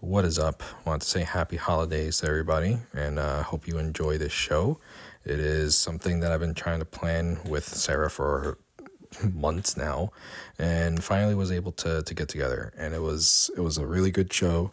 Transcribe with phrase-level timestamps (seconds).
[0.00, 0.62] What is up?
[0.86, 4.78] I Want to say happy holidays to everybody, and uh, hope you enjoy this show.
[5.24, 8.58] It is something that I've been trying to plan with Sara for
[9.34, 10.12] months now,
[10.56, 12.72] and finally was able to to get together.
[12.78, 14.70] And it was it was a really good show.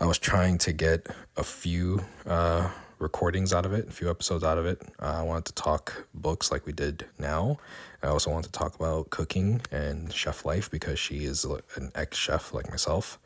[0.00, 1.06] I was trying to get
[1.38, 4.82] a few uh, recordings out of it, a few episodes out of it.
[5.00, 7.56] Uh, I wanted to talk books like we did now.
[8.02, 12.18] I also wanted to talk about cooking and chef life because she is an ex
[12.18, 13.18] chef like myself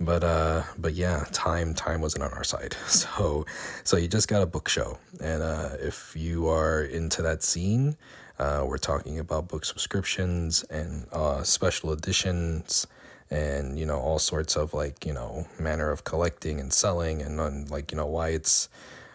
[0.00, 2.76] but uh but yeah time time wasn't on our side.
[2.86, 3.46] So
[3.84, 4.98] so you just got a book show.
[5.20, 7.96] And uh if you are into that scene
[8.38, 12.86] uh we're talking about book subscriptions and uh special editions
[13.30, 17.40] and you know all sorts of like you know manner of collecting and selling and
[17.40, 18.68] on like you know why it's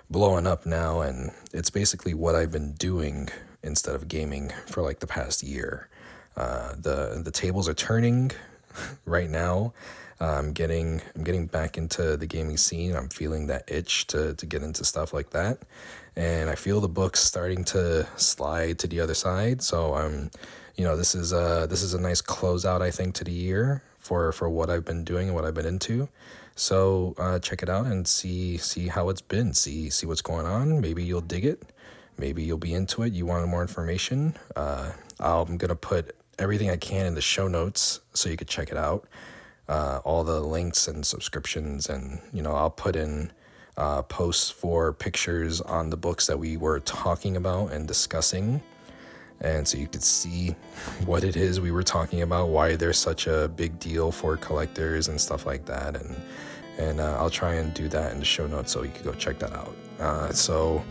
[0.09, 1.01] blowing up now.
[1.01, 3.29] And it's basically what I've been doing
[3.63, 5.87] instead of gaming for like the past year.
[6.35, 8.31] Uh the the tables are turning
[9.05, 9.73] right now
[10.23, 12.95] I'm getting I'm getting back into the gaming scene.
[12.95, 15.59] I'm feeling that itch to to get into stuff like that,
[16.15, 19.61] and I feel the books starting to slide to the other side.
[19.61, 20.31] So I'm,
[20.75, 23.83] you know, this is a this is a nice closeout I think to the year
[23.97, 26.07] for for what I've been doing and what I've been into.
[26.55, 29.53] So uh, check it out and see see how it's been.
[29.53, 30.79] See see what's going on.
[30.79, 31.63] Maybe you'll dig it.
[32.17, 33.11] Maybe you'll be into it.
[33.11, 34.37] You want more information.
[34.55, 38.71] Uh, I'm gonna put everything I can in the show notes so you could check
[38.71, 39.05] it out
[39.67, 43.31] uh, all the links and subscriptions, and you know I'll put in
[43.77, 48.61] uh, posts for pictures on the books that we were talking about and discussing,
[49.41, 50.49] and so you could see
[51.05, 55.07] what it is we were talking about, why there's such a big deal for collectors
[55.07, 56.15] and stuff like that, and
[56.77, 59.13] and uh, I'll try and do that in the show notes so you could go
[59.13, 59.75] check that out.
[59.99, 60.83] Uh, so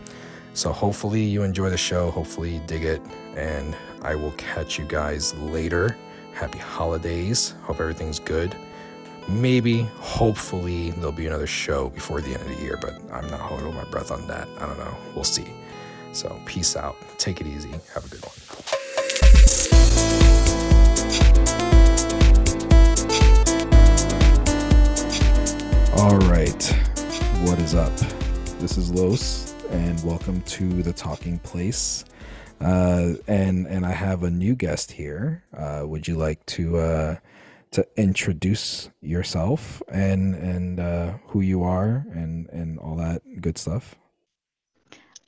[0.53, 3.01] so hopefully you enjoy the show, hopefully you dig it,
[3.35, 5.97] and I will catch you guys later.
[6.33, 7.53] Happy holidays.
[7.61, 8.55] Hope everything's good.
[9.27, 13.39] Maybe, hopefully, there'll be another show before the end of the year, but I'm not
[13.39, 14.47] holding my breath on that.
[14.57, 14.97] I don't know.
[15.13, 15.45] We'll see.
[16.11, 16.97] So, peace out.
[17.19, 17.69] Take it easy.
[17.93, 18.33] Have a good one.
[25.99, 26.63] All right.
[27.47, 27.95] What is up?
[28.59, 32.05] This is Los, and welcome to the Talking Place.
[32.63, 35.43] Uh, and and I have a new guest here.
[35.55, 37.17] Uh, would you like to uh,
[37.71, 43.95] to introduce yourself and and uh, who you are and and all that good stuff?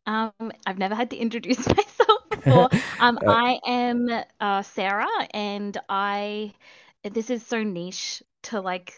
[0.05, 2.69] Um, I've never had to introduce myself before.
[2.99, 4.07] Um, Uh, I am
[4.39, 6.53] uh, Sara, and I
[7.03, 8.93] this is so niche to like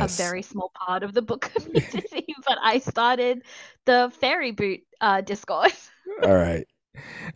[0.00, 3.44] a very small part of the book community, but I started
[3.86, 5.72] the Fairy Loot uh, Discord,
[6.22, 6.66] All right.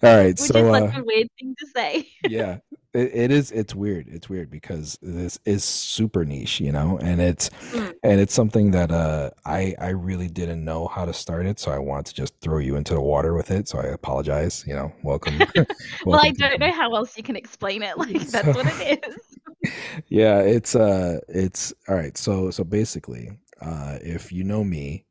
[0.02, 0.26] All right.
[0.28, 2.08] which is So such uh, a weird thing to say.
[2.28, 2.58] yeah,
[2.94, 3.50] it, it is.
[3.52, 4.06] It's weird.
[4.08, 7.92] It's weird because this is super niche, you know, and it's Mm.
[8.02, 11.70] and it's something that uh I I really didn't know how to start it, so
[11.72, 13.68] I want to just throw you into the water with it.
[13.68, 14.64] So I apologize.
[14.66, 15.66] You know, welcome, Well,
[16.06, 17.98] I welcome don't know how else you can explain it.
[17.98, 19.72] Like so that's what it is.
[20.08, 22.16] yeah, it's uh it's all right.
[22.16, 25.04] So so basically, uh if you know me,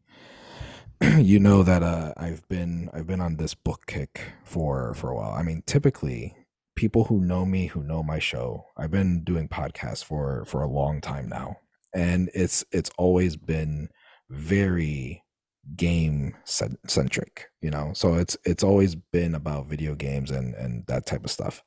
[1.17, 5.15] you know that uh I've been I've been on this book kick for for a
[5.15, 5.31] while.
[5.31, 6.35] I mean, typically
[6.75, 10.67] people who know me, who know my show, I've been doing podcasts for for a
[10.69, 11.57] long time now.
[11.93, 13.89] And it's it's always been
[14.29, 15.23] very
[15.75, 17.91] game centric, you know.
[17.93, 21.63] So it's it's always been about video games and and that type of stuff.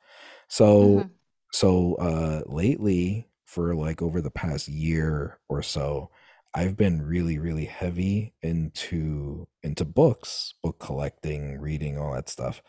[0.49, 1.11] So hmm
[1.53, 6.09] so uh lately for like over the past year or so,
[6.53, 12.61] I've been really really heavy into into books, book collecting, reading, all that stuff.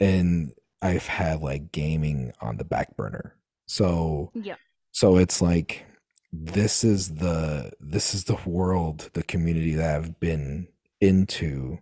[0.00, 3.36] And I've had like gaming on the back burner.
[3.66, 4.56] So Yeah.
[4.92, 5.86] so it's like
[6.32, 10.68] this is the this is the world, the community that I've been
[11.00, 11.78] into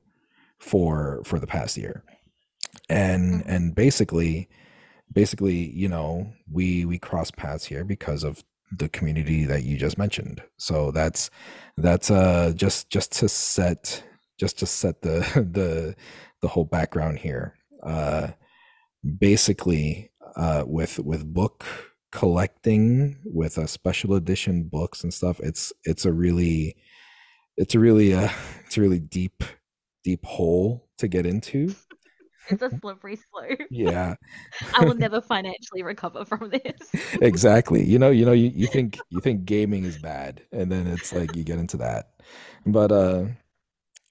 [0.58, 2.04] for for the past year.
[2.88, 4.48] And hmm and basically
[5.12, 8.44] basically, you know, we we cross paths here because of
[8.76, 10.42] the community that you just mentioned.
[10.58, 11.30] So that's
[11.76, 14.02] that's uh just just to set
[14.38, 15.20] just to set the
[15.52, 15.96] the
[16.42, 17.54] the whole background here.
[17.82, 18.28] Uh
[19.18, 21.64] basically uh with with book
[22.12, 26.76] collecting with a special edition books and stuff it's it's a really
[27.56, 28.28] it's a really uh
[28.66, 29.42] it's a really deep
[30.04, 31.74] deep hole to get into
[32.50, 33.60] It's a slippery slope.
[33.70, 34.14] yeah.
[34.74, 36.90] I will never financially recover from this.
[37.20, 37.84] exactly.
[37.84, 41.12] You know you know you, you think you think gaming is bad and then it's
[41.12, 42.10] like you get into that.
[42.66, 43.24] But uh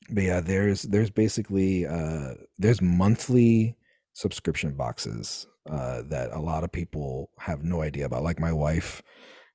[0.09, 3.75] but yeah there's there's basically uh there's monthly
[4.13, 8.23] subscription boxes uh that a lot of people have no idea about.
[8.23, 9.01] Like my wife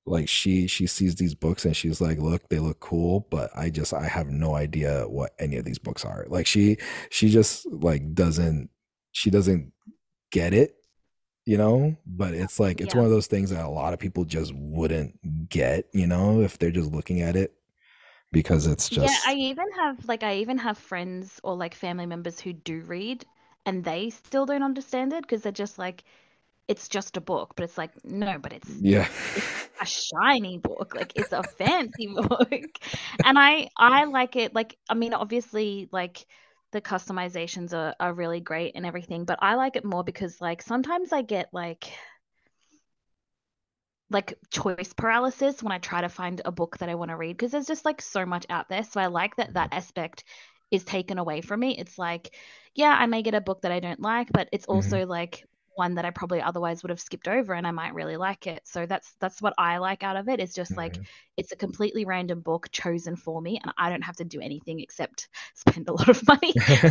[0.06, 3.70] like she she sees these books and she's like look they look cool but i
[3.70, 6.26] just i have no idea what any of these books are.
[6.28, 6.76] Like she
[7.10, 8.70] she just like doesn't
[9.14, 9.72] she doesn't
[10.32, 10.76] get it
[11.46, 12.94] you know but it's like it's Yeah.
[12.94, 16.58] one of those things that a lot of people just wouldn't get you know if
[16.58, 17.54] they're just looking at it
[18.32, 22.06] because it's just Yeah, I even have like I even have friends or like family
[22.06, 23.26] members who do read
[23.66, 26.04] and they still don't understand it because they're just like
[26.68, 29.46] it's just a book, but it's like no, but it's yeah it's
[29.80, 32.78] a shiny book, like it's a fancy book.
[33.24, 36.26] And I I like it like I mean obviously like
[36.74, 40.62] the customizations are are really great and everything, but I like it more because like
[40.62, 41.90] sometimes I get like
[44.10, 47.36] like choice paralysis when I try to find a book that I want to read
[47.36, 48.84] because there's just like so much out there.
[48.84, 50.24] So I like that that aspect
[50.70, 51.76] is taken away from me.
[51.78, 52.34] It's like,
[52.74, 54.98] yeah, I may get a book that I don't like, but it's Mhm.
[54.98, 55.44] also like
[55.76, 58.62] one that I probably otherwise would have skipped over and I might really like it.
[58.64, 60.40] So that's that's what I like out of it.
[60.40, 61.06] It's just like Mhm.
[61.36, 64.80] it's a completely random book chosen for me and I don't have to do anything
[64.80, 66.54] except spend a lot of money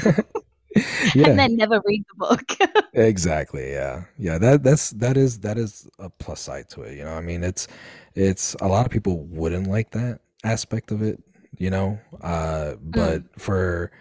[1.13, 2.57] yeah and then never read the book.
[2.93, 3.71] Exactly.
[3.71, 4.03] Yeah.
[4.19, 4.37] Yeah.
[4.37, 6.95] That that's that is that is a plus side to it.
[6.97, 7.67] You know, I mean, it's
[8.15, 11.19] it's a lot of people wouldn't like that aspect of it.
[11.57, 13.29] You know, uh, but Mm.
[13.39, 13.91] for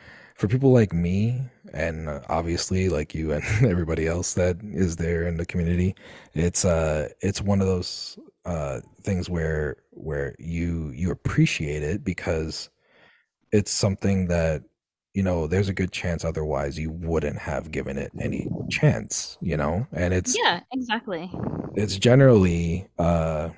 [0.42, 1.40] for people like me
[1.72, 5.94] and uh, obviously like you and everybody else that is there in the community,
[6.34, 12.70] it's uh it's one of those uh things where where you you appreciate it because
[13.52, 14.64] it's something that
[15.14, 19.56] you know there's a good chance otherwise you wouldn't have given it any chance you
[19.56, 21.30] know and it's Yeah, exactly.
[21.76, 23.50] it's generally uh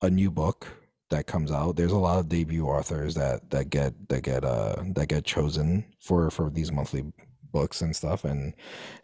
[0.00, 0.68] a new book
[1.10, 4.76] that comes out there's a lot of debut authors that that get that get uh
[4.94, 7.04] that get chosen for for these monthly
[7.52, 8.24] books and stuff.
[8.24, 8.54] And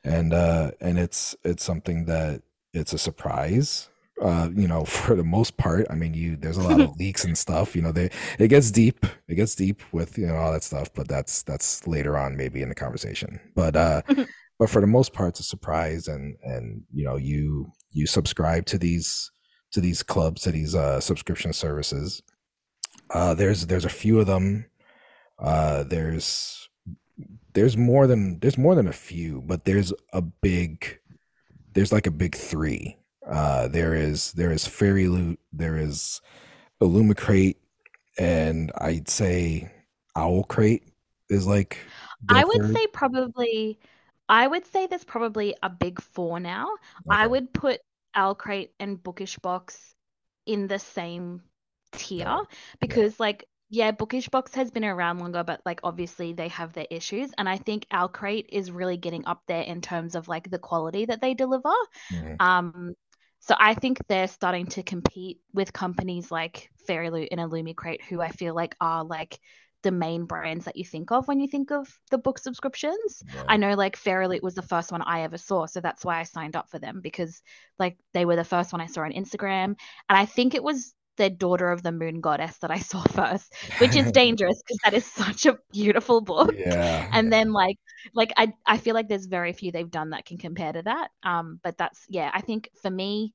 [0.02, 2.42] and uh and it's it's something that
[2.72, 3.88] it's a surprise
[4.22, 5.86] uh you know for the most part.
[5.90, 8.70] I mean you there's a lot of leaks and stuff you know they it gets
[8.70, 12.36] deep it gets deep with you know all that stuff but that's that's later on
[12.36, 13.40] maybe in the conversation.
[13.54, 14.02] But uh
[14.58, 18.66] but for the most part it's a surprise and and you know you you subscribe
[18.66, 19.30] to these
[19.74, 22.22] to these clubs to these uh subscription services.
[23.10, 24.66] Uh there's there's a few of them.
[25.38, 26.68] Uh there's
[27.52, 30.98] there's more than there's more than a few but there's a big
[31.74, 32.96] there's like a big three.
[33.26, 36.20] Uh there is there is fairy loot there is
[36.82, 37.56] illumicrate
[38.18, 39.70] and i'd say
[40.16, 40.82] owl crate
[41.30, 41.78] is like
[42.28, 42.74] I would third.
[42.74, 43.78] say probably,
[44.28, 46.68] I would say there's probably a big four now.
[47.10, 47.80] I would put
[48.16, 49.94] Owlcrate and Bookish Box
[50.46, 51.43] in the same
[51.93, 52.40] tier yeah
[52.88, 56.72] yeah because, like, yeah, Bookish Box has been around longer, but like obviously they have
[56.72, 60.50] their issues, and I think Owlcrate is really getting up there in terms of like
[60.50, 61.72] the quality that they deliver.
[62.12, 62.37] Mhm.
[62.40, 62.94] Um,
[63.40, 68.31] so I think they're starting to compete with companies like Fairyloot and Illumicrate, who I
[68.31, 69.38] feel like are like
[69.84, 73.22] the main brands that you think of when you think of the book subscriptions.
[73.34, 76.19] yeah I know like Fairyloot was the first one I ever saw, so that's why
[76.19, 77.40] I signed up for them because
[77.78, 79.76] like they were the first one I saw on Instagram,
[80.08, 83.54] and I think it was their Daughter of the Moon Goddess that I saw first,
[83.78, 86.52] which is dangerous because that is such a beautiful book.
[86.58, 87.76] yeah And yeah then like
[88.14, 91.08] like I I feel like there's very few they've done that can compare to that.
[91.22, 93.34] Um, but that's yeah, I think for me,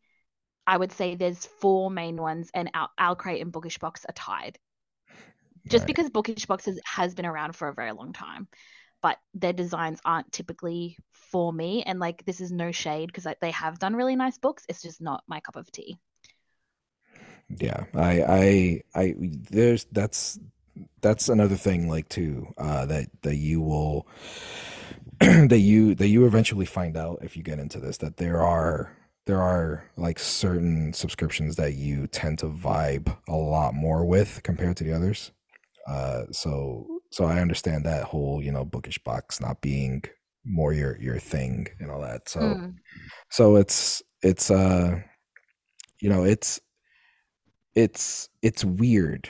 [0.68, 4.60] I would say there's four main ones, and Al- Owlcrate and Bookish Box are tied
[5.69, 8.48] just right because Bookish boxes has, been around for a very long time,
[9.01, 11.84] but their designs aren't typically for me.
[11.84, 14.65] And like, this is no shade because like, they have done really nice books.
[14.67, 15.98] It's just not my cup of tea.
[17.58, 20.39] Yeah, I, I, I, there's that's
[21.01, 24.08] that's another thing like too uh, that that you will
[25.20, 28.96] that you that you eventually find out if you get into this that there are
[29.25, 34.77] there are like certain subscriptions that you tend to vibe a lot more with compared
[34.77, 35.32] to the others.
[35.89, 40.03] Uh, so so I understand that whole you know bookish box not being
[40.46, 42.29] more your your thing and all that.
[42.29, 42.75] So Mm.
[43.31, 45.01] so it's it's uh
[46.01, 46.62] you know it's
[47.75, 49.29] it's it's weird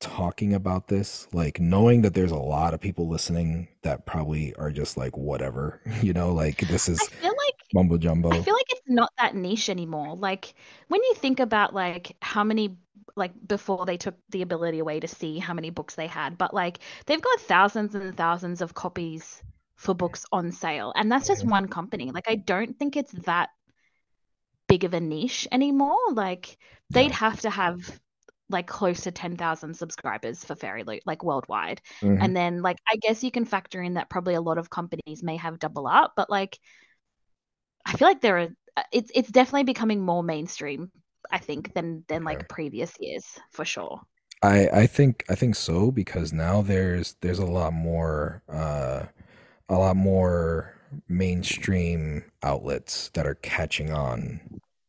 [0.00, 4.70] talking about this like knowing that there's a lot of people listening that probably are
[4.70, 8.54] just like whatever you know like this I is feel like mumbo jumbo I feel
[8.54, 10.16] like it's not that niche anymore.
[10.16, 10.54] Like
[10.88, 12.76] when you think about like how many
[13.16, 16.54] like before they took the ability away to see how many books they had, but
[16.54, 19.42] like they've got thousands and thousands of copies
[19.76, 22.10] for books on sale, and that's just one company.
[22.10, 23.50] Like I don't think it's that
[24.68, 25.98] big of a niche anymore.
[26.12, 26.56] Like
[26.90, 28.00] they'd have to have
[28.50, 31.80] like close to 10,000 subscribers for Fairy Loot, like worldwide.
[32.02, 34.70] hmm And then like I guess you can factor in that probably a lot of
[34.70, 36.58] companies may have double up, but like
[37.86, 40.90] I feel like there are uh, it's it's definitely becoming more mainstream.
[41.34, 44.00] I think, than than like previous years for sure.
[44.42, 49.06] I I think I think so because now there's there's a lot more uh
[49.68, 50.74] a lot more
[51.08, 54.40] mainstream outlets that are catching on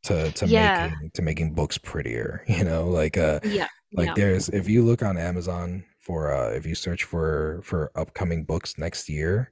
[0.03, 4.15] to to Yeah, making to making books prettier, you know, like uh yeah, like yeah,
[4.15, 8.77] there's if you look on Amazon for uh if you search for for upcoming books
[8.79, 9.51] next year,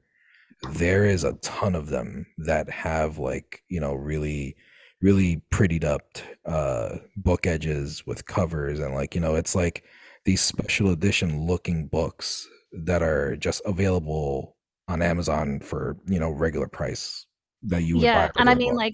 [0.63, 4.55] there is a ton of them that have like, you know, really
[5.03, 6.03] really prettied up
[6.45, 9.85] uh book edges with covers and like, you know, it's like
[10.25, 14.57] these special edition looking books that are just available
[14.87, 17.27] on Amazon for, you know, regular price
[17.63, 18.29] that you would yeah.
[18.37, 18.77] And I mean, book.
[18.77, 18.93] like,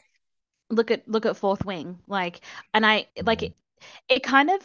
[0.69, 2.41] look at look at Fourth Wing, like,
[2.73, 3.43] and I like Mhm.
[3.43, 3.55] it.
[4.09, 4.61] It kind of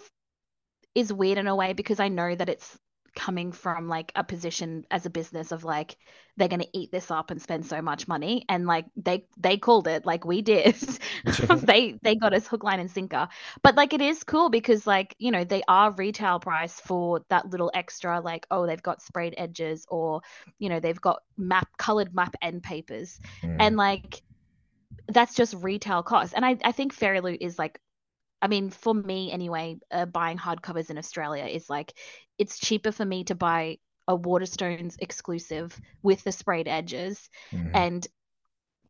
[0.95, 2.79] is weird in a way because I know that it's
[3.15, 5.97] coming from like a position as a business of like
[6.37, 9.57] they're going to eat this up and spend so much money and like they they
[9.57, 10.77] called it like we did.
[11.67, 13.29] They they got us hook line and sinker.
[13.63, 17.49] But like it is cool because like you know they are retail price for that
[17.51, 20.21] little extra like oh they've got sprayed edges or
[20.59, 23.21] you know they've got map colored map end papers.
[23.59, 23.79] And Mhm.
[23.79, 24.23] like
[25.09, 26.35] that's just retail cost.
[26.35, 27.81] And i i think fairy loot is like
[28.45, 31.95] I mean, for me anyway, uh, buying hardcovers in Australia is like
[32.37, 37.71] it's cheaper for me to buy a Waterstones exclusive with the sprayed edges Mhm.
[37.73, 38.07] and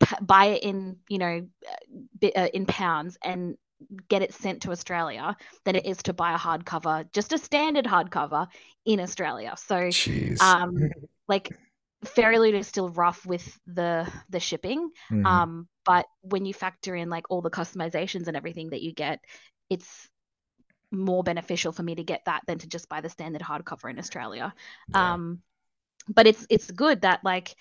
[0.01, 1.47] p- buy it in, you know,
[2.21, 3.57] bi- uh, in pounds and
[4.09, 7.85] get it sent to Australia than it is to buy a hardcover, just a standard
[7.85, 8.49] hardcover
[8.85, 9.55] in Australia.
[9.57, 10.41] So, Jeez.
[10.41, 10.73] um,
[11.29, 11.57] like
[12.05, 15.27] Fairy Loot is still rough with the the shipping, Mhm.
[15.27, 19.21] um, but when you factor in like all the customizations and everything that you get,
[19.71, 20.09] it's
[20.91, 23.99] more beneficial for me to get that than to just buy the standard hardcover in
[23.99, 24.55] Australia.
[24.89, 25.15] Yeah.
[25.15, 25.43] Um,
[26.09, 27.55] but it's it's good that like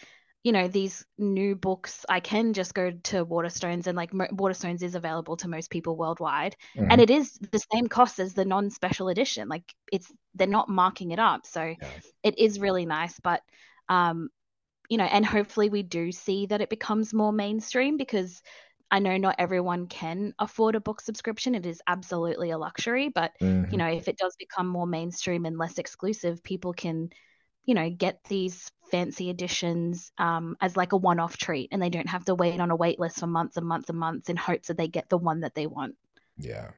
[0.44, 4.82] you know these new books I can just go to Waterstones and like Mo- Waterstones
[4.84, 7.02] is available to most people worldwide, and Mhm.
[7.02, 9.48] it is the same cost as the non-special edition.
[9.48, 12.00] Like it's they're not marking it up, so Yeah.
[12.24, 13.18] it is really nice.
[13.22, 13.42] But
[13.90, 14.30] um,
[14.90, 18.42] you know, and hopefully we do see that it becomes more mainstream because
[18.92, 21.56] I know not everyone can afford a book subscription.
[21.56, 23.32] It is absolutely a luxury, but
[23.70, 23.80] you Mhm.
[23.80, 27.10] know, if it does become more mainstream and less exclusive, people can,
[27.66, 32.10] you know, get these fancy editions um, as like a one-off treat, and they don't
[32.10, 34.68] have to wait on a wait list for months and months and months in hopes
[34.68, 35.96] that they get the one that they want.
[36.38, 36.72] Yeah.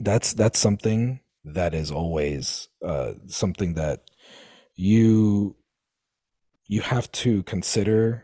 [0.00, 4.10] That's that's something that is always uh something that
[4.76, 5.56] you
[6.70, 8.22] you have to consider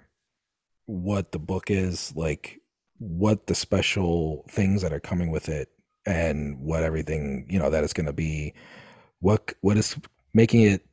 [0.85, 2.61] what the book is, like
[2.99, 5.69] what the special things that are coming with it
[6.07, 8.55] and what everything, you know, that is going to be.
[9.19, 9.97] What what is
[10.33, 10.87] making it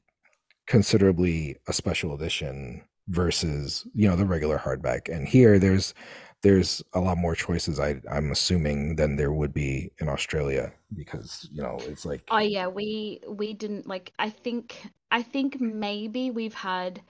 [0.66, 5.08] considerably a special edition versus you know the regular hardback.
[5.16, 5.94] And here there's
[6.42, 11.48] there's a lot more choices I, i'm assuming than there would be in australia because
[11.54, 16.32] you know it's like Oh yeah, we we didn't like I think I think maybe
[16.32, 17.02] we've had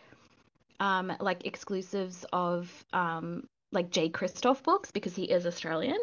[0.80, 5.98] um like exclusives of um like Jay Kristoff books because he is Australian.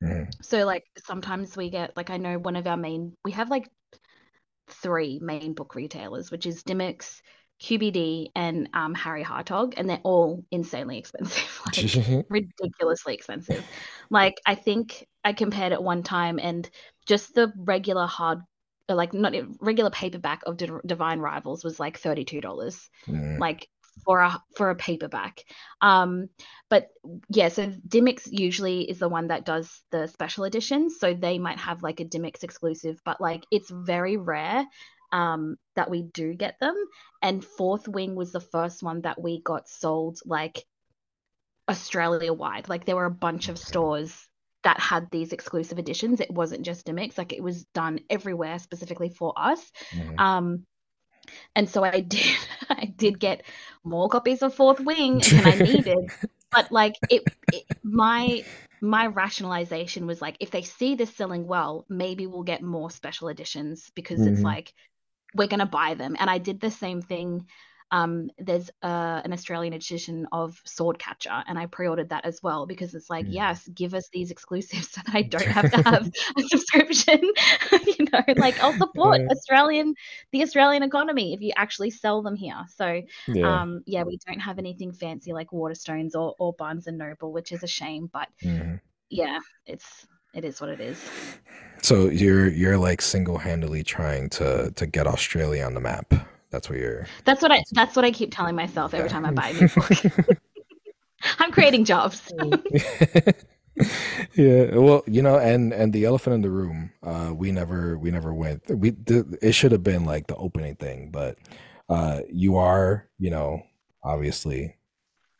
[0.00, 3.50] Mhm, So like sometimes we get like I know one of our main we have
[3.50, 3.68] like
[4.68, 7.20] three main book retailers, which is Dymocks,
[7.58, 11.90] QBD, and um, Harry Hartog, and they're all insanely expensive, like
[12.28, 13.66] ridiculously expensive.
[14.10, 16.68] Like I think I compared it one time, and
[17.06, 18.40] just the regular hard,
[18.88, 23.68] like not regular paperback of D- Divine Rivals was like thirty two dollars mhm, like
[24.04, 25.44] for a for a paperback.
[25.80, 26.28] Um,
[26.70, 26.88] but
[27.28, 31.58] yeah, so Dymocks usually is the one that does the special editions, so they might
[31.58, 34.66] have like a Dymocks exclusive, but like it's very rare
[35.12, 36.74] um that we do get them.
[37.22, 40.64] And Fourth Wing was the first one that we got sold like
[41.68, 42.68] Australia wide.
[42.68, 44.28] Like there were a bunch of stores
[44.64, 46.20] that had these exclusive editions.
[46.20, 49.60] It wasn't just Dymocks, like it was done everywhere specifically for us.
[49.92, 50.18] mhm.
[50.18, 50.66] Um,
[51.56, 52.36] and so I did
[52.70, 53.42] I did get
[53.84, 56.10] more copies of Fourth Wing than I needed.
[56.52, 58.44] But like it, it my
[58.80, 63.28] my rationalization was like if they see this selling well, maybe we'll get more special
[63.28, 64.72] editions because it's Mhm, like
[65.34, 66.16] we're going to buy them.
[66.18, 67.46] And I did the same thing.
[67.94, 72.92] Um, there's uh, an Australian edition of Swordcatcher, and I pre-ordered that as well because
[72.94, 73.34] it's like, mhm.
[73.34, 77.20] yes, give us these exclusives so that I don't have to have a subscription.
[77.86, 79.94] you know, like I'll support Uh, Australian,
[80.32, 82.64] the Australian economy if you actually sell them here.
[82.74, 86.98] So, yeah um, yeah, we don't have anything fancy like Waterstones or, or Barnes and
[86.98, 88.10] Noble, which is a shame.
[88.12, 88.80] But mhm.
[89.08, 90.98] yeah, it's it is what it is.
[91.80, 96.12] so you're you're like single-handedly trying to to get australia on the map
[96.54, 99.10] that's what you're That's what I that's that's what I keep telling myself every yeah
[99.10, 100.06] time I buy a new book.
[101.38, 102.32] I'm creating jobs.
[104.34, 108.10] Yeah, well, you know, and and the elephant in the room, uh, we never we
[108.10, 108.62] never went.
[108.70, 111.38] We th it should have been like the opening thing, but
[111.88, 113.62] uh, you are, you know,
[114.04, 114.76] obviously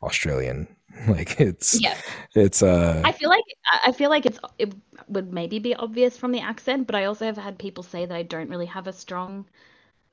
[0.03, 0.67] Australian.
[1.07, 2.01] Like it's yeah
[2.35, 3.43] it's uh I feel like
[3.85, 4.73] I feel like it's it
[5.07, 8.15] would maybe be obvious from the accent, but I also have had people say that
[8.15, 9.47] I don't really have a strong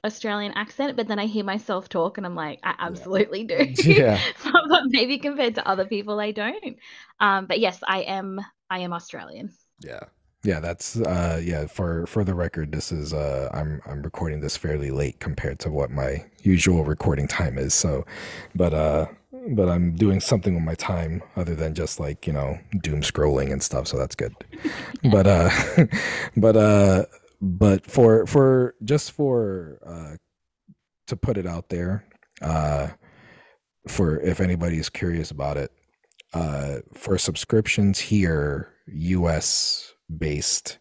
[0.04, 3.74] Australian accent, but then I hear myself talk and I'm like, I yeah absolutely do.
[3.84, 6.76] yeah But maybe compared to other people, I don't.
[7.20, 8.40] Um, but yes, I am
[8.70, 9.50] I am Australian.
[9.80, 10.04] yeah
[10.44, 10.58] yeah.
[10.60, 11.66] That's uh yeah.
[11.66, 15.70] For for the record, this is uh I'm I'm recording this fairly late compared to
[15.70, 17.74] what my usual recording time is.
[17.74, 18.04] So,
[18.54, 19.06] but uh
[19.50, 23.52] but I'm doing something with my time other than just like you know doom scrolling
[23.52, 23.86] and stuff.
[23.86, 24.34] So that's good.
[25.04, 25.50] but uh
[26.36, 27.04] but uh
[27.42, 30.16] but for for just for uh
[31.08, 32.06] to put it out there
[32.42, 32.88] uh
[33.88, 35.72] for if anybody is curious about it
[36.34, 40.78] uh for subscriptions here us based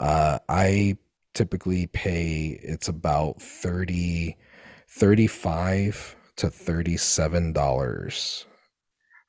[0.00, 0.98] uh i
[1.34, 4.36] typically pay it's about 30
[4.90, 8.46] 35 to 37 dollars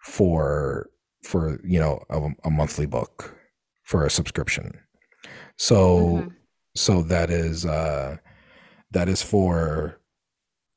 [0.04, 0.90] for
[1.24, 3.36] for you know a, a monthly book
[3.84, 4.80] for a subscription.
[5.58, 6.28] So hmm
[6.75, 8.17] so that is uh
[8.91, 10.00] that is for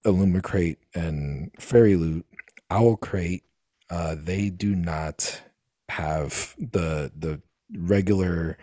[0.04, 2.26] Illumicrate and Fairy Loot.
[2.70, 3.44] Owl Crate,
[3.90, 5.42] uh, they do not
[5.90, 7.40] have the the
[7.76, 8.58] regular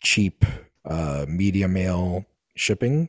[0.00, 0.44] cheap
[0.84, 2.24] uh media mail
[2.56, 3.08] shipping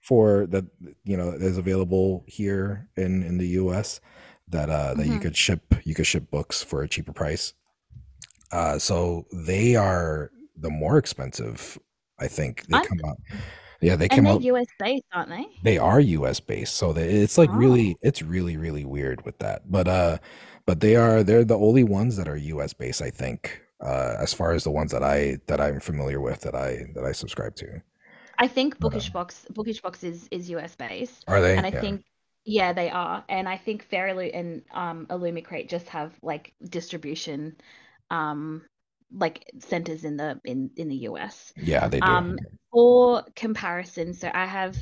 [0.00, 0.64] for that
[1.04, 4.00] you know is available here in in the US
[4.48, 7.54] that uh that you hmm could ship you could ship books for a cheaper price.
[8.50, 11.78] Uh so they are the more expensive
[12.18, 13.18] I think they I come out
[13.80, 15.46] yeah, they they're out US based, aren't they?
[15.62, 17.52] they are US based, so they, it's like Oh.
[17.52, 19.70] really, it's really, really weird with that.
[19.70, 20.18] But uh,
[20.66, 24.34] but they are they're the only ones that are US based, I think, uh, as
[24.34, 27.54] far as the ones that I that I'm familiar with that I that I subscribe
[27.56, 27.80] to.
[28.38, 31.56] I think But Bookish um, Box Bookish Box is is US based, are they?
[31.56, 31.66] and?
[31.66, 31.80] I Yeah.
[31.80, 32.04] think
[32.44, 37.56] yeah they are, and I think Fairyloot and um Illumicrate just have like distribution,
[38.10, 38.66] um
[39.14, 41.52] like centers in the in in the US.
[41.56, 42.06] Yeah, they do.
[42.06, 42.38] Um,
[42.72, 44.76] for comparison, so I have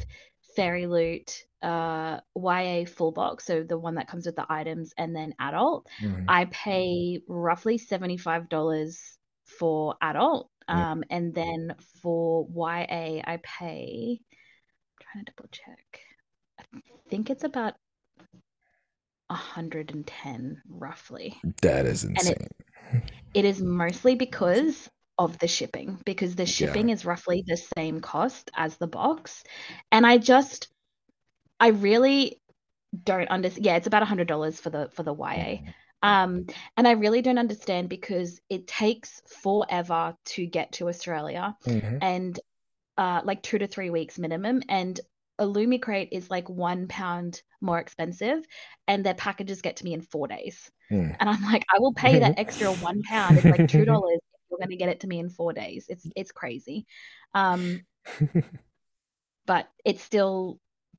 [0.56, 5.34] Fairyloot, uh, YA full box, so the one that comes with the items, and then
[5.38, 5.86] adult.
[6.00, 6.24] Mhm.
[6.28, 10.50] I pay roughly $75 for adult.
[10.68, 16.00] Um, and then for YA, I pay, I'm trying to double check.
[16.58, 16.64] I
[17.10, 17.74] think it's about
[19.28, 21.40] 110 roughly.
[21.62, 22.36] That is insane.
[23.34, 26.46] It is mostly because of the shipping, because the Yeah.
[26.46, 29.42] shipping is roughly the same cost as the box.
[29.90, 30.68] And I just
[31.60, 32.40] I really
[33.04, 33.66] don't understand.
[33.66, 35.62] Yeah, it's about $100 for the for the YA.
[35.62, 35.64] Mhm.
[36.02, 41.98] Um, and I really don't understand because it takes forever to get to Australia Mhm.
[42.00, 42.38] and
[42.98, 45.00] uh like 2 to 3 weeks minimum and
[45.40, 48.44] Illumicrate is like 1 pound more expensive
[48.88, 50.70] and their packages get to me in 4 days.
[50.92, 51.16] Mm.
[51.18, 53.38] And I'm like, I will pay that extra 1 pound.
[53.38, 53.86] It's like $2 if
[54.50, 55.86] you're going to get it to me in 4 days.
[55.88, 56.86] It's it's crazy.
[57.34, 57.80] Um,
[59.46, 60.58] but it's still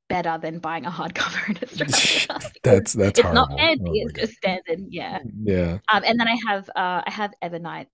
[0.09, 3.57] better than buying a hardcover in Australia That's that's it's not horrible.
[3.57, 4.21] fancy, Oh it's God.
[4.21, 5.19] just standard, yeah.
[5.43, 5.77] Yeah.
[5.91, 7.87] Um, and then I have uh, I have Evernight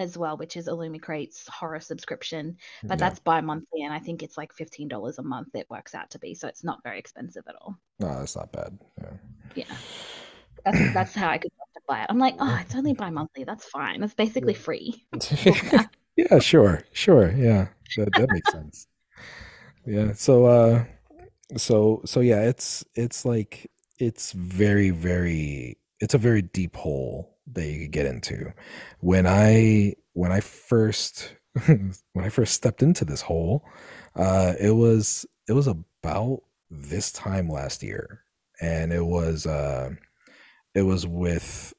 [0.00, 3.08] as well, which is Illumicrate's horror subscription, but Yeah.
[3.08, 6.34] that's bi-monthly, and I think it's like $15 a month it works out to be,
[6.34, 7.76] so it's not very expensive at all.
[8.00, 8.76] No, that's not bad.
[9.00, 9.10] Yeah.
[9.54, 9.76] Yeah,
[10.64, 12.06] that's that's how I could justify it.
[12.08, 14.02] I'm like, oh, it's only bi-monthly, that's fine.
[14.02, 15.06] It's basically free.
[16.16, 16.84] Yeah, sure.
[16.92, 17.32] Sure.
[17.32, 17.68] Yeah.
[17.96, 18.86] That that makes sense.
[19.84, 20.12] Yeah.
[20.12, 20.84] So uh
[21.56, 27.66] so so yeah it's it's like it's very very it's a very deep hole that
[27.66, 28.52] you could get into
[29.00, 31.34] when i when i first
[31.66, 33.64] when i first stepped into this hole
[34.16, 38.24] uh it was it was about this time last year
[38.60, 39.90] and it was uh
[40.74, 41.72] it was with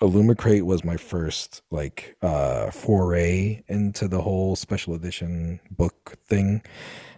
[0.00, 6.62] Illumicrate was my first like uh foray into the whole special edition book thing.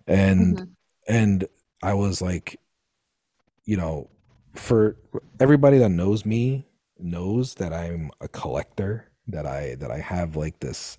[0.07, 0.65] And hmm
[1.09, 1.47] and
[1.83, 2.59] I was like,
[3.65, 4.11] you know,
[4.55, 4.97] for
[5.41, 6.67] everybody that knows me
[6.99, 10.97] knows that I'm a collector, that I that I have like this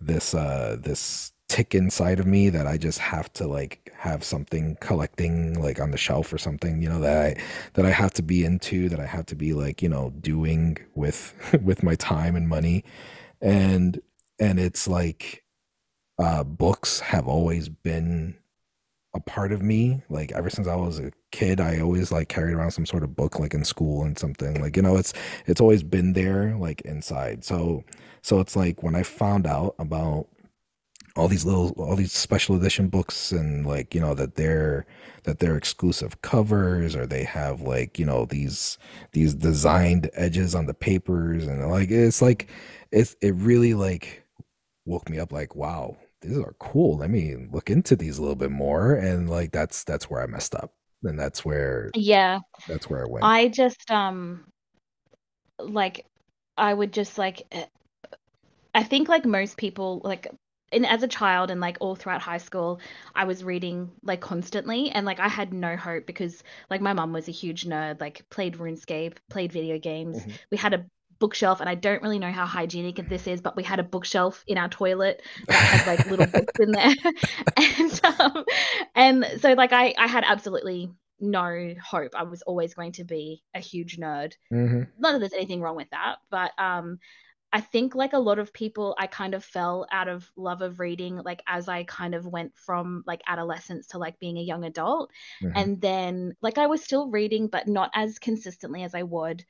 [0.00, 4.76] this uh this tick inside of me that I just have to like have something
[4.80, 7.42] collecting like on the shelf or something, you know, that I
[7.74, 10.78] that I have to be into, that I have to be like, you know, doing
[10.94, 12.84] with with my time and money.
[13.40, 14.00] And
[14.38, 15.42] and it's like
[16.20, 18.36] uh books have always been
[19.12, 20.02] a part of me.
[20.08, 23.16] Like ever since I was a kid, I always like carried around some sort of
[23.16, 24.60] book like in school and something.
[24.60, 25.12] Like, you know, it's
[25.46, 27.44] it's always been there like inside.
[27.44, 27.82] So
[28.22, 30.28] so it's like when I found out about
[31.16, 34.86] all these little all these special edition books and like you know that they're
[35.24, 38.78] that they're exclusive covers or they have like you know these
[39.12, 41.46] these designed edges on the papers.
[41.46, 42.50] And like it's like
[42.92, 44.24] it's it really like
[44.86, 46.98] woke me up like wow these are cool.
[46.98, 48.94] Let me look into these a little bit more.
[48.94, 50.72] And like that's that's where i messed up.
[51.02, 52.40] And that's where Yeah.
[52.66, 53.24] that's where i went.
[53.24, 54.44] I just um
[55.58, 56.04] like
[56.56, 57.66] I would just like eh,
[58.74, 60.28] I think like most people like
[60.72, 62.80] and as a child and like all throughout high school
[63.14, 67.12] I was reading like constantly and like I had no hope because like my mum
[67.12, 70.38] was a huge nerd like played RuneScape played video games Mhm.
[70.50, 70.86] we had a
[71.18, 74.42] bookshelf and I don't really know how hygienic this is but we had a bookshelf
[74.46, 76.94] in our toilet that had like little books in there
[77.56, 78.44] and um
[78.94, 83.42] and so like I I had absolutely no hope I was always going to be
[83.54, 84.90] a huge nerd Mhm.
[84.98, 86.98] not that there's anything wrong with that, but um,
[87.52, 90.78] I think like a lot of people, I kind of fell out of love of
[90.78, 94.64] reading, like as I kind of went from like adolescence to like being a young
[94.64, 95.10] adult,
[95.40, 95.50] Mhm.
[95.54, 99.44] and then like I was still reading, but not as consistently as I would.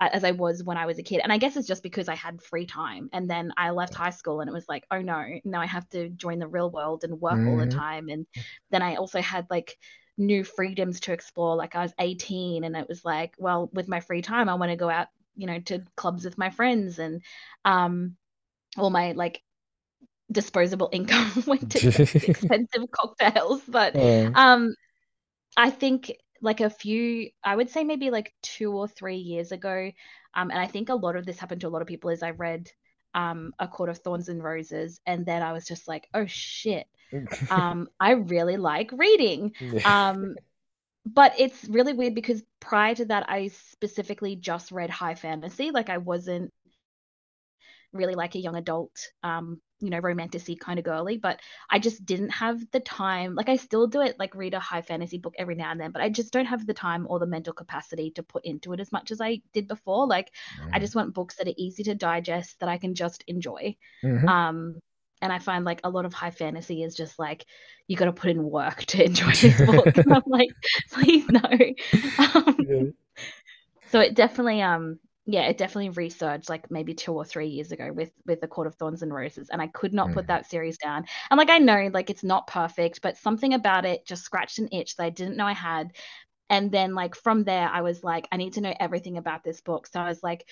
[0.00, 1.20] uh, As I was when I was a kid.
[1.22, 3.08] And I guess it's just because I had free time.
[3.14, 5.88] And then I left high school and it was like, oh no, now I have
[5.90, 7.80] to join the real world and work all the Mhm.
[7.86, 8.08] time.
[8.10, 8.26] And
[8.70, 9.78] then I also had like
[10.18, 11.56] new freedoms to explore.
[11.56, 14.70] Like I was 18 and it was like, well, with my free time, I want
[14.70, 17.22] to go out, you know, to clubs with my friends and
[17.64, 18.16] um
[18.78, 19.42] all my like
[20.30, 21.84] disposable income went to
[22.22, 23.62] expensive cocktails.
[23.68, 24.74] But Uh, um
[25.56, 29.90] I think like a few, I would say maybe like two or three years ago,
[30.34, 32.22] um, and I think a lot of this happened to a lot of people is
[32.22, 32.70] I read
[33.14, 36.86] um A Court of Thorns and Roses, and then I was just like, oh shit,
[37.50, 39.52] um, I really like reading.
[39.84, 40.36] Um,
[41.06, 45.70] but it's really weird because prior to that, I specifically just read high fantasy.
[45.70, 46.52] Like I wasn't
[47.92, 51.40] really like a young adult, um, you know, romantic kind of girly, but
[51.70, 53.34] I just didn't have the time.
[53.34, 55.92] Like I still do it, like read a high fantasy book every now and then,
[55.92, 58.80] but I just don't have the time or the mental capacity to put into it
[58.80, 60.06] as much as I did before.
[60.06, 60.32] Like
[60.72, 60.80] I Mhm.
[60.80, 63.76] just want books that are easy to digest that I can just enjoy.
[64.02, 64.28] Mhm.
[64.28, 64.80] Um,
[65.22, 67.44] and I find like a lot of high fantasy is just like
[67.88, 69.90] you got to put in work to enjoy this book.
[69.96, 70.50] And I'm like,
[70.92, 71.42] please no.
[72.18, 72.90] Um, Yeah.
[73.86, 77.90] so it definitely um yeah it definitely resurged like maybe two or three years ago
[77.92, 80.28] with with the court of thorns and roses and i could not put Mhm.
[80.28, 84.06] that series down and like i know like it's not perfect but something about it
[84.06, 85.90] just scratched an itch that i didn't know i had
[86.50, 89.60] and then like from there i was like i need to know everything about this
[89.60, 90.48] book so i was like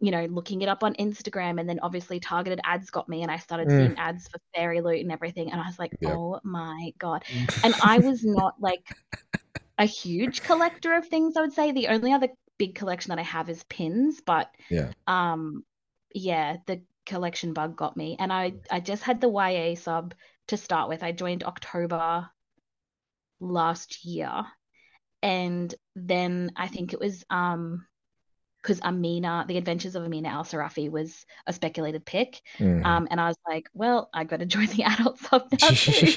[0.00, 3.30] you know looking it up on instagram and then obviously targeted ads got me and
[3.30, 3.76] i started Mm.
[3.76, 6.12] seeing ads for fairy loot and everything and i was like Yep.
[6.12, 7.22] oh my god
[7.62, 8.82] and I was not like
[9.78, 11.72] a huge collector of things, I would say.
[11.72, 14.92] The only other big collection that I have is pins, but Yeah.
[15.06, 15.64] um
[16.14, 18.16] yeah, the collection bug got me.
[18.18, 20.14] And I I just had the YA sub
[20.48, 21.02] to start with.
[21.02, 22.28] I joined October
[23.40, 24.44] last year.
[25.22, 27.86] And then I think it was um
[28.62, 32.40] because Amina, The Adventures of Amina Al Sarafi was a speculated pick.
[32.58, 32.84] Mhm.
[32.84, 36.12] Um, and I was like, well, I got to join the adult sub now too.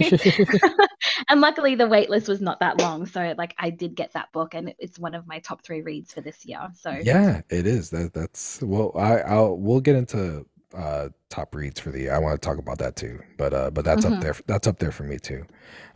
[1.29, 4.31] and luckily, the wait list was not that long, so like I did get that
[4.31, 6.69] book, and it's one of my top three reads for this year.
[6.75, 7.89] So Yeah, it is.
[7.89, 12.13] That that's well, I I'll we'll get into uh top reads for the year.
[12.13, 13.21] I want to talk about that too.
[13.37, 14.19] But uh but that's up Mhm.
[14.19, 15.45] there that's up there for me too.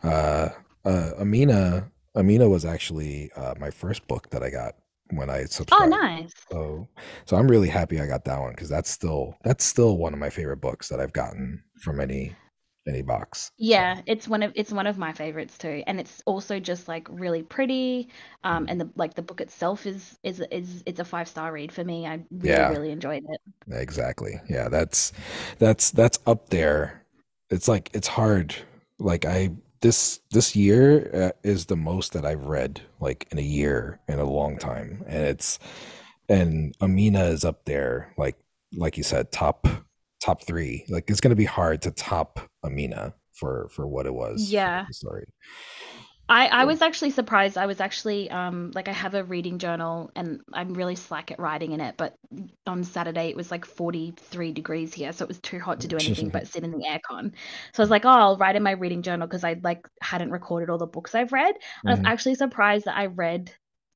[0.02, 0.50] Uh
[0.84, 4.74] uh Amina Amina was actually uh my first book that I got
[5.10, 6.32] when I oh, nice.
[6.50, 6.88] So
[7.26, 10.18] so I'm really happy I got that one because that's still that's still one of
[10.18, 12.34] my favorite books that I've gotten from any
[12.86, 13.50] any box.
[13.64, 16.86] So Yeah, it's one of it's one of my favorites too, and it's also just
[16.88, 18.08] like really pretty.
[18.44, 21.72] Um, and the like the book itself is is is it's a five star read
[21.72, 22.06] for me.
[22.06, 23.40] I really yeah, really enjoyed it.
[23.70, 24.40] exactly.
[24.48, 25.12] Yeah, that's
[25.58, 27.04] that's that's up there.
[27.50, 28.54] It's like it's hard.
[28.98, 33.42] Like I this this year uh, is the most that I've read like in a
[33.42, 35.58] year in a long time, and it's
[36.28, 38.36] and Amina is up there like
[38.76, 39.66] like you said top
[40.20, 40.84] top three.
[40.88, 44.86] Like it's gonna be hard to top Amina for for what it was Yeah.
[44.90, 45.26] story.
[46.30, 47.56] I, I was actually surprised.
[47.56, 51.38] I was actually um like I have a reading journal and I'm really slack at
[51.40, 52.16] writing in it, but
[52.66, 55.96] on Saturday it was like 43 degrees here, so it was too hot to do
[55.98, 57.32] anything but sit in the aircon.
[57.72, 60.30] So I was like, oh, I'll write in my reading journal because I like hadn't
[60.30, 61.54] recorded all the books I've read.
[61.54, 63.50] And I was Mhm, actually surprised that I read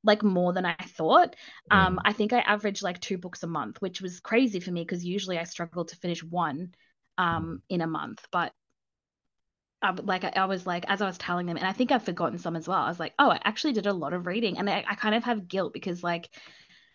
[0.05, 1.37] like more than I thought.
[1.71, 4.83] Um, I think I averaged like two books a month, which was crazy for me
[4.83, 6.75] because usually I struggle to finish one
[7.19, 8.27] um in a month.
[8.33, 8.53] But
[9.83, 12.05] I, like I, I, was like as I was telling them, and I think I've
[12.05, 12.79] forgotten some as well.
[12.79, 15.15] I was like, oh, I actually did a lot of reading, and I, I kind
[15.15, 16.31] of have guilt because like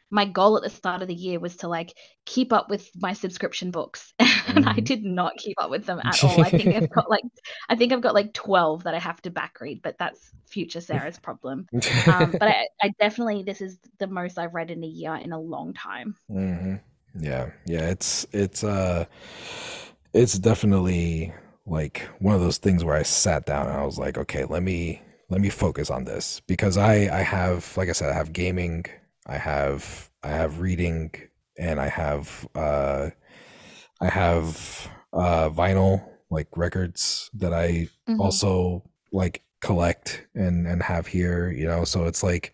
[0.09, 1.93] my goal at the start of the year was to like
[2.25, 4.67] keep up with my subscription books and mm-hmm.
[4.67, 7.23] i did not keep up with them at all i think i've got like
[7.69, 10.81] i think i've got like 12 that i have to back read but that's future
[10.81, 11.67] sara's problem
[12.07, 15.33] um, but I, I, definitely this is the most i've read in a year in
[15.33, 16.75] a long time mm-hmm.
[17.19, 19.05] yeah yeah it's it's uh
[20.13, 21.33] it's definitely
[21.67, 24.63] like one of those things where i sat down and i was like okay let
[24.63, 28.33] me let me focus on this because i i have like i said i have
[28.33, 28.85] gaming
[29.27, 31.11] I have I have reading
[31.57, 33.09] and I have uh
[34.01, 38.21] I have uh vinyl like records that I mm-hmm.
[38.21, 41.83] also like collect and and have here, you know.
[41.83, 42.53] So it's like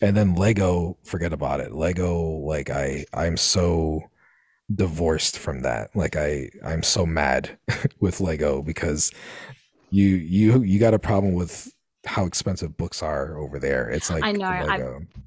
[0.00, 1.72] and then Lego, forget about it.
[1.72, 4.02] Lego like I I'm so
[4.72, 5.94] divorced from that.
[5.94, 7.58] Like I I'm so mad
[8.00, 9.12] with Lego because
[9.90, 11.72] you you you got a problem with
[12.06, 13.88] how expensive books are over there.
[13.90, 14.48] It's like I know.
[14.48, 15.00] Lego.
[15.00, 15.20] I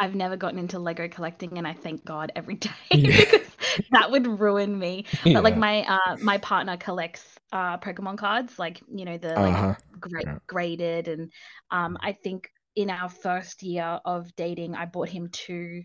[0.00, 3.18] I've never gotten into Lego collecting, and I thank God every day yeah.
[3.18, 3.46] because
[3.90, 5.04] that would ruin me.
[5.24, 5.34] Yeah.
[5.34, 9.54] But like my uh, my partner collects uh, Pokemon cards, like you know the like
[9.54, 9.74] uh-huh.
[10.00, 10.38] gra- yeah.
[10.46, 11.30] graded, and
[11.70, 15.82] um, I think in our first year of dating, I bought him two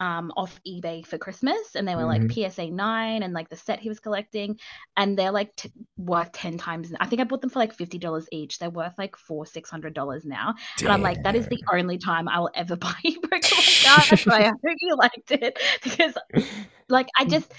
[0.00, 2.26] um, off eBay for Christmas, and they were mm-hmm.
[2.26, 4.58] like PSA nine and like the set he was collecting,
[4.96, 6.92] and they're like t- worth ten times.
[7.00, 8.58] I think I bought them for like fifty dollars each.
[8.58, 10.86] They're worth like four six hundred dollars now, Damn.
[10.86, 14.18] and I'm like, that is the only time I will ever buy Pokemon card.
[14.18, 16.14] so I hope you liked it because,
[16.88, 17.52] like, I just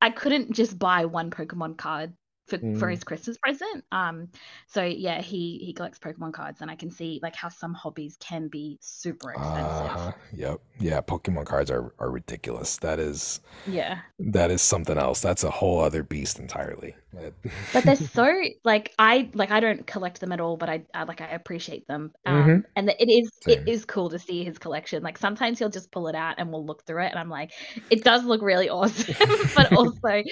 [0.00, 2.14] I couldn't just buy one Pokemon card
[2.48, 2.78] for, mm.
[2.78, 3.84] for his Christmas present.
[3.92, 4.28] Um,
[4.66, 8.16] so yeah, he he collects Pokemon cards, and I can see like how some hobbies
[8.20, 9.96] can be super expensive.
[9.96, 12.76] Uh, yep, yeah, Pokemon cards are are ridiculous.
[12.78, 15.20] That is yeah, that is something else.
[15.20, 16.94] That's a whole other beast entirely.
[17.72, 21.04] but they're so like I like I don't collect them at all, but I, I
[21.04, 22.12] like I appreciate them.
[22.26, 22.60] Um, mm-hmm.
[22.76, 23.60] and it is Same.
[23.60, 25.02] it is cool to see his collection.
[25.02, 27.52] Like sometimes he'll just pull it out and we'll look through it, and I'm like,
[27.90, 29.14] it does look really awesome,
[29.56, 30.22] but also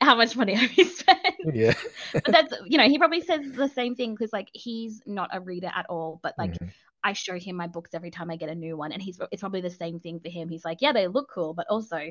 [0.00, 1.20] how much money have you spent?
[1.52, 1.74] Yeah.
[2.12, 5.40] but that's you know he probably says the same thing because like he's not a
[5.40, 6.52] reader at all, but like.
[6.52, 6.68] Mm-hmm.
[7.04, 9.40] I show him my books every time I get a new one, and he's it's
[9.40, 10.48] probably the same thing for him.
[10.48, 12.10] He's like, yeah, they look cool, but also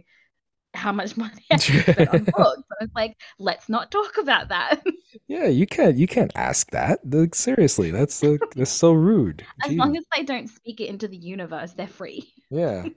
[0.76, 2.64] how much money I spent on books.
[2.70, 4.84] So it's like, let's not talk about that.
[5.28, 7.00] Yeah, you can't you can't ask that.
[7.04, 9.46] Like, seriously, that's uh, that's so rude.
[9.64, 9.78] As Jeez.
[9.78, 12.32] long as they don't speak it into the universe, they're free.
[12.50, 12.88] Yeah.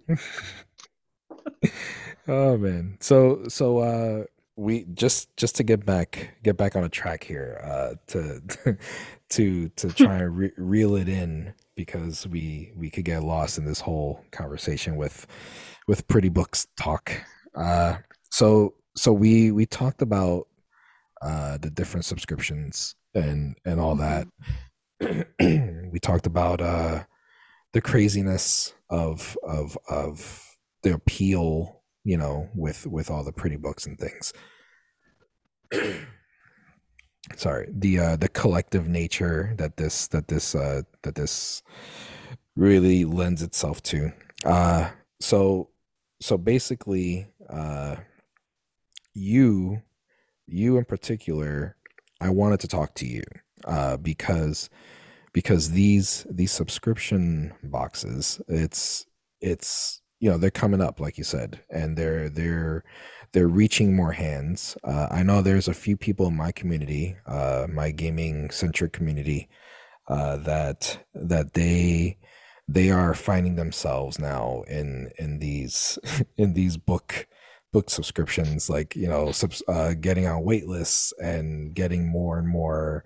[2.28, 2.96] oh man.
[3.00, 4.24] So so uh
[4.58, 8.42] we just just to get back get back on a track here uh to
[9.30, 13.64] to to try and re- reel it in because we we could get lost in
[13.64, 15.28] this whole conversation with
[15.86, 17.12] with pretty books talk.
[17.54, 17.98] Uh
[18.32, 20.48] so so we we talked about
[21.22, 24.26] uh the different subscriptions and and all that.
[25.90, 27.04] We talked about uh
[27.72, 33.86] the craziness of of of the appeal you know, with with all the pretty books
[33.86, 34.32] and things.
[37.36, 41.62] Sorry, the uh, the collective nature that this that this uh, that this
[42.56, 44.12] really lends itself to.
[44.44, 45.70] Uh, so
[46.20, 47.96] so basically, uh,
[49.14, 49.82] you
[50.46, 51.76] you in particular,
[52.20, 53.22] I wanted to talk to you
[53.64, 54.70] uh, because
[55.32, 59.06] because these these subscription boxes, it's
[59.40, 62.84] it's you know they're coming up like you said and they're they're
[63.32, 64.76] they're reaching more hands.
[64.84, 69.48] Uh, i know there's a few people in my community uh, my gaming centric community
[70.08, 72.16] uh, that that they
[72.66, 75.98] they are finding themselves now in in these
[76.36, 77.26] in these book
[77.72, 82.48] book subscriptions like you know subs, uh, getting on wait lists and getting more and
[82.48, 83.04] more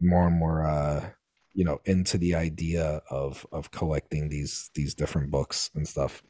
[0.00, 1.10] more and more uh
[1.52, 6.22] you know into the idea of of collecting these these different books and stuff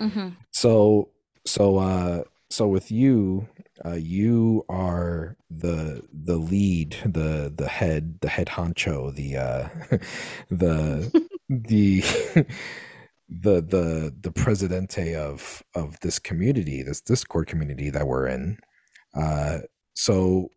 [0.00, 0.28] Mm-hmm.
[0.52, 1.10] So
[1.46, 3.48] so uh so with you
[3.84, 9.68] uh you are the the lead the the head the head honcho the uh
[10.50, 12.00] the the
[13.28, 18.58] the the the presidente of of this community this discord community that we're in
[19.14, 19.58] uh
[19.94, 20.48] so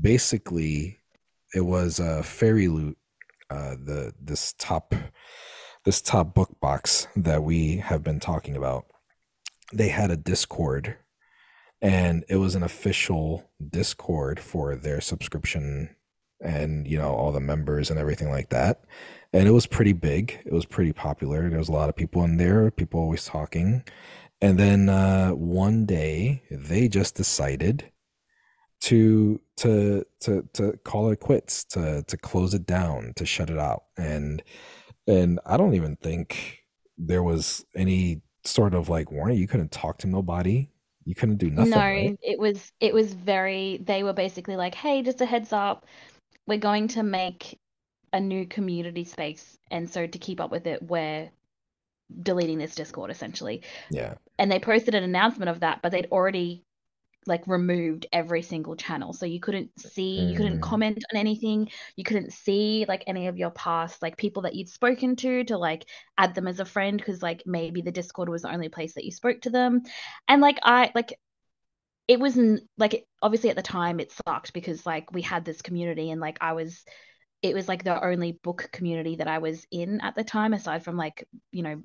[0.00, 0.98] basically
[1.54, 2.96] it was a fairy loot
[3.50, 4.94] uh the this top
[5.86, 8.86] this top book box that we have been talking about,
[9.72, 10.96] they had a Discord
[11.80, 15.94] and it was an official Discord for their subscription
[16.40, 18.82] and you know all the members and everything like that.
[19.32, 20.40] And it was pretty big.
[20.44, 21.48] It was pretty popular.
[21.48, 23.84] There was a lot of people in there people always talking.
[24.40, 27.92] And then uh, one day they just decided
[28.80, 33.58] to to to to call it quits, to to close it down, to shut it
[33.58, 33.84] out.
[33.96, 34.42] And
[35.06, 36.64] and I don't even think
[36.98, 39.38] there was any sort of like warning.
[39.38, 40.68] You couldn't talk to nobody.
[41.04, 41.70] You couldn't do nothing.
[41.70, 42.18] No, right?
[42.22, 45.86] it was it was very they were basically like, "Hey, just a heads up,
[46.46, 47.58] we're going to make
[48.12, 51.30] a new community space and so to keep up with it, we're
[52.22, 54.14] deleting this Discord essentially." Yeah.
[54.38, 56.64] And they posted an announcement of that, but they'd already
[57.26, 59.12] like removed every single channel.
[59.12, 61.70] So you couldn't see, you couldn't Mm, comment on anything.
[61.96, 65.58] You couldn't see like any of your past like people that you'd spoken to to
[65.58, 65.86] like
[66.18, 69.04] add them as a friend because like maybe the Discord was the only place that
[69.04, 69.82] you spoke to them.
[70.28, 71.18] And like I like
[72.08, 76.10] it wasn't like obviously at the time it sucked because like we had this community
[76.10, 76.84] and like I was
[77.42, 80.84] it was like the only book community that I was in at the time aside
[80.84, 81.82] from like you know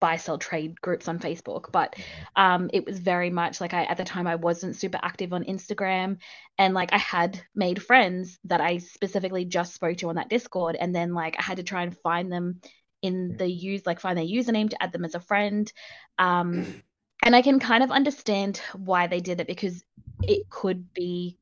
[0.00, 1.94] buy sell trade groups on Facebook, but
[2.34, 5.44] um, it was very much like I at the time I wasn't super active on
[5.44, 6.18] Instagram,
[6.58, 10.76] and like I had made friends that I specifically just spoke to on that Discord,
[10.76, 12.60] and then like I had to try and find them
[13.02, 15.72] in the use like find their username to add them as a friend,
[16.18, 16.82] um,
[17.22, 19.84] and I can kind of understand why they did it because
[20.22, 21.36] it could be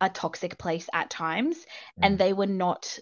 [0.00, 1.64] a toxic place at times,
[2.02, 2.98] and mm, they were not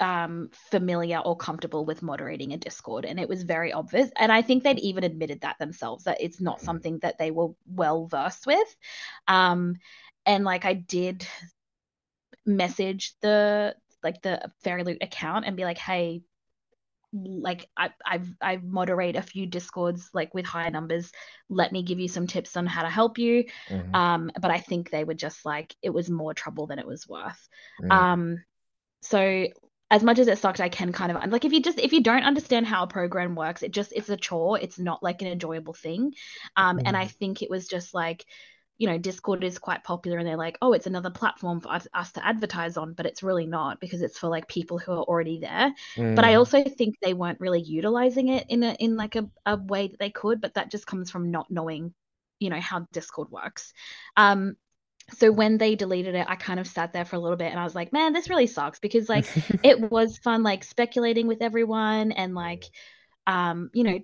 [0.00, 3.04] um, familiar or comfortable with moderating a Discord.
[3.04, 4.10] And it was very obvious.
[4.18, 7.30] And I think they'd even admitted that themselves, that it's not mm, something that they
[7.30, 8.76] were well versed with.
[9.28, 9.76] Um,
[10.26, 11.26] and like I did
[12.46, 16.22] message the like the Fairy Loot account and be like, hey,
[17.12, 21.12] like I I've I moderate a few discords like with higher numbers.
[21.48, 23.46] Let me give you some tips on how to help you.
[23.68, 26.86] mhm, Um, but I think they were just like it was more trouble than it
[26.86, 27.48] was worth.
[27.78, 28.38] mm, Um,
[29.02, 29.46] so
[29.90, 32.02] as much as it sucked, I can kind of like if you just if you
[32.02, 34.58] don't understand how a program works, it just it's a chore.
[34.58, 36.14] It's not like an enjoyable thing.
[36.56, 38.24] Um, and I mm, think it was just like,
[38.78, 41.86] you know, Discord is quite popular, and they're like, oh, it's another platform for us,
[41.92, 45.02] us to advertise on, but it's really not because it's for like people who are
[45.02, 45.72] already there.
[46.14, 49.28] But I mm, also think they weren't really utilizing it in a in like a,
[49.46, 51.94] a way that they could, but that just comes from not knowing,
[52.38, 53.72] you know, how Discord works.
[54.16, 54.56] Um,
[55.12, 57.58] so when they deleted it, I kind of sat there for a little bit and
[57.60, 59.26] I was like, man, this really sucks because like
[59.62, 62.64] it was fun like speculating with everyone and like
[63.26, 64.00] um, you know,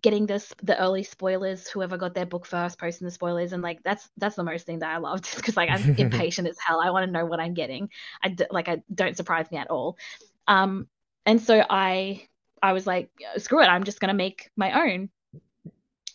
[0.00, 3.82] getting this the early spoilers, whoever got their book first, posting the spoilers and like
[3.82, 6.80] that's that's the most thing that I loved because like I'm impatient as hell.
[6.80, 7.90] I want to know what I'm getting.
[8.22, 9.96] I d- like I don't surprise me at all.
[10.46, 10.88] Um,
[11.26, 12.26] and so I
[12.62, 15.10] I was like, screw it, I'm just gonna make my own.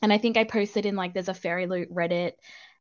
[0.01, 2.34] And I think I posted in like there's a fairy loot Reddit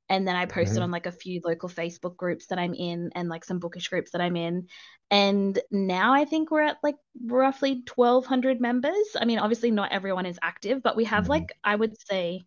[0.09, 3.11] and then I posted mhm, on like a few local Facebook groups that I'm in
[3.15, 4.69] and like some bookish groups that I'm in.
[5.11, 9.17] And now I think we're at like roughly 1200 members.
[9.21, 11.29] I mean, obviously not everyone is active, but we have mhm.
[11.29, 12.45] like I would say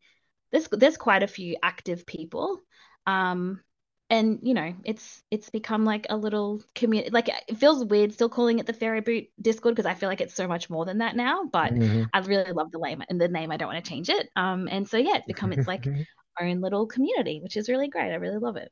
[0.52, 2.62] there's there's quite a few active people.
[3.08, 3.62] Um
[4.10, 7.10] and you know, it's it's become like a little community.
[7.12, 10.22] Like it feels weird still calling it the Fairy Boot Discord because I feel like
[10.22, 11.46] it's so much more than that now.
[11.52, 12.10] But Mhm.
[12.14, 13.52] I really love the name and the name.
[13.52, 14.30] I don't want to change it.
[14.36, 15.90] Um, and so yeah, it's become its like
[16.42, 18.12] own little community, which is really great.
[18.12, 18.72] I really love it.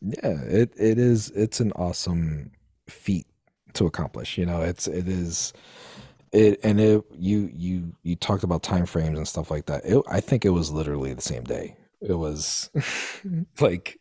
[0.00, 2.52] Yeah, it it is it's an awesome
[2.88, 3.26] feat
[3.74, 4.36] to accomplish.
[4.36, 5.52] You know, it's it is
[6.32, 9.84] it and it you you you talked about time frames and stuff like that.
[9.84, 11.76] It, I think it was literally the same day.
[12.00, 12.70] It was
[13.60, 13.98] like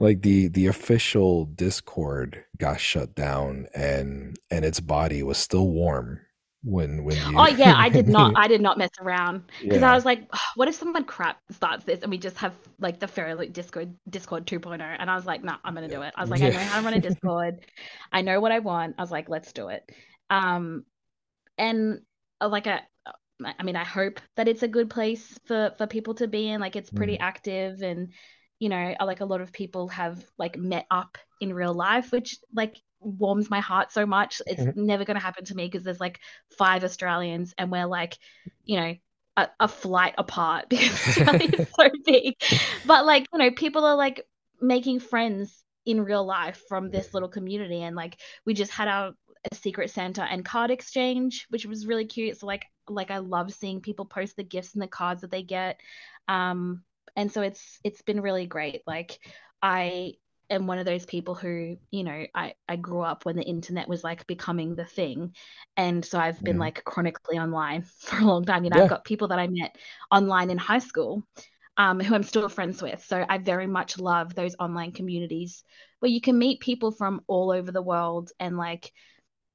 [0.00, 6.20] like the the official Discord got shut down and and its body was still warm
[6.64, 10.04] when when Oh yeah, I did not I did not mess around because I was
[10.04, 13.34] like, "Oh, what if someone crap starts this and we just have like the Fairy
[13.34, 14.80] Loot Discord Discord 2.0?
[14.98, 16.14] And I was like, nah, I'm gonna do it.
[16.16, 17.60] I was like, I know how to run a Discord.
[18.12, 18.96] I know what I want.
[18.98, 19.88] I was like, let's do it.
[20.30, 20.84] Um,
[21.58, 22.00] and
[22.40, 22.82] uh, like a
[23.44, 26.60] I mean, I hope that it's a good place for for people to be in.
[26.60, 28.12] Like it's pretty Mm, active and
[28.60, 32.38] you know, like a lot of people have like met up in real life, which
[32.54, 34.40] like warms my heart so much.
[34.46, 34.76] It's mhm.
[34.76, 36.20] never going to happen to me because there's like
[36.56, 38.18] five Australians and we're like,
[38.64, 38.94] you know,
[39.36, 42.34] a, a flight apart because Australia is so big.
[42.86, 44.26] But like, you know, people are like
[44.60, 49.12] making friends in real life from this little community and like we just had our
[49.50, 52.38] a secret Santa and card exchange, which was really cute.
[52.38, 55.42] So like like I love seeing people post the gifts and the cards that they
[55.42, 55.80] get.
[56.28, 56.82] Um
[57.16, 58.82] and so it's it's been really great.
[58.86, 59.18] Like
[59.62, 60.14] I
[60.54, 63.88] am one of those people who, you know, I I grew up when the internet
[63.88, 65.34] was like becoming the thing.
[65.76, 66.58] And so I've been Mhm.
[66.58, 68.64] like chronically online for a long time.
[68.64, 69.76] You know, I've got people that I met
[70.10, 71.22] online in high school
[71.76, 73.04] um, who I'm still friends with.
[73.04, 75.64] So I very much love those online communities
[76.00, 78.92] where you can meet people from all over the world and like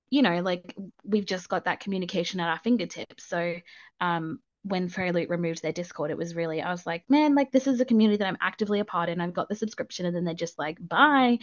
[0.09, 3.25] you know, like we've just got that communication at our fingertips.
[3.27, 3.55] So,
[4.01, 7.51] um, when Fairy Loot removed their Discord, it was really I was like, man, like
[7.51, 9.21] this is a community that I'm actively a part in.
[9.21, 11.39] I've got the subscription, and then they're just like, bye.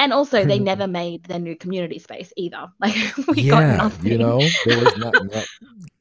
[0.00, 0.64] And also, they hmm.
[0.64, 2.68] never made their new community space either.
[2.80, 2.94] Like
[3.28, 4.12] we got yeah nothing.
[4.12, 5.46] you know there was not, not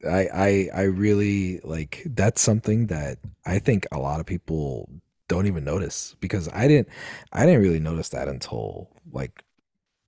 [0.08, 4.90] I, I i really like that's something that i think a lot of people
[5.28, 6.88] don't even notice because i didn't
[7.34, 9.44] i didn't really notice that until like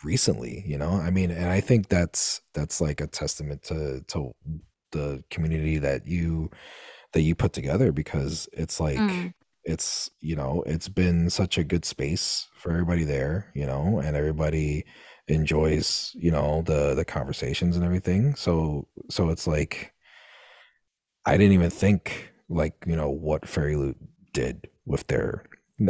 [0.03, 4.33] recently you know i mean and i think that's that's like a testament to to
[4.91, 6.49] the community that you
[7.13, 9.31] that you put together because it's like Mm.
[9.65, 14.15] it's you know it's been such a good space for everybody there you know and
[14.15, 14.85] everybody
[15.27, 18.35] enjoys you know the the conversations and everything.
[18.35, 19.93] So so it's like
[21.25, 23.97] i didn't even think like you know what fairy loot
[24.33, 25.43] did with their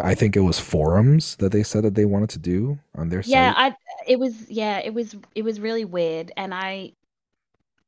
[0.04, 3.24] i think it was forums that they said that they wanted to do on their
[3.24, 3.56] Yeah, site.
[3.56, 3.76] I
[4.08, 6.32] it was yeah, it was it was really weird.
[6.38, 6.94] And I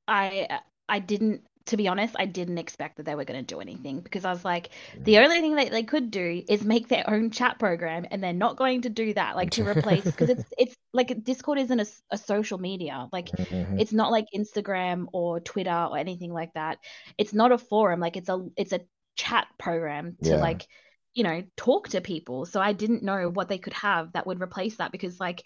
[0.08, 3.62] I I didn't to be honest, I didn't expect that they were going to do
[3.62, 4.72] anything because I was like,
[5.06, 8.34] the only thing that they could do is make their own chat program, and they're
[8.34, 11.86] not going to do that, like to replace because it's it's like Discord isn't a,
[12.10, 13.80] a social media, like Mhm.
[13.80, 16.80] it's not like Instagram or Twitter or anything like that.
[17.18, 18.82] It's not a forum, like it's a it's a
[19.16, 20.38] chat program to Yeah.
[20.38, 20.66] like
[21.14, 22.46] you know talk to people.
[22.46, 25.44] So I didn't know what they could have that would replace that because like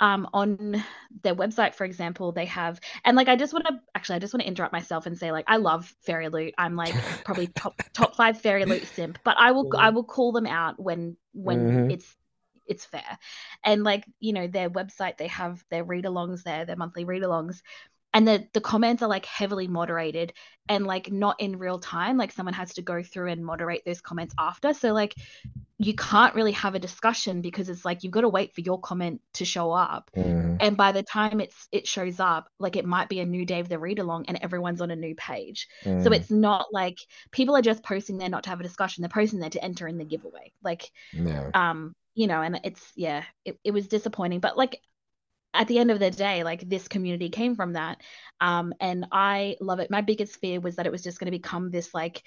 [0.00, 0.82] um on
[1.22, 4.32] their website for example they have and like i just want to actually i just
[4.32, 6.54] want to interrupt myself and say like i love fairy loot.
[6.58, 10.32] I'm like probably top top five fairy loot simp but i will i will call
[10.32, 11.88] them out when when Mhm.
[11.88, 12.16] it's
[12.66, 13.18] it's fair.
[13.64, 17.62] And like you know their website they have their read-alongs there their monthly read-alongs
[18.14, 20.32] and the the comments are like heavily moderated
[20.68, 24.00] and like not in real time like someone has to go through and moderate those
[24.00, 24.72] comments after.
[24.74, 25.14] So like
[25.80, 28.80] you can't really have a discussion because it's like you've got to wait for your
[28.80, 30.10] comment to show up.
[30.16, 30.56] Mhm.
[30.60, 33.60] and by the time it's it shows up like it might be a new day
[33.60, 35.68] of the read along and everyone's on a new page.
[35.84, 36.14] So Mhm.
[36.16, 36.98] it's not like
[37.30, 39.02] people are just posting there not to have a discussion.
[39.02, 40.52] They're posting there to enter in the giveaway.
[40.62, 41.50] Like yeah.
[41.54, 44.40] um you know and it's yeah it, it was disappointing.
[44.40, 44.80] But like
[45.54, 48.00] at the end of the day like this community came from that.
[48.40, 49.90] Um and i love it.
[49.90, 52.22] My biggest fear was that it was just going to become this like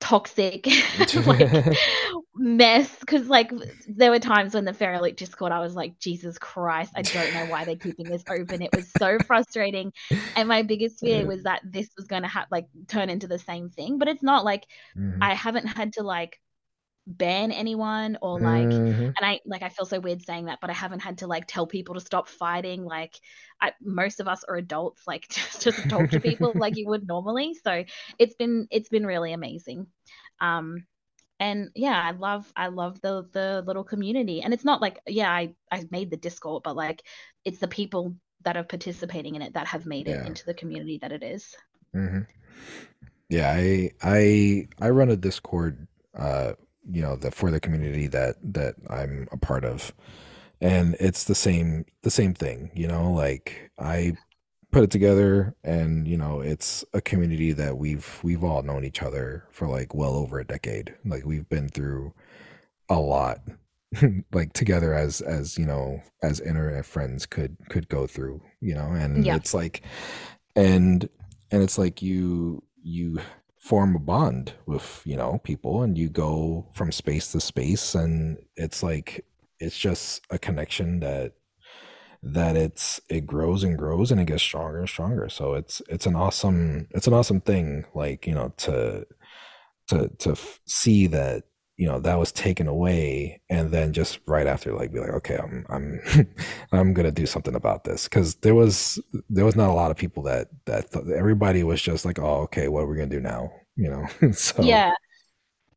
[0.00, 0.66] toxic
[1.26, 1.76] like
[2.34, 2.94] mess.
[2.98, 3.52] Because like
[3.86, 7.46] there were times when the Loot Discord I was like Jesus Christ I don't know
[7.46, 8.62] why they're keeping this open.
[8.62, 9.92] It was so frustrating.
[10.36, 13.38] And my biggest fear was that this was going to have like turn into the
[13.38, 13.98] same thing.
[13.98, 14.66] But it's not like
[14.96, 15.18] Mhm.
[15.22, 16.38] I haven't had to like
[17.06, 19.14] ban anyone or like Mhm.
[19.16, 21.46] and I like I feel so weird saying that, but I haven't had to like
[21.46, 22.84] tell people to stop fighting.
[22.84, 23.18] Like
[23.60, 27.06] I, most of us are adults, like just, just talk to people like you would
[27.06, 27.54] normally.
[27.54, 27.84] So
[28.18, 29.86] it's been it's been really amazing.
[30.40, 30.86] Um
[31.40, 34.42] and yeah, I love I love the the little community.
[34.42, 37.02] And it's not like yeah, I I made the Discord, but like
[37.44, 40.24] it's the people that are participating in it that have made it Yeah.
[40.24, 41.54] into the community that it is.
[41.94, 42.22] Mm-hmm.
[43.28, 46.52] Yeah, I I I run a Discord, uh,
[46.90, 49.92] you know, the for the community that that I'm a part of,
[50.60, 52.70] and it's the same the same thing.
[52.74, 54.14] You know, like I
[54.70, 59.02] put it together, and you know, it's a community that we've we've all known each
[59.02, 60.94] other for like well over a decade.
[61.04, 62.14] Like we've been through
[62.88, 63.40] a lot,
[64.32, 68.42] like together as as you know as internet friends could could go through.
[68.60, 69.36] You know, and Yeah.
[69.36, 69.82] it's like
[70.56, 71.08] and
[71.50, 73.20] and it's like you you
[73.62, 78.36] form a bond with you know people and you go from space to space and
[78.56, 79.24] it's like
[79.60, 81.34] it's just a connection that
[82.22, 85.28] that it's it grows and grows and it gets stronger and stronger.
[85.28, 89.06] So it's it's an awesome it's an awesome thing like you know to
[89.88, 90.36] to to
[90.66, 91.44] see that
[91.82, 95.36] you know that was taken away and then just right after like be like okay
[95.36, 96.00] i'm i'm
[96.72, 99.96] i'm gonna do something about this because there was there was not a lot of
[99.96, 103.18] people that that thought, everybody was just like oh okay what are we gonna do
[103.18, 104.92] now you know so Yeah.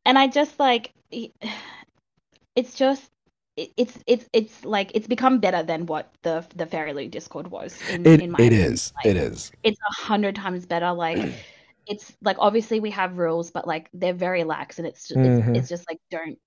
[0.04, 0.92] And I just like
[2.54, 3.10] it's just
[3.56, 7.76] it's it's it's like it's become better than what the the Fairy Loot Discord was
[7.90, 8.72] in, it in my it opinion.
[8.72, 10.92] is Like, it is it's a hundred times better.
[10.92, 11.34] Like
[11.86, 15.24] it's like obviously we have rules, but like they're very lax, and it's just, Mhm.
[15.24, 16.38] it's, it's just like don't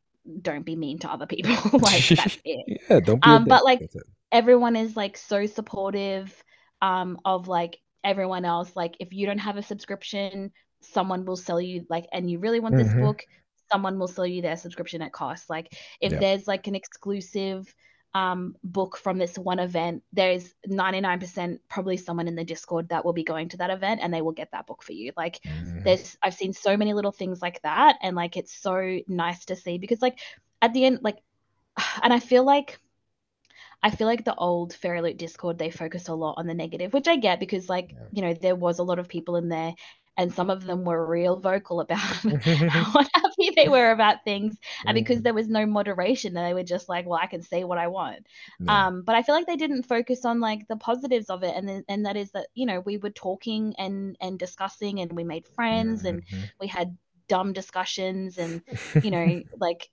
[0.42, 1.56] don't be mean to other people.
[1.80, 2.66] like that's it.
[2.68, 3.84] yeah don't be Um, but like
[4.32, 6.34] everyone is like so supportive
[6.82, 8.72] um of like everyone else.
[8.76, 12.60] Like if you don't have a subscription, someone will sell you like, and you really
[12.60, 13.00] want this Mhm.
[13.00, 13.24] book,
[13.72, 15.50] someone will sell you their subscription at cost.
[15.50, 16.20] Like if Yeah.
[16.20, 17.74] there's like an exclusive
[18.14, 23.14] um book from this one event, there's 99% probably someone in the Discord that will
[23.14, 25.12] be going to that event and they will get that book for you.
[25.18, 25.84] Like Mhm.
[25.84, 29.56] there's I've seen so many little things like that and like it's so nice to
[29.56, 30.20] see because like
[30.62, 31.18] at the end like
[32.04, 32.80] and I feel like
[33.82, 36.94] I feel like the old Fairy Loot Discord they focus a lot on the negative,
[36.94, 38.08] which I get because like Yeah.
[38.12, 39.74] you know there was a lot of people in there
[40.18, 42.00] and some of them were real vocal about
[42.68, 43.04] how
[43.56, 47.20] they were about things and because there was no moderation they were just like well
[47.22, 48.26] i can say what i want
[48.60, 48.84] Yeah.
[48.86, 51.68] um but i feel like they didn't focus on like the positives of it and
[51.68, 55.24] then and that is that you know we were talking and and discussing and we
[55.24, 56.50] made friends and Mhm.
[56.60, 56.98] we had
[57.28, 58.62] dumb discussions and
[59.02, 59.90] you know like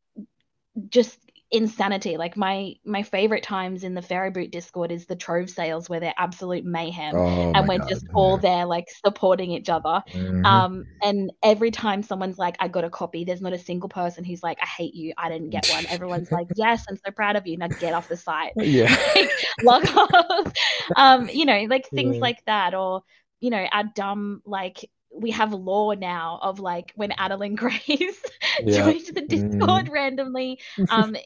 [0.89, 1.19] just
[1.53, 5.89] insanity like my my favorite times in the fairy boot discord is the trove sales
[5.89, 7.89] where they're absolute mayhem Oh and we're God.
[7.89, 8.51] just all yeah.
[8.57, 10.45] there like supporting each other Mhm.
[10.45, 14.25] um and every time someone's like i got a copy there's not a single person
[14.25, 17.37] who's like i hate you i didn't get one everyone's like yes i'm so proud
[17.37, 18.95] of you now get off the site yeah.
[19.15, 19.31] like
[19.63, 20.53] log off
[20.97, 22.23] um you know like things Yeah.
[22.23, 23.03] like that or
[23.41, 28.23] you know our dumb like we have law now of like when Adalyn Grace
[28.65, 28.83] Yeah.
[28.85, 29.23] joined the.
[29.23, 30.61] Discord randomly.
[30.91, 31.17] Um,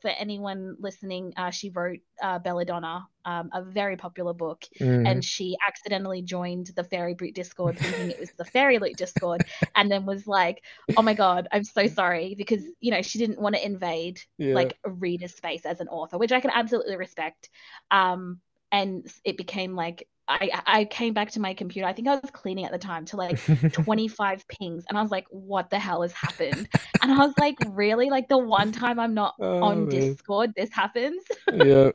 [0.00, 5.08] for anyone listening, uh, she wrote uh, Belladonna, um, a very popular book, Mhm.
[5.08, 9.44] and she accidentally joined the Fairy Boot Discord thinking it was the Fairy Loot Discord,
[9.74, 10.62] and then was like,
[10.98, 14.54] "Oh my god, I'm so sorry," because you know she didn't want to invade yeah.
[14.54, 17.48] like a reader space as an author, which I can absolutely respect.
[17.90, 18.40] Um,
[18.70, 21.86] and it became like I I came back to my computer.
[21.88, 25.10] I think I was cleaning at the time to like 25 pings, and I was
[25.10, 26.68] like, "What the hell has happened?"
[27.02, 28.10] And I was like, "Really?
[28.10, 30.18] Like the one time I'm not Oh, on man.
[30.26, 31.90] Discord, this happens?" yeah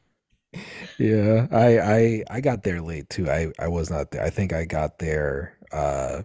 [0.98, 4.54] yeah i i i got there late too i i was not there i think
[4.54, 6.22] i got there uh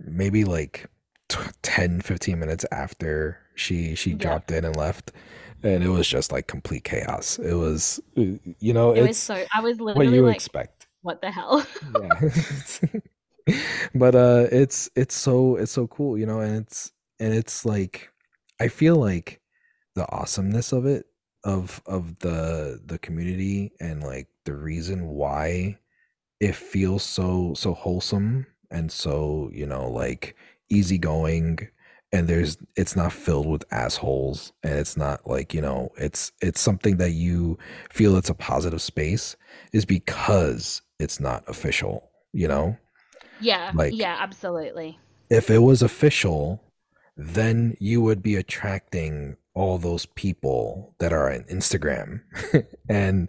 [0.00, 0.86] maybe like
[1.28, 4.14] t- 10 15 minutes after she she Yeah.
[4.14, 5.12] dropped in and left
[5.62, 9.44] and it was just like complete chaos it was you know It was it's so
[9.54, 10.77] I was literally what you like, expect
[11.08, 11.66] "What the hell?"
[12.00, 13.00] yeah
[13.94, 18.10] but uh it's it's so it's so cool you know and it's and it's like
[18.60, 19.40] i feel like
[19.94, 21.06] the awesomeness of it
[21.44, 25.78] of of the the community and like the reason why
[26.40, 30.36] it feels so so wholesome and so you know like
[30.68, 31.58] easygoing
[32.12, 36.60] and there's it's not filled with assholes and it's not like you know it's it's
[36.60, 37.58] something that you
[37.90, 39.36] feel it's a positive space
[39.72, 42.76] is because it's not official you know
[43.40, 44.98] yeah, Like- yeah, absolutely.
[45.30, 46.60] if it was official,
[47.16, 52.22] then you would be attracting all those people that are on Instagram
[52.88, 53.28] and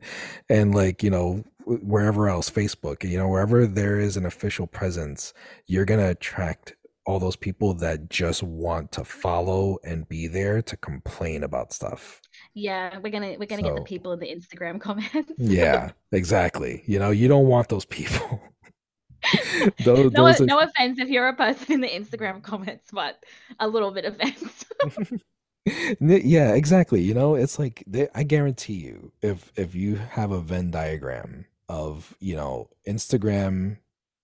[0.49, 5.33] and like you know wherever else Facebook you know wherever there is an official presence
[5.67, 6.73] you're going to attract
[7.05, 12.21] all those people that just want to follow and be there to complain about stuff.
[12.53, 15.31] Yeah, we're gonna we're gonna get the people in the Instagram comments.
[15.37, 16.83] Yeah, exactly.
[16.85, 18.41] You know, you don't want those people.
[19.83, 23.23] those, no, those are- no offense if you're a person in the Instagram comments, but
[23.59, 24.65] a little bit offense.
[25.99, 30.39] Yeah exactly you know it's like they, i guarantee you if if you have a
[30.39, 33.77] venn diagram of you know instagram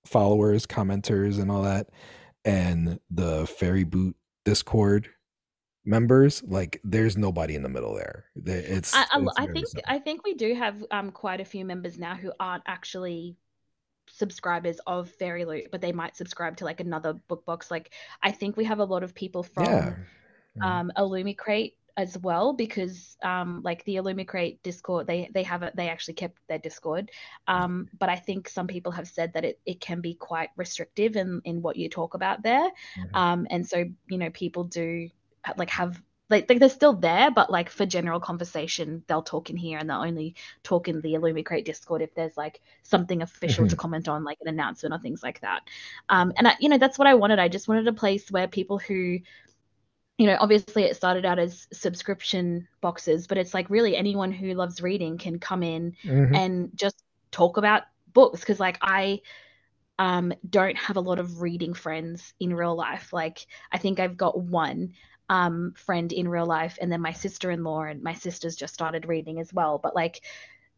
[0.06, 1.90] followers commenters and all that
[2.44, 5.10] and the fairy boot discord
[5.86, 9.84] members like there's nobody in the middle there it's, I, I, it's I think simple.
[9.88, 13.36] I think we do have um quite a few members now who aren't actually
[14.10, 17.72] subscribers of Fairy Loot, but they might subscribe to like another book box.
[17.72, 19.96] Like I think we have a lot of people from yeah
[20.58, 20.62] Mhm.
[20.68, 25.90] um Illumicrate as well because um like the Illumicrate Discord they they have it they
[25.90, 27.12] actually kept their Discord
[27.48, 31.16] um but I think some people have said that it, it can be quite restrictive
[31.18, 33.10] in in what you talk about there Mhm.
[33.14, 35.10] um and so you know people do
[35.58, 39.58] like have like, like they're still there but like for general conversation they'll talk in
[39.58, 43.76] here and they'll only talk in the Illumicrate Discord if there's like something official to
[43.76, 45.62] comment on like an announcement or things like that
[46.10, 48.48] um and I, you know that's what I wanted I just wanted a place where
[48.48, 49.20] people who
[50.18, 54.54] you know, obviously it started out as subscription boxes, but it's like really anyone who
[54.54, 56.34] loves reading can come in Mhm.
[56.34, 57.84] and just talk about
[58.14, 59.22] books because like I
[60.00, 63.14] um don't have a lot of reading friends in real life.
[63.14, 64.94] Like I think I've got one
[65.30, 69.40] um friend in real life and then my sister-in-law and my sister's just started reading
[69.40, 70.22] as well, but like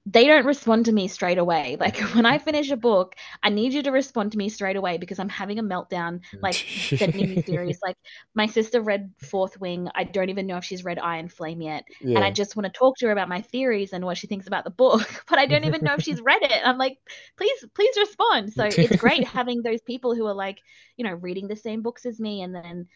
[0.10, 1.76] they don't respond to me straight away.
[1.82, 4.98] Like when I finish a book, I need you to respond to me straight away
[4.98, 6.22] because I'm having a meltdown.
[6.42, 7.80] Like sending me theories.
[7.84, 7.98] Like
[8.34, 9.90] my sister read Fourth Wing.
[9.96, 11.84] I don't even know if she's read Iron Flame yet,
[12.16, 14.48] and I just want to talk to her about my theories and what she thinks
[14.48, 15.26] about the book.
[15.30, 16.62] But I don't even know if she's read it.
[16.66, 17.00] I'm like,
[17.36, 18.54] please, please respond.
[18.54, 20.60] So it's great having those people who are like,
[20.96, 22.88] you know, reading the same books as me, and then,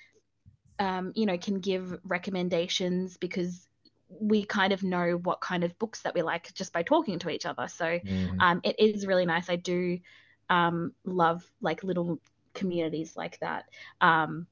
[0.81, 3.67] um, you know, can give recommendations because
[4.09, 7.29] we kind of know what kind of books that we like just by talking to
[7.29, 7.67] each other.
[7.69, 8.39] So Mhm.
[8.41, 9.49] um, it is really nice.
[9.49, 9.99] I do
[10.49, 12.19] um, love like little
[12.55, 13.65] communities like that,
[14.01, 14.47] um,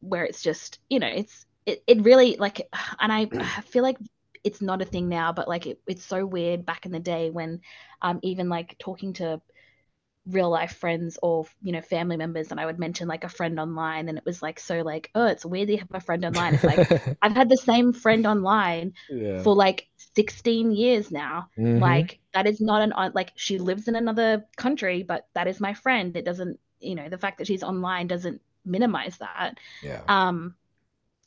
[0.00, 2.68] where it's just you know it's it, it really like,
[3.00, 3.96] and I, I feel like
[4.44, 7.30] it's not a thing now, but like it, it's so weird back in the day
[7.30, 7.60] when
[8.02, 9.40] um, even like talking to
[10.26, 13.60] real life friends or you know family members and I would mention like a friend
[13.60, 14.08] online.
[14.08, 16.54] And it was like so like oh it's weird you have a friend online.
[16.54, 19.42] It's like I've had the same friend online yeah.
[19.42, 21.48] for like 16 years now.
[21.58, 21.78] Mm-hmm.
[21.78, 25.74] like that is not an like she lives in another country but that is my
[25.74, 26.16] friend.
[26.16, 29.58] It doesn't you know the fact that she's online doesn't minimize that.
[29.82, 30.00] Yeah.
[30.08, 30.54] Um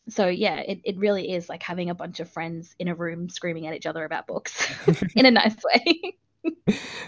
[0.10, 3.30] so yeah it, it really is like having a bunch of friends in a room
[3.30, 4.68] screaming at each other about books
[5.16, 6.18] in a nice way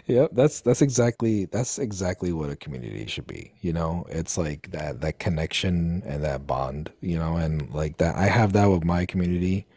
[0.08, 4.06] yep that's that's exactly that's exactly what a community should be you know?
[4.10, 8.54] It's like that that connection and that bond you know and like that i have
[8.54, 9.68] that with my community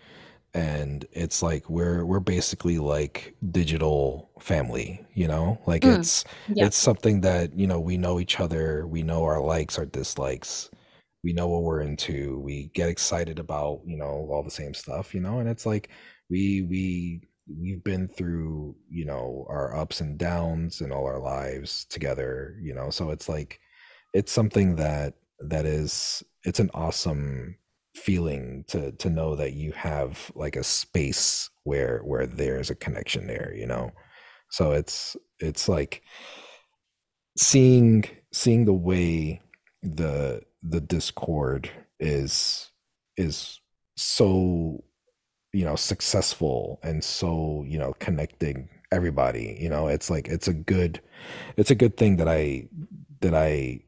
[0.54, 5.60] and it's like we're we're basically like digital family you know?
[5.66, 6.66] Like mm, it's yeah.
[6.66, 10.70] it's something that you know we know each other we know our likes our dislikes
[11.24, 15.14] we know what we're into we get excited about you know all the same stuff
[15.14, 15.38] you know?
[15.40, 15.90] And it's like
[16.30, 21.84] we we we've been through you know our ups and downs in all our lives
[21.86, 23.58] together you know so it's like
[24.14, 27.56] it's something that that is it's an awesome
[27.94, 33.26] feeling to to know that you have like a space where where there's a connection
[33.26, 33.92] there you know?
[34.50, 36.02] So it's it's like
[37.38, 39.40] seeing seeing the way
[39.82, 42.70] the the discord is
[43.16, 43.60] is
[43.96, 44.84] so
[45.52, 50.52] you know successful and so you know connecting everybody you know it's like it's a
[50.52, 51.00] good
[51.56, 52.66] it's a good thing that i
[53.20, 53.80] that i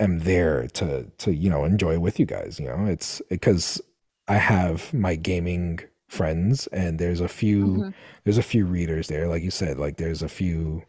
[0.00, 3.80] am there to to you know enjoy with you guys you know it's because
[4.28, 7.88] i have my gaming friends and there's a few mm-hmm.
[8.24, 10.82] there's a few readers there like you said like there's a few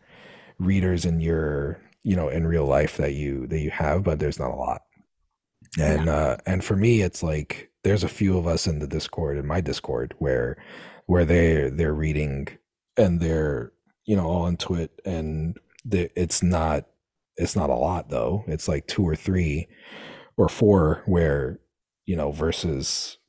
[0.59, 4.39] readers in your you know in real life that you that you have but there's
[4.39, 4.83] not a lot
[5.79, 6.15] and yeah.
[6.15, 9.45] uh and for me it's like there's a few of us in the discord in
[9.45, 10.57] my discord where
[11.05, 12.47] where they they're reading
[12.97, 13.71] and they're
[14.05, 14.99] you know all into it.
[15.05, 16.87] And the, it's not
[17.37, 18.43] it's not a lot though.
[18.47, 19.67] It's like two or three
[20.35, 21.59] or four where
[22.07, 23.19] you know versus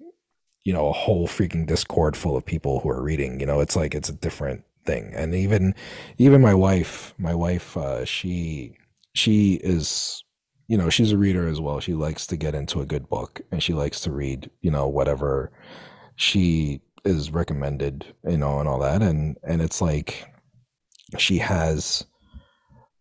[0.65, 3.61] you know a whole freaking discord full of people who are reading you know?
[3.61, 5.13] It's like it's a different thing.
[5.15, 5.75] And even
[6.17, 8.79] even my wife my wife uh she
[9.13, 10.25] she is
[10.69, 11.81] you know, she's a reader as well.
[11.81, 14.89] She likes to get into a good book and she likes to read, you know,
[14.89, 15.53] whatever
[16.17, 19.03] she is recommended, you know, and all that.
[19.03, 20.29] And and it's like
[21.19, 22.05] she has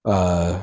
[0.05, 0.61] uh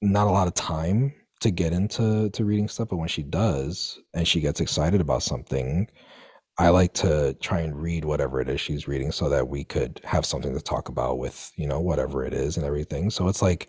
[0.00, 4.00] not a lot of time to get into to reading stuff, but when she does
[4.14, 5.88] and she gets excited about something,
[6.58, 10.00] I like to try and read whatever it is she's reading so that we could
[10.04, 13.10] have something to talk about with, you know, whatever it is and everything.
[13.10, 13.68] So it's like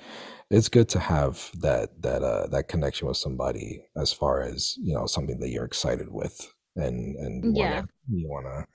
[0.53, 4.93] it's good to have that that uh that connection with somebody as far as you
[4.93, 8.65] know something that you're excited with and and yeah wanna, you want to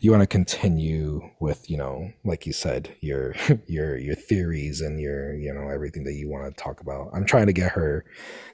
[0.00, 3.34] you want to continue with you know like you said your
[3.66, 7.10] your your theories and your you know everything that you want to talk about.
[7.12, 8.04] I'm trying to get her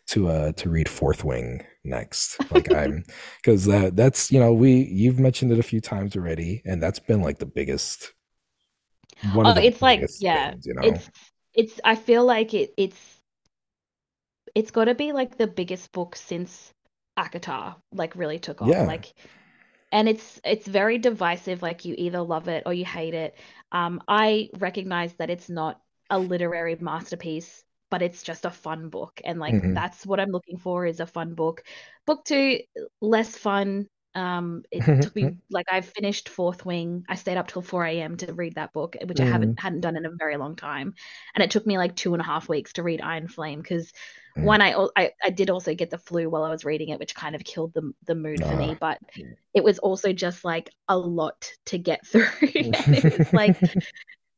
[0.08, 2.38] to uh to read fourth wing next.
[2.50, 3.04] Like i'm
[3.42, 6.98] because that that's you know we you've mentioned it a few times already and that's
[6.98, 8.12] been like the biggest
[9.32, 10.82] one oh it's like yeah things, you know?
[10.82, 11.08] it's
[11.54, 13.20] it's I feel like it it's
[14.54, 16.72] it's got to be like the biggest book since
[17.18, 18.68] ACOTAR like really took off.
[18.68, 18.84] Yeah.
[18.84, 19.12] Like
[19.92, 23.36] and it's it's very divisive like you either love it or you hate it.
[23.72, 25.80] Um I recognize that it's not
[26.10, 29.74] a literary masterpiece but it's just a fun book and like mm-hmm.
[29.74, 31.62] that's what I'm looking for is a fun book.
[32.06, 32.60] Book 2
[33.00, 37.04] less fun um, it took me like I finished Fourth Wing.
[37.08, 38.16] I stayed up till four a.m.
[38.18, 39.24] to read that book, which mm.
[39.24, 39.60] I haven't mm.
[39.60, 40.94] hadn't done in a very long time,
[41.34, 43.92] and it took me like two and a half weeks to read Iron Flame because
[44.36, 44.44] mm.
[44.44, 47.14] one I, I I did also get the flu while I was reading it, which
[47.14, 48.76] kind of killed the the mood for me.
[48.78, 48.98] But
[49.52, 53.58] it was also just like a lot to get through, and it was like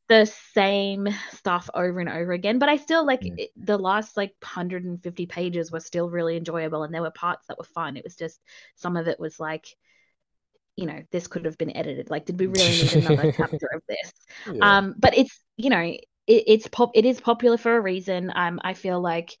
[0.09, 4.33] the same stuff over and over again but i still like it, the last like
[4.41, 7.97] 150 pages were still really enjoyable and there were parts that were fun.
[7.97, 8.39] It was just
[8.75, 9.67] some of it was like
[10.75, 12.09] you know this could have been edited.
[12.09, 14.13] Like did we really need another chapter of this?
[14.53, 14.77] Yeah.
[14.77, 18.31] um but it's you know it, it's pop it is popular for a reason.
[18.35, 19.37] Um i feel like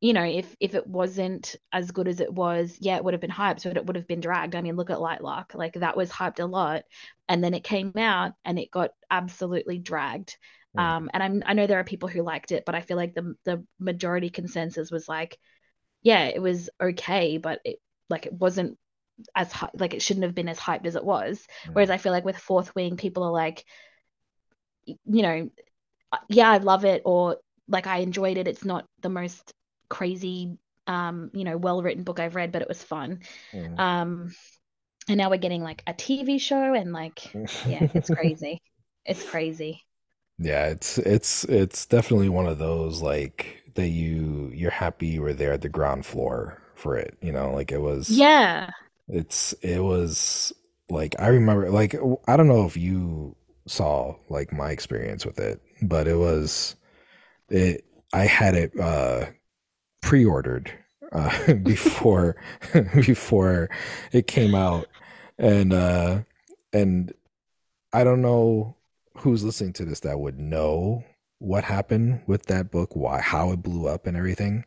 [0.00, 3.20] you know, if if it wasn't as good as it was, yeah, it would have
[3.20, 4.54] been hyped, but it would have been dragged.
[4.54, 6.84] I mean, look at Lightlark, like that was hyped a lot,
[7.28, 10.36] and then it came out and it got absolutely dragged.
[10.76, 10.80] Mm.
[10.80, 13.14] Um, and I'm I know there are people who liked it, but I feel like
[13.14, 15.36] the the majority consensus was like,
[16.02, 18.78] yeah, it was okay, but it like it wasn't
[19.34, 21.44] as like it shouldn't have been as hyped as it was.
[21.66, 21.74] Mm.
[21.74, 23.64] Whereas I feel like with Fourth Wing, people are like,
[24.84, 25.50] you know,
[26.12, 28.46] uh, yeah, I love it, or like I enjoyed it.
[28.46, 29.52] It's not the most
[29.88, 33.20] crazy um you know well written book i've read but it was fun
[33.52, 33.78] mm.
[33.78, 34.34] um
[35.08, 38.62] and now we're getting like a tv show and like yeah it's crazy
[39.06, 39.82] it's crazy
[40.38, 45.32] Yeah, it's it's it's definitely one of those like that you you're happy you were
[45.34, 48.70] there at the ground floor for it, you know, like it was Yeah.
[49.08, 50.52] it's it was
[50.90, 51.96] like I remember like
[52.28, 53.36] I don't know if you
[53.66, 56.76] saw like my experience with it, but it was
[57.50, 59.26] it I had it uh
[60.00, 60.72] pre-ordered
[61.12, 62.36] uh before
[62.94, 63.68] before
[64.12, 64.86] it came out
[65.38, 66.20] and uh
[66.72, 67.12] and
[67.92, 68.76] I don't know
[69.16, 71.04] who's listening to this that would know
[71.38, 74.64] what happened with that book, why, how it blew up and everything.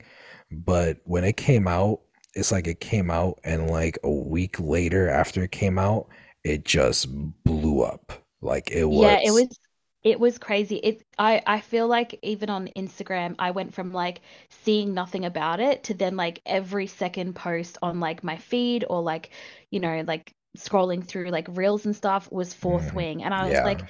[0.52, 2.02] But when it came out,
[2.34, 6.08] it's like it came out and like a week later after it came out,
[6.44, 7.08] it just
[7.44, 8.14] blew up.
[8.42, 9.04] Like it was.
[9.04, 9.60] Yeah, it was, was
[10.04, 10.78] it was crazy.
[10.78, 15.60] It I I feel like even on Instagram, I went from like seeing nothing about
[15.60, 19.30] it to then like every second post on like my feed or like,
[19.70, 23.24] you know, like scrolling through like reels and stuff was Fourth mm, Wing.
[23.24, 23.64] And I was yeah.
[23.64, 23.82] like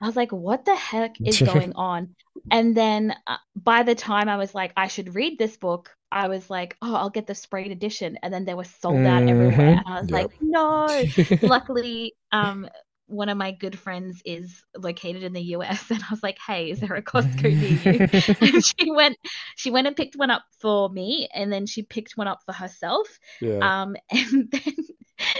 [0.00, 2.14] I was like, what the heck is going on?
[2.50, 6.28] And then uh, by the time I was like, I should read this book, I
[6.28, 8.18] was like, oh, I'll get the sprayed edition.
[8.22, 9.72] And then they were sold out everywhere.
[9.72, 11.04] hmm And I was like, no.
[11.42, 12.68] Luckily, um,
[13.08, 16.70] one of my good friends is located in the US and I was like, "Hey,
[16.70, 18.02] is there a Costco near you?"
[18.40, 19.16] And she went
[19.56, 22.52] she went and picked one up for me and then she picked one up for
[22.52, 23.08] herself.
[23.40, 23.62] Yeah.
[23.62, 24.74] Um and then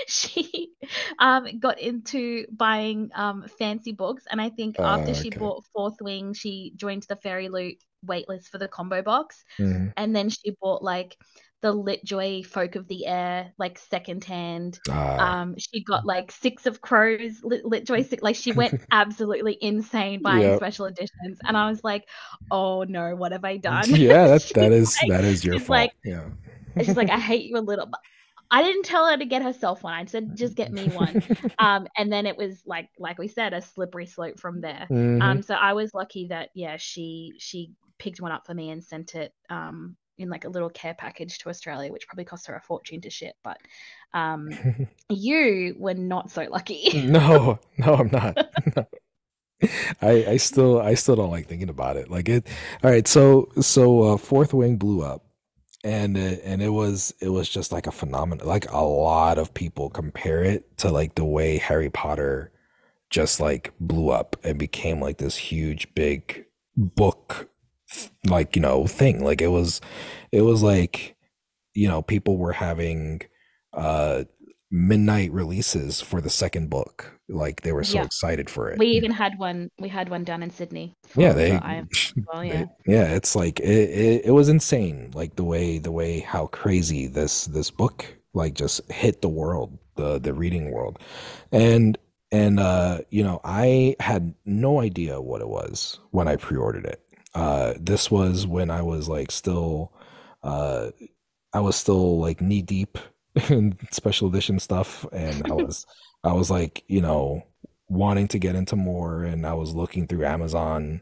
[0.09, 0.71] she
[1.19, 5.31] um got into buying um fancy books and I think after Uh, she okay.
[5.31, 10.14] bought Fourth Wing, she joined the Fairy Loot waitlist for the combo box hmm and
[10.14, 11.16] then she bought like
[11.63, 14.81] the Litjoy Folk of the Air like secondhand.
[14.91, 19.59] Uh, Um, she got like six of Crows, Lit, Litjoy six, like she went absolutely
[19.61, 20.55] insane buying yep.
[20.55, 22.05] special editions, and I was like,
[22.51, 25.69] "Oh no, what have I done?" Yeah, that that is like, that is your she's
[25.69, 25.93] like, fault.
[26.05, 26.25] Yeah.
[26.83, 28.01] she's like, "I hate you a little." But
[28.51, 29.95] I didn't tell her to get herself one.
[29.95, 31.19] I said, "Just get me one."
[31.59, 34.91] Um, and then it was like, like we said, a slippery slope from there.
[34.91, 38.71] hmm Um, so I was lucky that yeah, she she picked one up for me
[38.71, 42.47] and sent it um in like a little care package to Australia, which probably cost
[42.47, 43.35] her a fortune to ship.
[43.43, 43.59] But
[44.12, 44.51] um,
[45.09, 47.03] you were not so lucky.
[47.07, 48.51] No, no, I'm not.
[50.01, 52.11] I I still I still don't like thinking about it.
[52.11, 52.47] Like it.
[52.83, 55.25] All right, so so uh, Fourth Wing blew up,
[55.83, 58.47] and it, and it was it was just like a phenomenon.
[58.47, 62.53] Like a lot of people compare it to like the way Harry Potter
[63.11, 66.45] just like blew up and became like this huge big
[66.77, 67.49] book
[68.24, 69.24] like you know thing.
[69.24, 69.80] Like it was
[70.32, 71.16] it was like
[71.74, 73.22] you know people were having
[73.72, 74.24] uh
[74.70, 77.12] midnight releases for the second book.
[77.28, 78.78] Like they were so yeah, excited for it.
[78.78, 79.70] we even had one.
[79.78, 81.53] We had one down in Sydney Yeah, they,
[82.26, 82.64] Well, yeah.
[82.86, 86.47] they yeah, it's like it, it it was insane like the way the way how
[86.49, 90.99] crazy this this book like just hit the world, the the reading world.
[91.53, 91.99] And
[92.30, 97.03] and uh you know, I had no idea what it was when I pre-ordered it.
[97.35, 99.93] Uh this was when I was like still
[100.43, 100.91] uh
[101.53, 102.99] I was still like knee deep
[103.49, 105.87] in special edition stuff and I was
[106.24, 107.45] I was like, you know,
[107.89, 111.01] wanting to get into more and I was looking through Amazon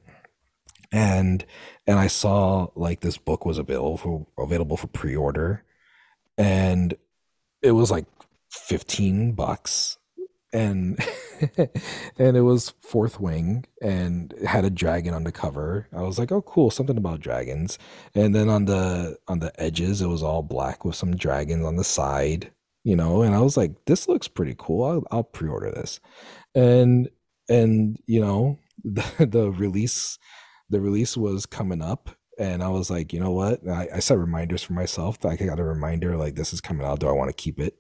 [0.92, 1.44] and
[1.86, 5.64] and I saw like this book was available for available for pre-order
[6.38, 6.94] and
[7.62, 8.06] it was like
[8.50, 9.98] 15 bucks
[10.56, 10.98] and
[12.18, 15.86] and it was Fourth Wing and had a dragon on the cover.
[15.92, 17.78] I was like, "Oh cool, something about dragons."
[18.14, 21.76] And then on the on the edges it was all black with some dragons on
[21.76, 22.52] the side,
[22.84, 24.84] you know, and I was like, "This looks pretty cool.
[24.84, 26.00] I'll, I'll pre-order this."
[26.54, 27.10] And
[27.48, 30.18] and you know, the the release
[30.70, 33.66] the release was coming up and I was like, you know what?
[33.68, 35.24] I, I set reminders for myself.
[35.24, 37.00] I got a reminder like this is coming out.
[37.00, 37.76] Do I want to keep it?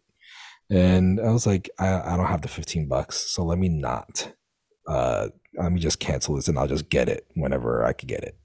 [0.70, 4.32] And I was like, I, I don't have the 15 bucks, so let me not.
[4.86, 8.24] Uh, let me just cancel this and I'll just get it whenever I could get
[8.24, 8.36] it.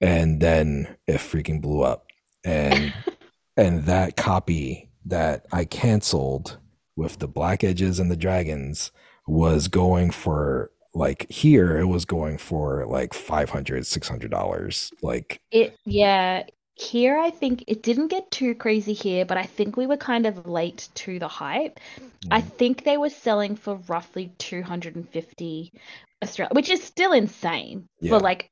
[0.00, 2.06] And then it freaking blew up.
[2.44, 2.92] And
[3.56, 6.58] and that copy that I canceled
[6.96, 8.92] with the black edges and the dragons
[9.26, 15.76] was going for like here it was going for like 500 600 dollars like It,
[15.84, 16.44] yeah,
[16.74, 20.26] here I think it didn't get too crazy here, but I think we were kind
[20.26, 21.78] of late to the hype.
[22.30, 25.72] I mm, think they were selling for roughly 250
[26.22, 28.50] Australia, which is still insane for like,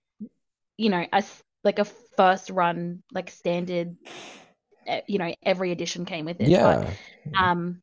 [0.78, 1.24] you know, a
[1.64, 3.96] like a first run like standard,
[4.86, 6.56] eh, you know, every edition came with it.
[6.60, 6.96] But yeah
[7.38, 7.82] um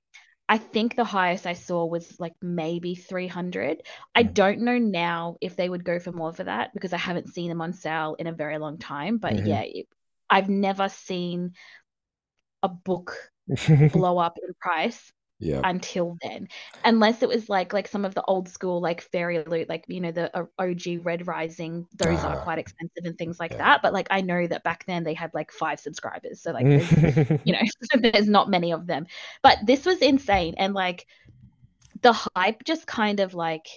[0.50, 3.84] I think the highest I saw was like maybe 300.
[4.16, 4.34] I mm-hmm.
[4.34, 7.50] don't know now if they would go for more for that because I haven't seen
[7.50, 9.18] them on sale in a very long time.
[9.20, 9.46] But Mm-hmm.
[9.46, 9.88] yeah, it,
[10.30, 11.54] I've never seen
[12.64, 13.16] a book
[13.92, 15.64] blow up in price Yeah.
[15.64, 16.48] until then
[16.86, 20.00] unless it was like like some of the old school like fairy loot like you
[20.02, 23.58] know the uh, og red rising those are Ah, quite expensive and things like yeah.
[23.58, 26.70] that but like i know that back then they had like five subscribers so like
[27.44, 27.60] you know
[28.02, 29.08] there's not many of them
[29.44, 31.06] but this was insane and like
[32.02, 33.68] the hype just kind of like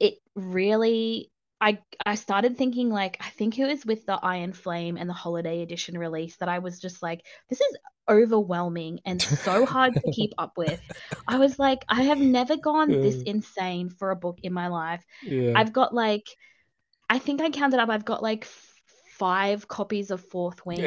[0.00, 1.30] it really
[1.60, 5.14] I I started thinking like I think it was with the Iron Flame and the
[5.14, 7.76] holiday edition release that I was just like this is
[8.08, 10.80] overwhelming and so hard to keep up with.
[11.26, 15.04] I was like I have never gone this insane for a book in my life.
[15.22, 15.52] yeah.
[15.56, 16.26] I've got like
[17.08, 18.82] I think I counted up I've got like f-
[19.18, 20.86] 5 copies of Fourth Wing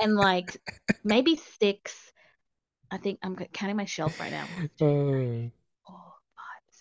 [0.00, 0.56] and like
[1.04, 2.12] maybe 6
[2.90, 4.46] I think I'm counting my shelf right now.
[4.78, 5.50] Five.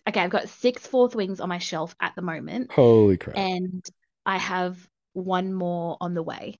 [0.07, 3.35] Okay, I've got six fourth wings on my shelf at the moment, holy crap.
[3.35, 3.85] and
[4.25, 4.77] I have
[5.13, 6.59] one more on the way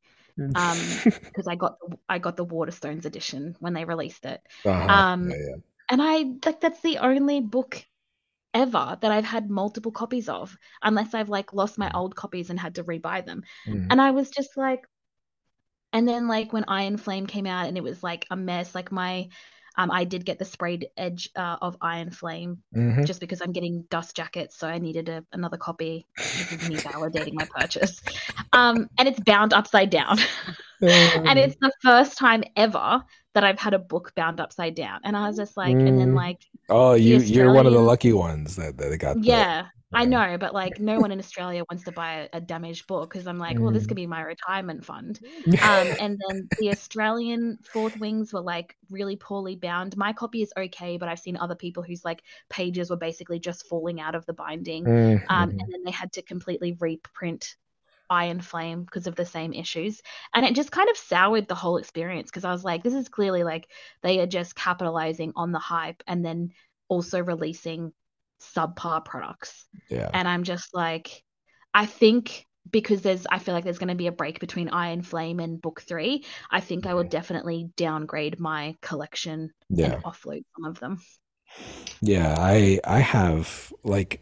[0.55, 4.89] um, because I got the, I got the Waterstones edition when they released it, Uh-huh,
[4.89, 5.55] um, yeah, yeah.
[5.91, 7.85] and I like that's the only book
[8.53, 11.95] ever that I've had multiple copies of, unless I've like lost my Mm.
[11.95, 13.43] old copies and had to rebuy them.
[13.65, 13.89] Mhm.
[13.89, 14.85] And I was just like,
[15.91, 18.91] and then like when Iron Flame came out and it was like a mess, like
[18.91, 19.29] my
[19.75, 23.05] um, I did get the sprayed edge uh, of Iron Flame Mhm.
[23.05, 26.05] just because I'm getting dust jackets, so I needed a, another copy.
[26.17, 28.01] This is me validating my purchase.
[28.53, 30.17] Um, and it's bound upside down.
[30.81, 33.01] and it's the first time ever
[33.33, 34.99] that I've had a book bound upside down.
[35.03, 36.15] And I was just like, and then Mm.
[36.15, 36.37] like,
[36.69, 39.23] oh, you you're one of the lucky ones that that got.
[39.23, 42.87] yeah, I know, but like, no one in Australia wants to buy a, a damaged
[42.87, 43.87] book because I'm like, well, this Mm.
[43.87, 45.19] could be my retirement fund.
[45.61, 49.95] Um, and then the Australian Fourth Wings were like really poorly bound.
[49.95, 53.67] My copy is okay, but I've seen other people whose like pages were basically just
[53.67, 54.89] falling out of the binding.
[54.89, 57.55] Mm, Um, and then they had to completely reprint
[58.09, 60.01] Iron Flame because of the same issues.
[60.33, 63.09] And it just kind of soured the whole experience because I was like, this is
[63.09, 63.69] clearly like
[64.01, 66.51] they are just capitalizing on the hype and then
[66.89, 67.93] also releasing
[68.41, 69.65] subpar products.
[69.89, 70.13] yeah.
[70.13, 71.23] And I'm just like,
[71.73, 75.01] I think because there's, I feel like there's going to be a break between Iron
[75.01, 76.25] Flame and Book Three.
[76.49, 77.09] I think I will mm-hmm.
[77.09, 79.85] definitely downgrade my collection Yeah.
[79.85, 80.99] and offload some of them.
[82.01, 84.21] Yeah, I I have like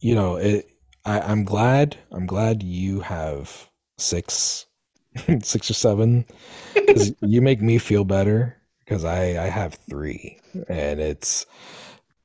[0.00, 0.68] you know it
[1.04, 4.66] I, I'm glad I'm glad you have six
[5.42, 6.26] six or seven
[6.86, 10.38] 'cause you make me feel better because I I have three
[10.68, 11.46] and it's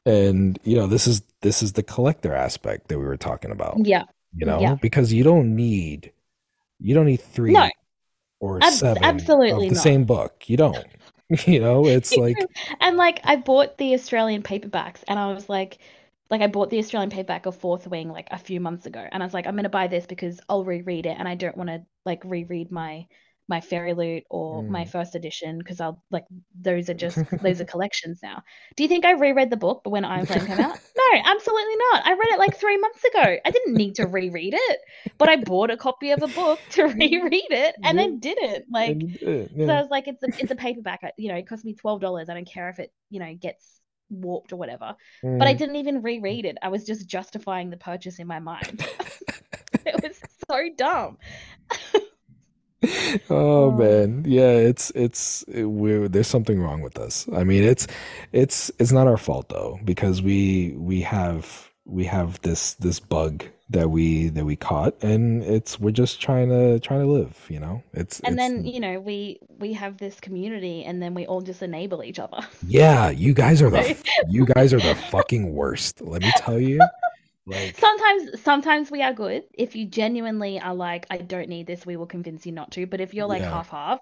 [0.08, 3.78] and you know this is this is the collector aspect that we were talking about
[3.86, 4.03] Yeah.
[4.34, 4.76] you know yeah.
[4.76, 6.12] because you don't need
[6.80, 7.70] you don't need three No.
[8.39, 9.84] or Ab- seven absolutely of the not.
[9.84, 10.86] same book you don't
[11.47, 12.38] you know it's like
[12.80, 15.80] and like I bought the Australian paperbacks and I was like
[16.30, 19.22] like I bought the Australian paperback of Fourth Wing like a few months ago and
[19.22, 21.58] I was like I'm going to buy this because I'll reread it and I don't
[21.58, 23.08] want to like reread my
[23.48, 24.89] my Fairy Loot or my Mm.
[24.91, 26.26] first edition because I'll like
[26.60, 28.43] those are just those are collections now.
[28.76, 30.78] Do you think I reread the book when Iron Flame came out?
[30.98, 32.08] No, absolutely not.
[32.08, 33.38] I read it like 3 months ago.
[33.45, 34.80] I didn't need to reread it,
[35.20, 38.66] but I bought a copy of a book to reread it and then didn't.
[38.72, 39.74] Like and, uh, so.
[39.74, 41.02] I was like, it's a it's a paperback.
[41.18, 42.30] You know, it cost me twelve dollars.
[42.30, 43.80] I don't care if it you know gets
[44.10, 44.95] warped or whatever.
[45.38, 45.58] But I Mm.
[45.60, 46.58] didn't even reread it.
[46.64, 48.84] I was just justifying the purchase in my mind.
[49.86, 50.18] it was
[50.50, 51.18] so dumb.
[53.30, 53.72] Oh Oh.
[53.72, 57.28] man, yeah, it's it's it, we're there's something wrong with us.
[57.34, 57.88] I mean, it's
[58.32, 63.46] it's it's not our fault though because we we have we have this this bug
[63.70, 67.60] that we that we caught and it's we're just trying to trying to live, you
[67.60, 67.84] know.
[67.94, 71.42] It's And it's then you know we we have this community, and then we all
[71.42, 72.40] just enable each other.
[72.68, 73.98] yeah, you guys are the
[74.30, 76.00] you guys are the fucking worst.
[76.02, 76.80] Let me tell you.
[77.48, 79.43] Like Sometimes sometimes we are good.
[79.54, 82.86] If you genuinely are like, I don't need this, we will convince you not to.
[82.86, 83.45] But if you're like Yeah.
[83.45, 84.00] half half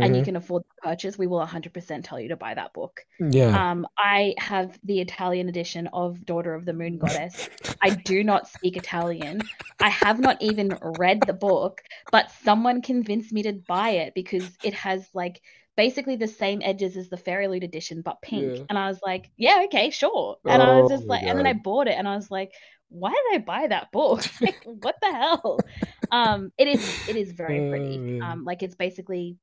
[0.00, 2.72] and you mhm, can afford the purchase, we will 100% tell you to buy that
[2.74, 3.00] book.
[3.18, 3.56] yeah.
[3.56, 7.48] Um, I have the Italian edition of Daughter of the Moon Goddess.
[7.82, 9.48] I do not speak Italian.
[9.80, 14.56] I have not even read the book, but someone convinced me to buy it because
[14.62, 15.40] it has like
[15.76, 18.56] basically the same edges as the Fairy Loot edition, but pink.
[18.56, 18.66] Yeah.
[18.68, 20.36] And I was like, yeah, okay, sure.
[20.48, 22.52] And I was Oh just like, and then I bought it and I was like,
[22.88, 24.22] why did I buy that book?
[24.42, 25.64] like, what the hell?
[26.10, 28.04] Um, it is it is very Oh, pretty.
[28.24, 29.38] Um, like it's basically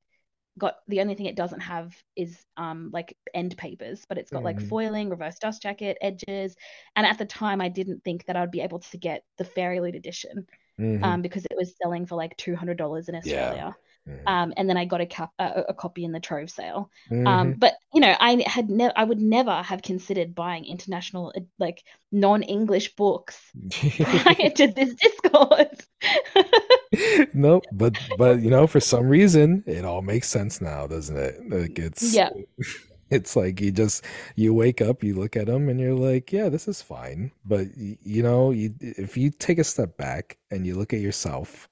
[0.60, 4.44] got the only thing it doesn't have is um like end papers, but it's got
[4.46, 4.62] like Mhm.
[4.62, 6.56] foiling, reverse dust jacket, edges.
[6.96, 9.80] And at the time, I didn't think that I'd be able to get the Fairy
[9.82, 13.74] Loot edition Mhm, um because it was selling for like two hundred dollars in Yeah.
[14.06, 16.92] Mhm, Um, and then I got a cap a, a copy in the Trove sale.
[17.10, 17.22] mhm.
[17.26, 21.42] Um, but you know, I had never, I would never have considered buying international uh,
[21.60, 23.40] like non-English books
[24.00, 25.70] prior to this Discord.
[27.34, 31.40] Nope, but but you know, for some reason, it all makes sense now, doesn't it?
[31.50, 32.32] Like it's Yeah.
[33.12, 36.50] it's like you just you wake up, you look at them, and you're like, yeah,
[36.50, 37.32] this is fine.
[37.46, 41.70] But you know, you if you take a step back and you look at yourself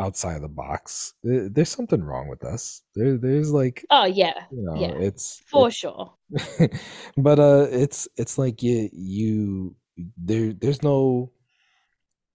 [0.00, 2.82] outside of the box, there, there's something wrong with us.
[2.94, 6.14] There, there's like, Oh yeah, you know, yeah, it's for it's, sure.
[7.16, 9.76] but uh, it's it's like you you
[10.16, 11.32] there there's no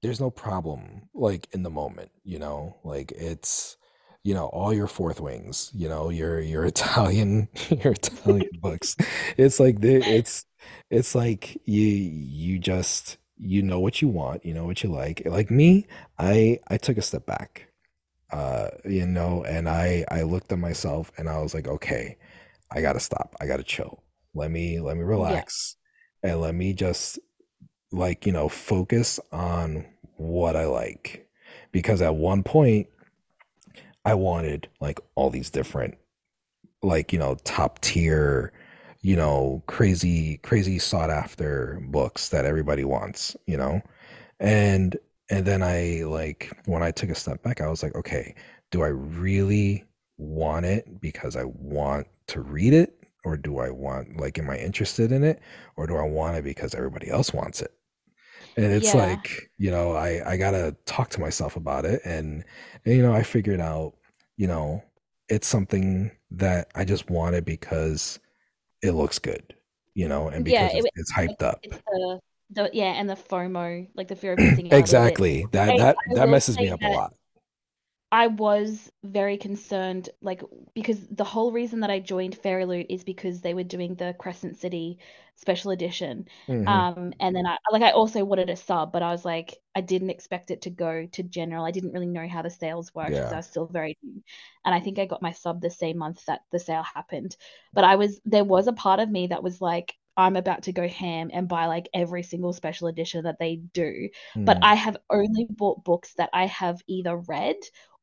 [0.01, 3.78] there's no problem like in the moment, you know, like it's
[4.24, 8.95] you know all your fourth wings, you know your your Italian your Italian books.
[9.38, 10.45] It's like it's
[10.89, 15.24] it's like you you just you know what you want, you know what you like.
[15.26, 15.88] Like me,
[16.20, 17.68] I I took a step back,
[18.32, 22.18] uh, you know, and I I looked at myself and I was like, okay,
[22.72, 24.04] I gotta stop, I gotta chill.
[24.36, 25.78] Let me let me Yeah, relax
[26.24, 27.20] and let me just
[27.92, 29.86] like, you know, focus on
[30.18, 31.28] what I like.
[31.72, 32.88] Because at one point,
[34.04, 35.96] I wanted like all these different,
[36.84, 38.54] like, you know, top tier,
[39.06, 43.82] you know, crazy, crazy sought after books that everybody wants, you know?
[44.39, 44.97] And,
[45.30, 48.36] and then I like, when I took a step back, I was like, okay,
[48.72, 49.86] do I really
[50.18, 52.97] want it because I want to read it?
[53.26, 55.41] Or do I want, like, am I interested in it?
[55.78, 57.74] Or do I want it because everybody else wants it?
[58.58, 62.43] And it's yeah, like, you know, I I gotta talk to myself about it and,
[62.86, 63.95] and you know, I figured out,
[64.38, 64.84] you know,
[65.30, 68.20] it's something that I just wanted because
[68.86, 69.56] it looks good,
[69.94, 70.68] you know, and yeah.
[70.68, 71.60] because It, it's, it's hyped up.
[71.64, 72.20] it's the
[72.52, 74.80] the yeah, and the FOMO, like the fear of missing out.
[74.80, 75.46] Exactly.
[75.52, 77.14] That that I that messes me up a lot.
[78.16, 80.41] I was very concerned, like,
[80.74, 84.16] because the whole reason that I joined Fairy Loot is because they were doing the
[84.18, 84.99] Crescent City
[85.36, 86.26] special edition.
[86.47, 89.57] hmm Um, and then I like I also wanted a sub, but I was like,
[89.76, 91.66] I didn't expect it to go to general.
[91.66, 94.24] I didn't really know how the sales worked because I was still very new.
[94.63, 97.36] And I think I got my sub the same month that the sale happened.
[97.74, 100.72] But I was there was a part of me that was like, I'm about to
[100.74, 104.09] go ham and buy like every single special edition that they do.
[104.45, 104.61] But Mm.
[104.61, 107.57] I have only bought books that I have either read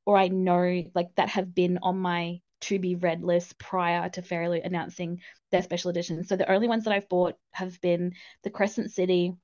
[0.05, 4.22] or I know like that have been on my to be read list prior to
[4.22, 6.24] Fairyloot announcing their special edition.
[6.24, 8.12] So the only ones that I've bought have been
[8.44, 9.34] the Crescent City,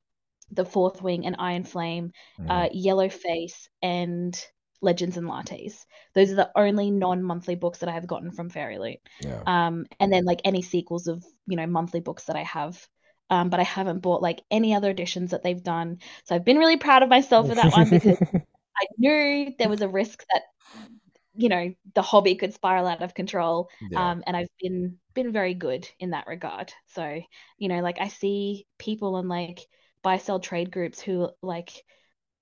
[0.50, 2.12] the Fourth Wing, and Iron Flame,
[2.48, 2.70] uh, Mm.
[2.72, 4.38] Yellow Face, and
[4.80, 5.84] Legends and Lattes.
[6.14, 8.98] Those are the only non-monthly books that I have gotten from Fairyloot.
[9.20, 9.42] Yeah.
[9.46, 12.86] Um, and then like any sequels of you know monthly books that I have.
[13.30, 15.98] Um, but I haven't bought like any other editions that they've done.
[16.24, 18.18] So I've been really proud of myself for that one because
[18.80, 20.42] I knew there was a risk that
[21.34, 23.98] you know the hobby could spiral out of control Yeah.
[24.00, 26.72] um, and i've been been very good in that regard.
[26.88, 27.20] So
[27.58, 29.60] you know like i see people in like
[30.02, 31.70] buy sell trade groups who like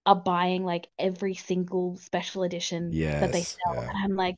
[0.07, 3.89] are buying like every single special edition that they sell Yeah.
[3.89, 4.37] and i'm like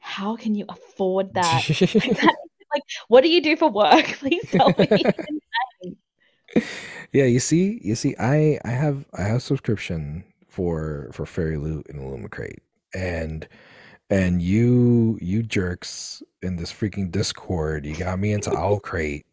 [0.00, 1.64] how can you afford that?
[2.02, 2.36] Like that
[2.74, 4.06] like what do you do for work?
[4.20, 5.04] Please tell me.
[7.12, 10.24] Yeah, you see, you see, I I have I have subscription
[10.56, 12.60] for for Fairy Loot and Illumicrate,
[12.94, 13.46] and
[14.10, 19.24] and you you jerks in this freaking Discord, you got me into Owlcrate,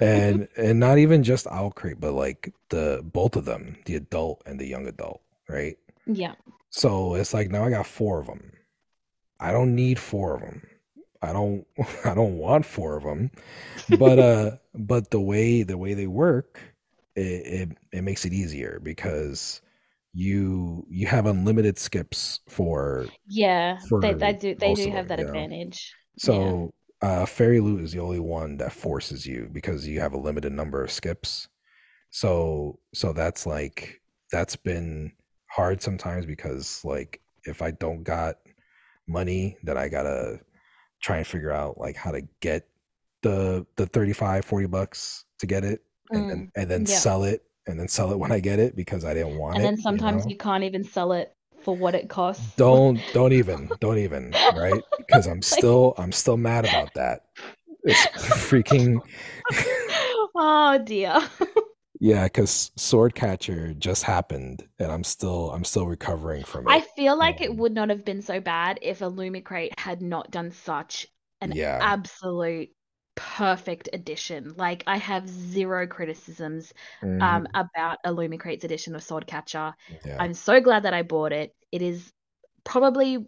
[0.00, 4.58] and and not even just Owlcrate, but like the both of them, the adult and
[4.58, 5.78] the young adult, right?
[6.06, 6.34] yeah
[6.70, 8.52] So it's like now I got four of them.
[9.40, 10.66] I don't need four of them.
[11.22, 11.66] I don't
[12.04, 13.30] I don't want four of them.
[13.88, 16.60] But uh but the way the way they work
[17.16, 19.62] it, it it makes it easier because
[20.14, 25.18] you you have unlimited skips for yeah they, for they do they do have that
[25.18, 25.28] you know.
[25.28, 25.92] advantage
[26.22, 30.14] yeah So uh Fairy Loot is the only one that forces you because you have
[30.14, 31.48] a limited number of skips.
[32.10, 34.00] So so that's like
[34.32, 35.12] that's been
[35.50, 38.36] hard sometimes because like if I don't got
[39.08, 40.40] money, then I gotta
[41.02, 42.68] try and figure out like how to get
[43.22, 45.82] the the 35 40 bucks to get it
[46.14, 48.58] and then Mm, and then yeah sell it and then sell it when I get
[48.58, 50.26] it because I didn't want And it, then you sometimes know?
[50.26, 52.46] you can't even sell it for what it costs.
[52.56, 54.84] Don't don't even don't even, right?
[54.96, 57.22] Because I'm still I'm still mad about that.
[57.84, 59.02] It's freaking
[60.34, 61.20] oh dear.
[62.00, 66.74] yeah, because Swordcatcher just happened and I'm still I'm still recovering from it.
[66.74, 70.30] I feel like it Um, would not have been so bad if Illumicrate had not
[70.30, 71.06] done such
[71.40, 71.78] an yeah.
[71.80, 72.73] absolute
[73.14, 74.54] perfect edition.
[74.56, 76.72] Like I have zero criticisms
[77.20, 79.74] um hmm about Illumicrate's edition of Swordcatcher.
[80.04, 80.18] Yeah.
[80.18, 81.54] I'm so glad that I bought it.
[81.72, 82.12] It is
[82.64, 83.24] probably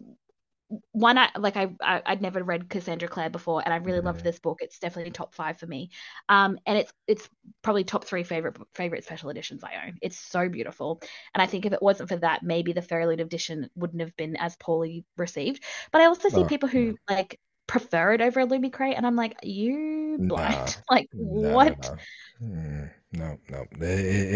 [0.91, 4.21] one I like I, I I'd never read Cassandra Clare before and I really loved
[4.21, 4.59] hmm this book.
[4.61, 5.91] It's definitely top five for me.
[6.27, 7.29] Um and it's it's
[7.61, 9.97] probably top three favorite favorite special editions I own.
[10.01, 11.01] It's so beautiful.
[11.33, 14.35] And I think if it wasn't for that, maybe the Fairyloot edition wouldn't have been
[14.35, 15.63] as poorly received.
[15.93, 19.37] But I also see Oh, people who like prefer it over Illumicrate, and I'm like,
[19.43, 20.55] you blind?
[20.65, 21.77] Nah, like no, what?
[21.81, 21.97] no,
[22.41, 23.65] Mm, no, no.
[23.81, 23.87] I- I-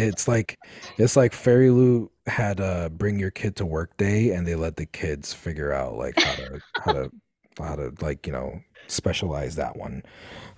[0.10, 0.58] it's like
[0.98, 4.76] it's like Fairy Loot had a bring your kid to work day, and they let
[4.76, 7.12] the kids figure out like how to how to
[7.60, 10.02] how to like you know specialize that one.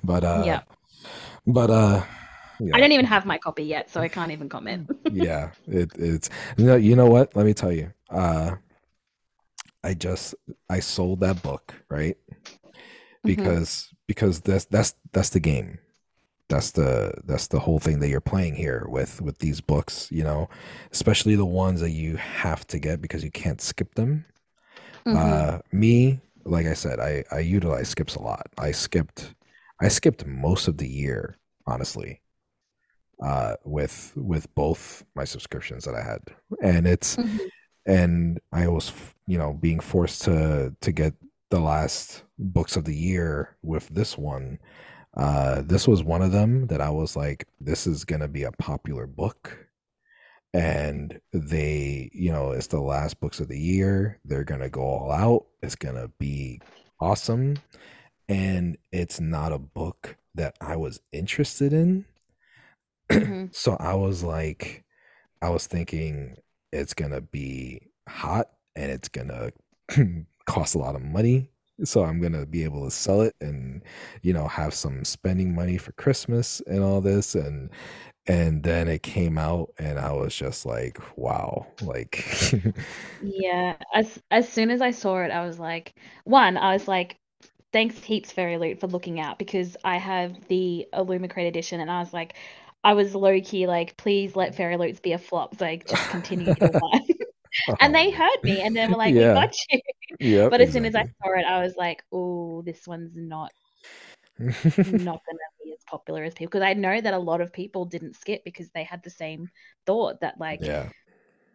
[0.04, 0.62] But uh, Yeah.
[1.48, 2.04] but uh,
[2.74, 4.90] I don't even have my copy yet, so I can't even comment.
[5.10, 5.52] yeah.
[5.68, 7.36] It it's you know you know what?
[7.36, 7.92] Let me tell you.
[8.10, 8.56] Uh,
[9.84, 10.36] I just
[10.70, 12.18] I sold that book right
[13.26, 13.36] Mhm.
[13.36, 15.80] because because that's that's that's the game
[16.50, 20.24] that's the that's the whole thing that you're playing here with with these books you
[20.24, 20.50] know
[20.92, 24.26] especially the ones that you have to get because you can't skip them
[25.06, 25.18] Mhm.
[25.18, 29.34] uh me like i said i i utilize skips a lot i skipped
[29.82, 32.22] i skipped most of the year honestly
[33.24, 36.20] uh with with both my subscriptions that i had
[36.62, 37.40] and it's Mhm.
[37.88, 38.94] and I was,
[39.28, 41.16] you know, being forced to to get
[41.52, 44.60] the last books of the year with this one.
[45.16, 48.52] Uh, this was one of them that I was like, this is gonna be a
[48.54, 49.68] popular book,
[50.54, 54.20] and they, you know, it's the last books of the year.
[54.26, 55.48] They're gonna go all out.
[55.64, 56.62] It's gonna be
[57.00, 57.58] awesome,
[58.30, 62.06] and it's not a book that I was interested in.
[63.12, 63.50] Mhm.
[63.54, 64.84] So I was like,
[65.42, 66.38] I was thinking
[66.72, 69.52] it's gonna be hot and it's gonna
[70.48, 71.52] cost a lot of money.
[71.84, 73.84] So I'm gonna be able to sell it and
[74.22, 77.70] you know have some spending money for Christmas and all this and
[78.28, 82.26] and then it came out and I was just like, wow, like
[83.20, 85.94] Yeah, as as soon as I saw it, I was like,
[86.26, 87.18] one, I was like,
[87.74, 92.00] thanks heaps Fairy Loot for looking out because I have the Illumicrate edition, and I
[92.00, 92.36] was like,
[92.84, 96.10] I was low key like, please let Fairy Loots be a flop, so I just
[96.10, 97.02] continue to one.
[97.80, 99.80] And they heard me, and they were like, we got you.
[100.20, 103.52] yep, But as soon as I saw it, I was like, oh, this one's not
[104.86, 107.86] not gonna be as popular as people because I know that a lot of people
[107.86, 109.50] didn't skip because they had the same
[109.86, 110.90] thought that like yeah.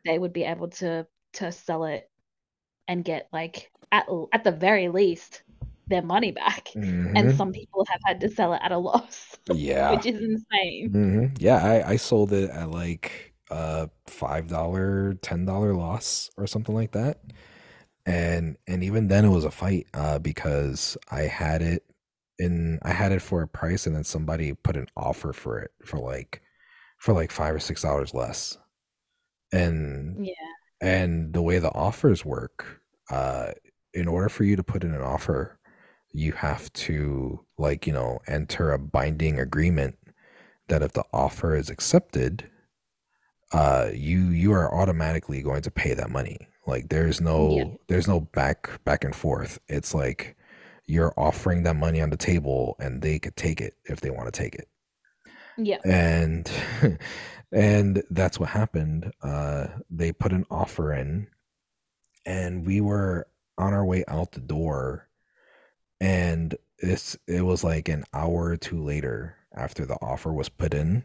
[0.05, 2.11] they would be able to to sell it
[2.89, 5.43] and get like at at the very least
[5.89, 6.69] their money back.
[7.17, 9.89] And hmm some people have had to sell it at a loss, Yeah.
[9.89, 10.93] which is insane.
[10.93, 16.47] hmm Yeah, I, I sold it at like a five dollar, ten dollar loss or
[16.47, 17.21] something like that.
[18.07, 21.85] And and even then it was a fight uh because I had it
[22.39, 25.73] in I had it for a price and then somebody put an offer for it
[25.85, 26.43] for like
[26.99, 28.57] for like five or six dollars less.
[29.53, 30.33] And Yeah.
[30.81, 32.81] and the way the offers work,
[33.11, 33.53] uh
[33.95, 35.59] in order for you to put in an offer,
[36.13, 39.97] you have to like, you know, enter a binding agreement
[40.69, 42.51] that if the offer is accepted,
[43.53, 46.49] uh you you are automatically going to pay that money.
[46.67, 47.25] Like there's Yeah.
[47.27, 49.59] no there's no back back and forth.
[49.69, 50.37] It's like
[50.87, 54.27] you're offering that money on the table and they could take it if they want
[54.33, 54.69] to take it.
[55.57, 55.79] Yeah.
[55.85, 56.51] And
[57.53, 59.13] and that's what happened.
[59.23, 61.29] Uh they put an offer in
[62.27, 63.27] and we were
[63.57, 65.09] on our way out the door
[66.01, 70.75] and it's it was like an hour or two later after the offer was put
[70.75, 71.05] in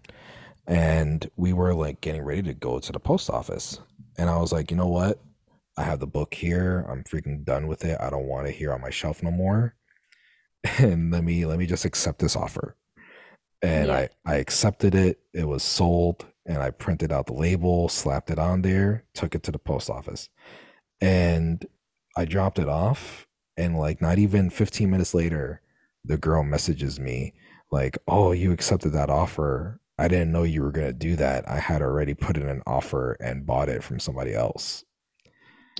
[0.68, 3.80] and we were like getting ready to go to the post office.
[4.18, 5.20] And i was like you know what?
[5.78, 6.86] I have the book here.
[6.88, 7.97] I'm freaking done with it.
[7.99, 9.76] I don't want it here on my shelf no more.
[10.80, 12.76] And let me let me just accept this offer.
[13.61, 13.95] And Yeah.
[13.97, 15.20] i i accepted it.
[15.34, 19.43] It was sold and i printed out the label slapped it on there took it
[19.43, 20.30] to the post office.
[21.01, 21.66] And
[22.18, 25.61] i dropped it off and like not even 15 minutes later
[26.05, 27.34] the girl messages me
[27.72, 31.48] like oh you accepted that offer i didn't know you were going to do that.
[31.48, 34.84] I had already put in an offer and bought it from somebody else.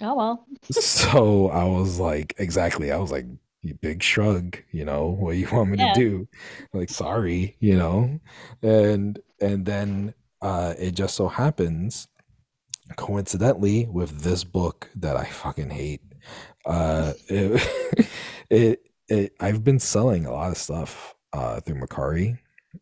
[0.02, 0.48] Oh well.
[0.72, 2.92] so i was like exactly.
[2.92, 3.26] I was like
[3.62, 6.28] you big shrug you know what you want me to do?
[6.74, 8.20] Like sorry you know?
[8.62, 12.08] And and then uh it just so happens
[12.96, 16.02] coincidentally with this book that i fucking hate
[16.66, 18.08] uh it,
[18.50, 22.38] it, it i've been selling a lot of stuff uh through Mercari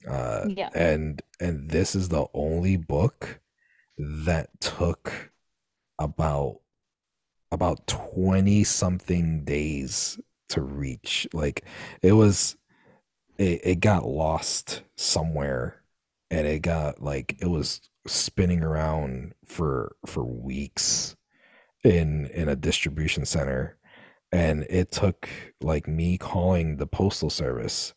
[0.08, 0.70] uh Yeah.
[0.74, 3.40] and and this is the only book
[3.98, 5.32] that took
[6.00, 6.60] about
[7.52, 10.20] about 20 something days
[10.50, 11.66] to reach like
[12.02, 12.56] it was
[13.38, 15.82] it, it got lost somewhere
[16.30, 21.16] and it got like it was spinning around for for weeks
[21.84, 23.78] in in a distribution center
[24.32, 25.30] and it took
[25.62, 27.94] like me calling the postal service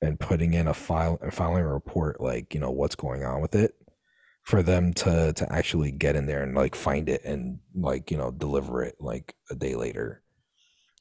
[0.00, 3.40] and putting in a file and filing a report like you know what's going on
[3.40, 3.74] with it
[4.44, 8.16] for them to to actually get in there and like find it and like you
[8.16, 10.22] know deliver it like a day later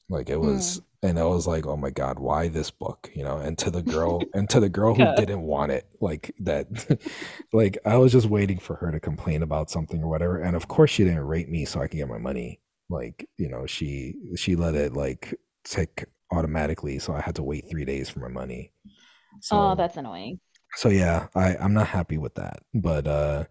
[0.10, 1.10] like it was mm.
[1.10, 3.82] and I was like, "Oh my god, why this book?" You know, and to the
[3.82, 5.16] girl, and to the girl who Yeah.
[5.16, 6.68] didn't want it, like that,
[7.54, 10.68] like I was just waiting for her to complain about something or whatever, and of
[10.68, 12.62] course she didn't rate me so I could get my money.
[12.90, 17.70] Like, you know, she she let it like tick automatically, so I had to wait
[17.70, 18.72] three days for my money.
[19.52, 20.40] Oh, that's annoying.
[20.76, 23.46] so yeah, I I'm not happy with that, but uh.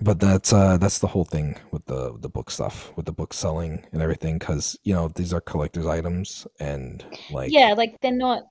[0.00, 3.32] But that's uh that's the whole thing with the the book stuff, with the book
[3.32, 8.12] selling and everything, because you know these are collector's items, and like Yeah, like they're
[8.12, 8.44] not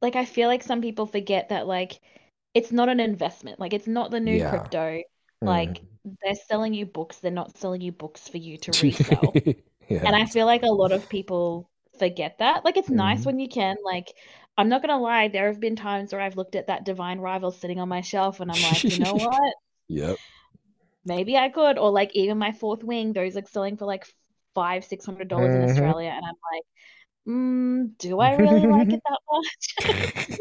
[0.00, 2.00] like I feel like some people forget that like
[2.54, 3.60] it's not an investment.
[3.60, 5.02] Like it's not the new yeah, crypto.
[5.42, 5.46] mm.
[5.46, 9.40] Like they're selling you books, they're not selling you books for you to resell.
[9.88, 12.64] Yeah, And I feel like a lot of people forget that.
[12.64, 13.26] Like it's nice mhm.
[13.26, 13.76] when you can.
[13.84, 14.12] Like
[14.58, 17.50] I'm not gonna lie, there have been times where I've looked at that Divine Rival
[17.52, 19.54] sitting on my shelf and I'm like, you know what?
[19.88, 20.18] Yep.
[21.04, 21.78] Maybe I could.
[21.78, 24.06] Or like even my Fourth Wing, those are selling for like
[24.54, 25.62] five, six hundred dollars in Mhm.
[25.62, 26.62] Australia, and I'm like,
[27.28, 29.96] mm, do I really like it that much?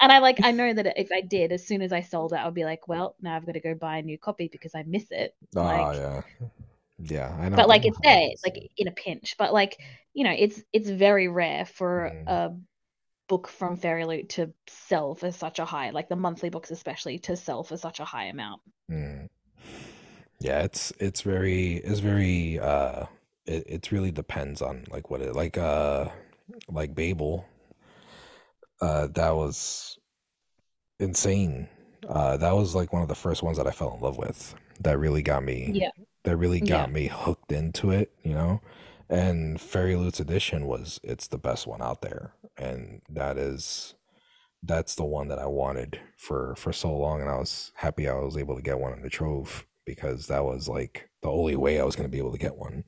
[0.00, 2.36] And I like I know that if I did, as soon as I sold it,
[2.36, 4.74] I would be like, well, now I've got to go buy a new copy because
[4.74, 5.34] I miss it.
[5.54, 6.22] Oh Like, yeah,
[7.02, 7.36] yeah.
[7.40, 7.56] I know.
[7.56, 8.44] but like it's there, is.
[8.44, 9.36] like in a pinch.
[9.38, 9.78] But like,
[10.14, 12.50] you know, it's it's very rare for Mm, a
[13.28, 17.18] book from Fairy Loot to sell for such a high, like the monthly books especially,
[17.20, 18.62] to sell for such a high amount.
[18.90, 19.28] mm.
[20.40, 23.06] Yeah, it's it's very it's very uh
[23.46, 26.08] it it really depends on like what it like uh
[26.68, 27.46] like Babel
[28.80, 29.98] uh that was
[30.98, 31.68] insane.
[32.08, 34.54] Uh that was like one of the first ones that I fell in love with.
[34.80, 35.90] That really got me Yeah,
[36.24, 36.68] that really yeah.
[36.68, 38.60] got me hooked into it, you know?
[39.08, 42.34] And Fairy Loot's edition was it's the best one out there.
[42.56, 43.94] And that is
[44.62, 48.14] that's the one that I wanted for for so long and I was happy I
[48.14, 51.80] was able to get one in the trove because that was like the only way
[51.80, 52.84] I was going to be able to get one.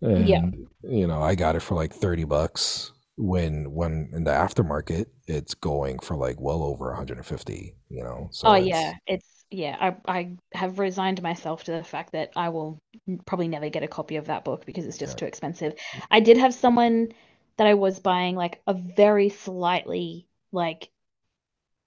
[0.00, 0.42] Yeah.
[0.82, 5.54] You know, I got it for like 30 bucks when when in the aftermarket it's
[5.54, 8.28] going for like well over 150, you know.
[8.32, 12.12] so Oh So yeah, it's it's yeah, I I have resigned myself to the fact
[12.12, 12.78] that I will
[13.26, 15.06] probably never get a copy of that book because it's yeah.
[15.06, 15.74] just too expensive.
[16.10, 17.08] I did have someone
[17.56, 20.90] that I was buying like a very slightly like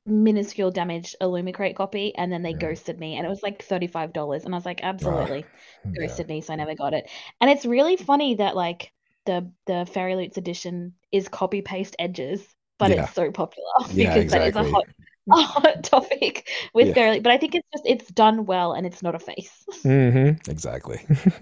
[0.05, 2.57] minuscule damaged Illumicrate copy and then they yeah.
[2.57, 5.45] ghosted me and it was like $35 and I was like absolutely
[5.85, 6.07] yeah.
[6.07, 7.09] ghosted me so I never got it.
[7.39, 8.91] And it's really funny that like
[9.25, 12.43] the the Fairy Loots edition is copy paste edges,
[12.79, 13.03] but Yeah.
[13.03, 14.85] it's so popular Yeah, because that is a hot
[15.31, 16.93] hot topic with Yeah.
[16.93, 19.65] Fairy But I think it's just it's done well and it's not a face.
[19.83, 21.05] hmm Exactly.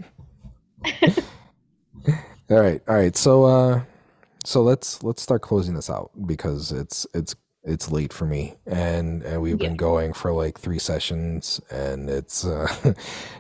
[2.50, 2.82] All right.
[2.88, 3.16] All right.
[3.16, 3.82] So uh
[4.46, 9.24] so let's let's start closing this out because it's it's it's late for me and
[9.24, 9.70] and we've Yeah.
[9.70, 12.68] been going for like three sessions and it's uh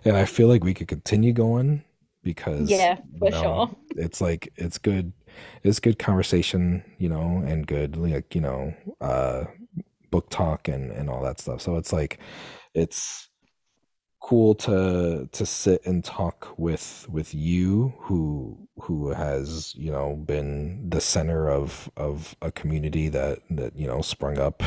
[0.05, 1.83] and I feel like we could continue going
[2.23, 3.69] because Yeah, you for know sure.
[3.95, 5.13] it's like it's good
[5.63, 9.45] it's good conversation you know and good like you know uh
[10.11, 11.61] book talk and and all that stuff.
[11.61, 12.19] So it's like
[12.73, 13.29] it's
[14.21, 20.89] cool to to sit and talk with with you who who has you know been
[20.89, 24.61] the center of of a community that that you know sprung up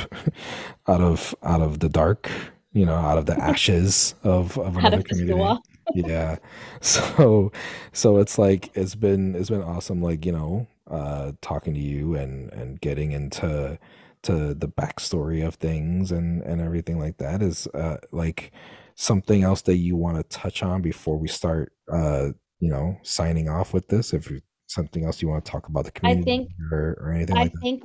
[0.88, 2.30] out of out of the dark
[2.72, 5.60] you know out of the ashes of of another of community.
[5.94, 6.36] yeah.
[6.80, 7.52] So
[7.92, 12.14] so it's like it's been it's been awesome like you know uh talking to you
[12.14, 13.78] and and getting into
[14.22, 18.52] to the backstory of things and and everything like that is uh like
[18.94, 22.28] something else that you want to touch on before we start uh
[22.60, 24.30] you know signing off with this if
[24.66, 27.42] something else you want to talk about the I community think or, or anything I
[27.42, 27.82] like that think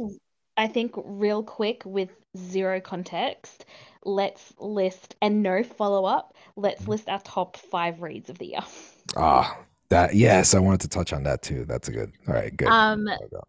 [0.58, 3.66] I think real quick with zero context,
[4.04, 8.60] let's list and no follow up, let's list our top five reads of the year.
[9.16, 9.58] ah
[9.90, 12.68] that yes i wanted to touch on that too that's a good all right good
[12.68, 13.44] Um, go.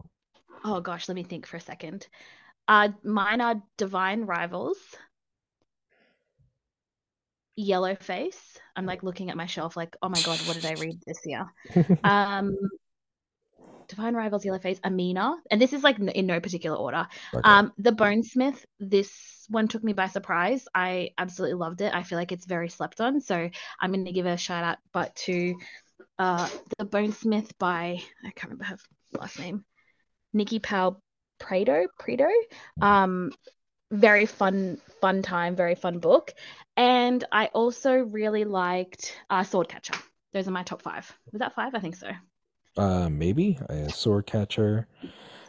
[0.64, 2.06] oh gosh, let me think for a second.
[2.68, 4.76] Uh, mine are Divine Rivals,
[7.58, 8.36] Yellowface.
[8.76, 11.18] I'm like looking at my shelf, like, oh my God, what did I read this
[11.24, 11.46] year?
[12.04, 12.54] Um,
[13.88, 17.06] Divine Rivals, Yellowface, Amina, and this is like in no particular order.
[17.34, 20.68] okay Um, The Bonesmith, this one took me by surprise.
[20.74, 21.94] I absolutely loved it.
[21.94, 23.48] I feel like it's very slept on, so
[23.80, 25.54] I'm going to give a shout out, but to
[26.18, 28.76] uh, The Bonesmith by I can't remember her
[29.18, 29.64] last name,
[30.34, 31.02] Nicki Powell
[31.38, 32.28] Prado, Prado.
[32.82, 33.32] Um,
[33.90, 36.34] very fun, fun time, very fun book,
[36.76, 39.98] and I also really liked uh, Swordcatcher.
[40.32, 41.10] Those are my top five.
[41.32, 41.74] Was that five?
[41.74, 42.10] I think so.
[42.76, 44.86] uh maybe a sword catcher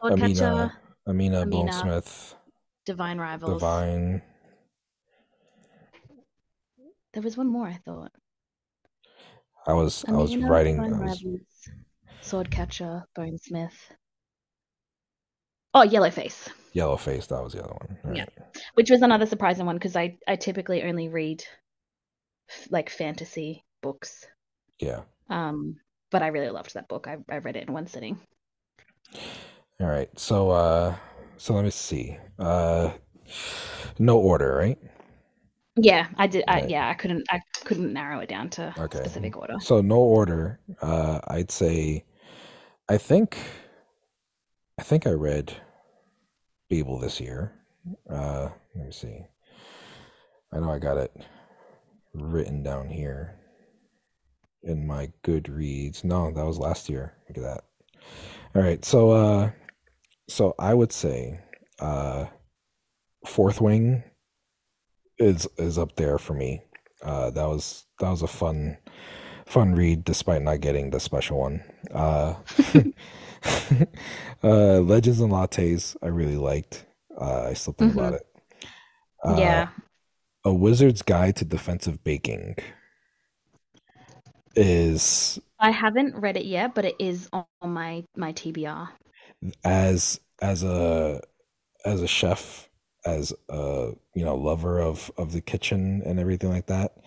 [0.01, 2.33] Swordcatcher, amina amina Amina, bonesmith
[2.85, 3.53] Divine Rivals.
[3.59, 4.21] divine
[7.13, 8.11] There was one more, I thought.
[9.67, 11.23] i was i was writing i was
[12.23, 13.77] Swordcatcher, Bonesmith.
[15.73, 16.49] Oh, Yellowface.
[16.73, 18.15] Yellowface, that was the other one.
[18.15, 18.25] Yeah.
[18.75, 21.43] Which was another surprising one because I, I typically only read
[22.69, 24.25] like fantasy books.
[24.79, 25.01] Yeah.
[25.29, 25.77] Um,
[26.11, 27.07] but I really loved that book.
[27.07, 28.19] I, I read it in one sitting.
[29.79, 30.09] All right.
[30.19, 30.95] So uh
[31.37, 32.17] so let me see.
[32.37, 32.91] Uh
[33.99, 34.77] no order, right?
[35.75, 36.43] Yeah, I did.
[36.47, 37.25] I, yeah, I couldn't.
[37.29, 38.99] I couldn't narrow it down to okay.
[38.99, 39.55] specific order.
[39.61, 40.59] So no order.
[40.81, 42.03] Uh, I'd say.
[42.89, 43.37] I think.
[44.79, 45.53] I think I read.
[46.69, 47.51] Babel this year.
[48.09, 49.25] Uh, let me see.
[50.53, 51.13] I know I got it
[52.13, 53.35] written down here
[54.63, 56.05] in my Goodreads.
[56.05, 57.13] No, that was last year.
[57.27, 57.65] Look at that.
[58.55, 59.51] All right, so uh,
[60.29, 61.41] so I would say,
[61.79, 62.27] uh,
[63.25, 64.01] Fourth Wing
[65.17, 66.61] is is up there for me.
[67.03, 68.77] Uh, that was that was a fun
[69.45, 71.63] fun read despite not getting the special one.
[71.93, 72.35] Uh,
[74.43, 76.85] uh, Legends and Lattes I really liked.
[77.19, 77.99] Uh, I still think mm-hmm.
[77.99, 78.27] about it.
[79.23, 79.69] Uh, yeah.
[80.45, 82.55] A Wizard's Guide to Defensive Baking
[84.55, 88.89] is I haven't read it yet, but it is on my my TBR.
[89.63, 91.21] As as a
[91.85, 92.69] as a chef
[93.05, 96.97] as a you know lover of of the kitchen and everything like that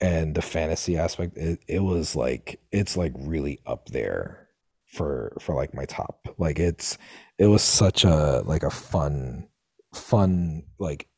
[0.00, 4.48] and the fantasy aspect it, it was like it's like really up there
[4.90, 6.98] for for like my top like it's
[7.38, 9.48] it was such a like a fun
[9.94, 11.08] fun like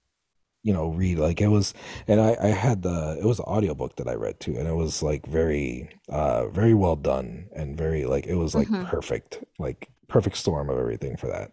[0.62, 1.74] you know read like it was
[2.06, 4.74] and i i had the it was an audiobook that i read too and it
[4.74, 8.84] was like very uh very well done and very like it was like mm-hmm.
[8.84, 11.52] perfect like perfect storm of everything for that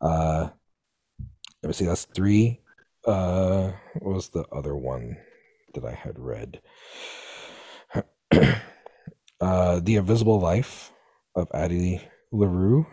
[0.00, 0.48] uh
[1.62, 2.60] let me see, that's three.
[3.04, 5.16] Uh, what was the other one
[5.74, 6.60] that I had read?
[9.40, 10.92] uh, The Invisible Life
[11.38, 12.02] of Addie
[12.32, 12.86] LaRue.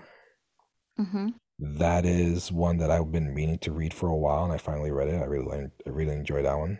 [0.99, 1.30] Mm-hmm.
[1.59, 4.91] That is one that I've been meaning to read for a while, and I finally
[4.91, 5.22] read it.
[5.22, 6.80] I really, I really enjoyed that one.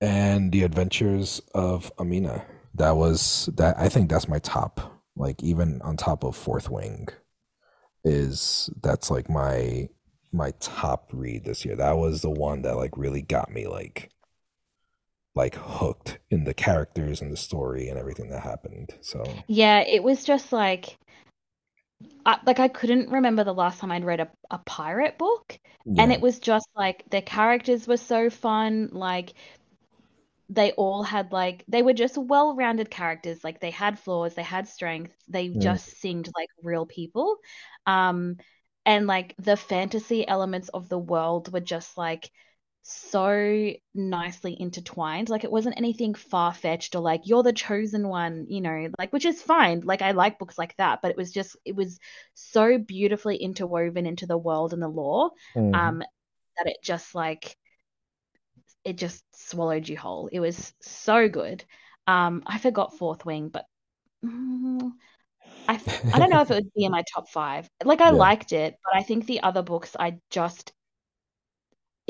[0.00, 2.44] And The Adventures of Amina.
[2.74, 3.76] That was that.
[3.78, 5.02] I think that's my top.
[5.16, 7.08] Like even on top of Fourth Wing,
[8.04, 9.88] is that's like my
[10.32, 11.76] my top read this year.
[11.76, 14.12] That was the one that like really got me like
[15.34, 18.94] like hooked in the characters and the story and everything that happened.
[19.00, 20.96] So yeah, it was just like
[22.24, 26.02] I, like I couldn't remember the last time I'd read a, a pirate book, yeah.
[26.02, 28.90] and it was just like the characters were so fun.
[28.92, 29.34] Like
[30.48, 33.44] they all had like they were just well-rounded characters.
[33.44, 35.16] Like they had flaws, they had strengths.
[35.28, 35.60] They mm.
[35.60, 37.36] just seemed like real people.
[37.86, 38.38] Um,
[38.86, 42.30] and like the fantasy elements of the world were just like
[42.82, 45.28] so nicely intertwined.
[45.28, 49.12] Like it wasn't anything far fetched or like you're the chosen one, you know, like
[49.12, 49.80] which is fine.
[49.80, 51.98] Like I like books like that, but it was just it was
[52.34, 55.74] so beautifully interwoven into the world and the lore, mm.
[55.74, 57.56] um, that it just like
[58.84, 60.28] it just swallowed you whole.
[60.28, 61.64] It was so good.
[62.06, 63.66] Um, I forgot Fourth Wing, but
[64.24, 64.90] mm,
[65.68, 65.80] I
[66.12, 67.68] I don't know if it would be in my top five.
[67.84, 68.12] Like I yeah.
[68.12, 70.72] liked it, but I think the other books I just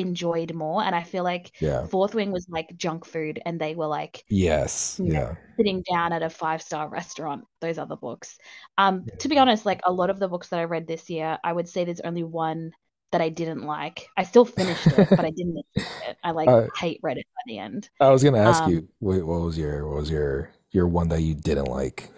[0.01, 1.86] enjoyed more and i feel like yeah.
[1.86, 6.12] fourth wing was like junk food and they were like yes yeah know, sitting down
[6.12, 8.39] at a five star restaurant those other books.
[8.78, 9.14] Um yeah.
[9.18, 11.52] to be honest like a lot of the books that i read this year i
[11.52, 12.72] would say there's only one
[13.12, 14.06] that i didn't like.
[14.16, 16.16] I still finished it but i didn't it.
[16.22, 17.90] I like uh, hate read it by the end.
[18.01, 21.09] I was gonna ask um, you wait, what was your what was your your one
[21.09, 22.09] that you didn't like?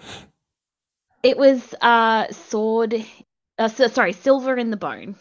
[1.23, 3.05] It was uh sword
[3.59, 5.17] uh, so, sorry silver in the bone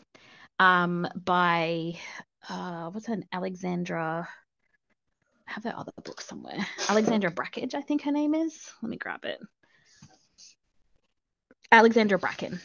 [0.60, 1.96] um by
[2.50, 4.28] uh what's an alexandra
[5.48, 8.98] I have that other book somewhere alexandra brackage i think her name is let me
[8.98, 9.40] grab it
[11.72, 12.60] alexandra bracken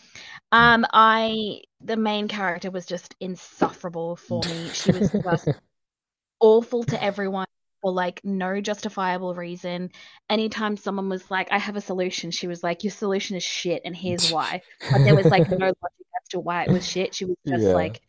[0.52, 5.48] um i the main character was just insufferable for me she was just
[6.40, 7.46] awful to everyone
[7.82, 9.90] for like no justifiable reason.
[10.28, 13.82] Anytime someone was like, I have a solution, she was like, Your solution is shit,
[13.84, 14.62] and here's why.
[14.90, 17.14] But there was like no logic as to why it was shit.
[17.14, 17.74] She was just yeah.
[17.74, 18.00] like,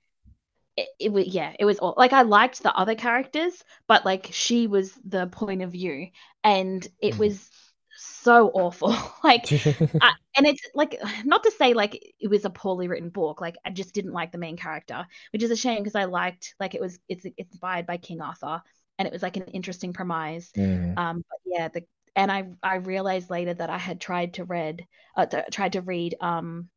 [0.77, 4.29] it, it, was yeah it was all like i liked the other characters but like
[4.31, 6.07] she was the point of view
[6.43, 7.17] and it mm.
[7.17, 7.49] was
[7.97, 8.89] so awful
[9.23, 9.51] like
[10.01, 13.55] I, and it's like not to say like it was a poorly written book like
[13.65, 16.75] i just didn't like the main character which is a shame because i liked like
[16.75, 18.61] it was it's it's inspired by king arthur
[18.97, 20.51] and it was like an interesting premise.
[20.57, 20.97] Mm.
[20.97, 21.83] Um, but yeah, the
[22.15, 24.85] and I I realized later that I had tried to read
[25.15, 26.69] uh, tried to read um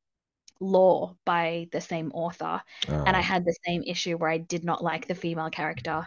[0.60, 3.04] Lore by the same author, oh.
[3.06, 3.22] and I oh.
[3.22, 6.06] had the same issue where I did not like the female character.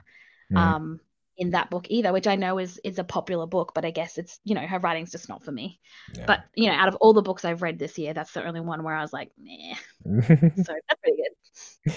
[0.52, 0.58] Mm.
[0.58, 1.00] Um,
[1.38, 4.18] in that book either, which I know is is a popular book, but I guess
[4.18, 5.80] it's you know her writing's just not for me.
[6.14, 6.26] Yeah.
[6.28, 8.62] But you know, out of all the books I've read this year, that's the only
[8.62, 9.76] one where I was like, nah.
[10.06, 11.94] so that's pretty good.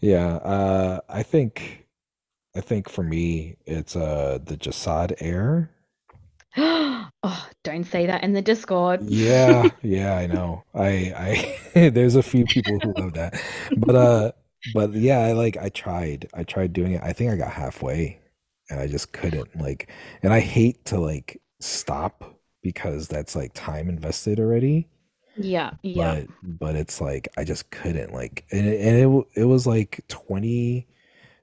[0.00, 1.86] yeah, uh, I think
[2.56, 5.70] I think for me it's uh the Jasad Heir.
[6.56, 9.02] oh, don't say that in the Discord.
[9.04, 10.64] Yeah, yeah, I know.
[10.74, 13.40] I I there's a few people who love that.
[13.76, 14.32] But uh
[14.64, 16.28] but yeah, I like I tried.
[16.34, 17.02] I tried doing it.
[17.02, 18.20] I think I got halfway
[18.70, 19.90] and I just couldn't like
[20.22, 24.88] and I hate to like stop because that's like time invested already.
[25.36, 26.22] Yeah, yeah.
[26.42, 30.04] But but it's like I just couldn't like and it, and it it was like
[30.08, 30.86] 20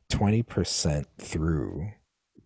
[0.09, 1.89] 20% through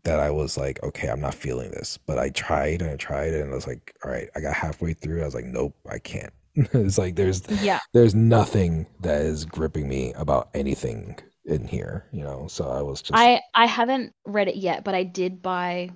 [0.04, 1.98] that I was like, okay, I'm not feeling this.
[2.06, 4.94] But I tried and I tried and I was like, all right, I got halfway
[4.94, 5.22] through.
[5.22, 6.34] I was like, nope, I can't.
[6.56, 7.80] it's like there's Yeah.
[7.94, 12.48] there's nothing that is gripping me about anything in here, you know.
[12.48, 15.92] So I was just I I haven't read it yet, but I did buy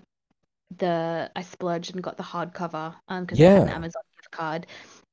[0.78, 3.70] the I splurged and got the hardcover um because I had an yeah.
[3.70, 4.68] Amazon gift card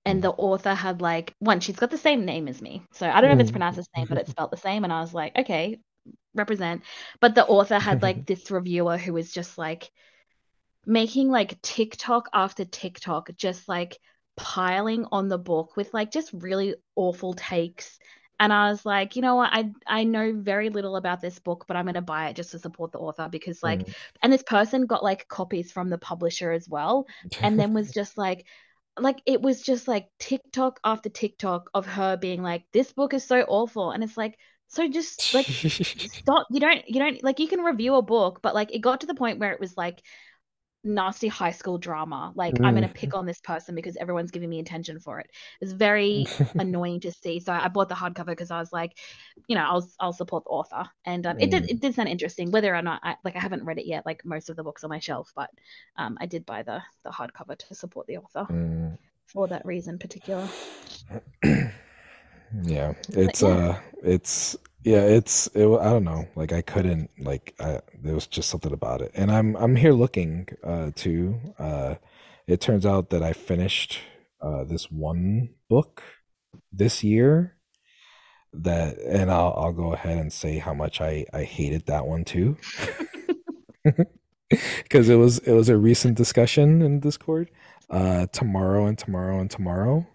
[0.06, 0.24] and Mm.
[0.24, 2.84] the author had like one she's got the same name as me.
[2.92, 3.52] So I don't know if it's Mm.
[3.52, 5.80] pronounced the same, but it's spelled the same and I was like, okay,
[6.34, 6.82] represent.
[7.20, 9.90] But the author had like this reviewer who was just like
[10.86, 13.98] making like TikTok after TikTok, just like
[14.36, 17.98] piling on the book with like just really awful takes.
[18.38, 19.50] And I was like, you know what?
[19.52, 22.58] I I know very little about this book, but I'm gonna buy it just to
[22.58, 23.94] support the author because like, Mm.
[24.22, 27.06] and this person got like copies from the publisher as well,
[27.42, 28.46] and then was just like,
[28.98, 33.24] like it was just like TikTok after TikTok of her being like, this book is
[33.24, 34.38] so awful, and it's like,
[34.70, 35.46] so just like
[35.98, 36.46] stop.
[36.50, 39.06] You don't you don't like you can review a book, but like it got to
[39.08, 40.02] the point where it was like
[40.84, 42.32] nasty high school drama.
[42.34, 42.94] Like I'm gonna Mm.
[42.94, 45.30] pick on this person because everyone's giving me attention for it.
[45.60, 47.40] It's very annoying to see.
[47.40, 48.92] So I bought the hardcover because I was like,
[49.48, 50.88] you know, I'll I'll support the author.
[51.04, 51.70] And um, it did Mm.
[51.70, 52.50] it did sound interesting.
[52.50, 54.84] Whether or not I like I haven't read it yet, like most of the books
[54.84, 55.50] on my shelf, but
[55.96, 58.98] um, I did buy the the hardcover to support the author Mm.
[59.26, 60.52] for that reason particular.
[62.52, 66.26] Yeah, But it's yeah, uh it's yeah, it's it, I don't know.
[66.34, 69.12] Like I couldn't like I there was just something about it.
[69.14, 71.38] And I'm I'm here looking uh too.
[71.58, 71.96] Uh
[72.46, 73.98] it turns out that I finished
[74.40, 76.02] uh this one book
[76.72, 77.56] this year
[78.52, 82.24] that and I'll I'll go ahead and say how much I I hated that one
[82.24, 82.56] too.
[84.48, 87.50] Because it was it was a recent discussion in Discord.
[87.88, 90.06] Uh tomorrow and tomorrow and tomorrow.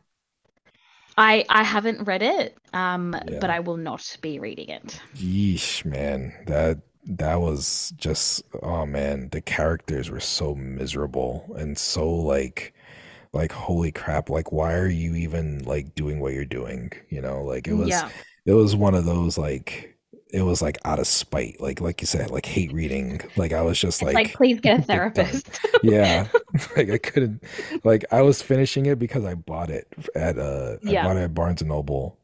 [1.17, 5.01] I I haven't read it, um, but I will not be reading it.
[5.15, 6.33] Yeesh, man.
[6.47, 12.73] That that was just oh man, the characters were so miserable and so like
[13.33, 16.91] like holy crap, like why are you even like doing what you're doing?
[17.09, 18.09] You know, like it was Yeah.
[18.45, 19.94] it was one of those like
[20.35, 23.21] it was like out of spite, like like you said, like hate reading.
[23.37, 25.49] Like I was just like, like please get a therapist.
[25.83, 26.27] Yeah.
[26.77, 27.43] Like I couldn't
[27.83, 31.03] like I was finishing it because I bought it at uh I Yeah.
[31.03, 32.17] bought it at Barnes and Noble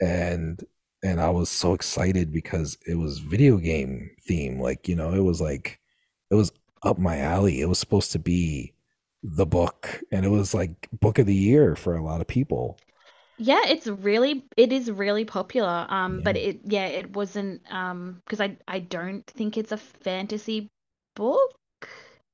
[0.00, 0.64] and
[1.02, 4.58] and I was so excited because it was video game theme.
[4.60, 5.80] Like, you know, it was like
[6.30, 6.52] it was
[6.82, 7.60] up my alley.
[7.60, 8.74] It was supposed to be
[9.22, 12.78] the book and it was like book of the year for a lot of people.
[13.36, 15.86] Yeah, it's really it is really popular.
[15.88, 20.70] Um, but it yeah, it wasn't um because I I don't think it's a fantasy
[21.16, 21.52] book.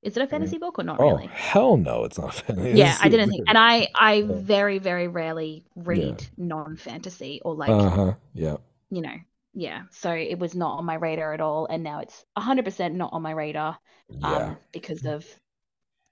[0.03, 0.55] Is it a Mm.
[0.55, 1.33] fantasy book or not Oh, really?
[1.33, 2.71] hell no, it's not fantasy.
[2.71, 4.41] Yeah, I didn't think, and I I yeah.
[4.43, 6.15] very very rarely Yeah.
[6.15, 8.15] read non-fantasy or like Uh-huh.
[8.35, 8.57] Yeah.
[8.91, 9.15] you know
[9.53, 9.83] yeah.
[9.91, 12.95] So it was not on my radar at all, and now it's a hundred percent
[12.95, 13.79] not on my radar.
[14.09, 14.55] Yeah.
[14.55, 15.27] Um, because of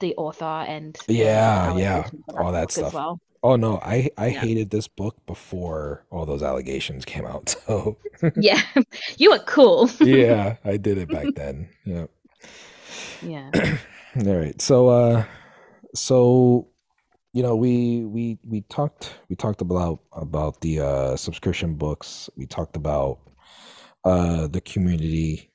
[0.01, 2.11] the author and Yeah, yeah.
[2.11, 2.95] allegations of that All that book as stuff.
[2.95, 3.21] well.
[3.43, 4.41] Oh no, I I Yeah.
[4.41, 7.55] hated this book before all those allegations came out.
[7.67, 7.99] So
[8.35, 8.61] Yeah,
[9.19, 9.91] you were cool.
[10.01, 11.69] yeah, I did it back then.
[11.85, 12.07] Yeah.
[13.21, 13.53] Yeah.
[14.27, 14.61] All right.
[14.61, 15.25] So uh
[15.95, 16.69] so
[17.35, 22.31] you know, we we we talked we talked about about the uh subscription books.
[22.37, 23.21] We talked about
[24.05, 25.53] uh the community,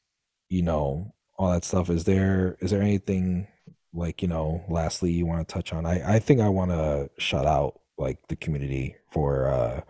[0.50, 1.90] you know, all that stuff.
[1.90, 3.48] Is there is there anything
[3.94, 5.86] like, you know, lastly you want to touch on?
[5.86, 9.82] I I think I want to shout out like the community for uh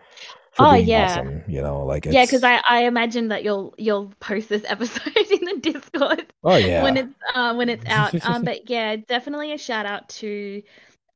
[0.51, 1.05] for Oh being yeah.
[1.05, 5.15] awesome, you know, like Yeah, because I, I imagine that you'll you'll post this episode
[5.15, 6.83] in the Discord oh yeah.
[6.83, 8.13] when it's uh when it's out.
[8.25, 10.61] Um, but yeah, definitely a shout out to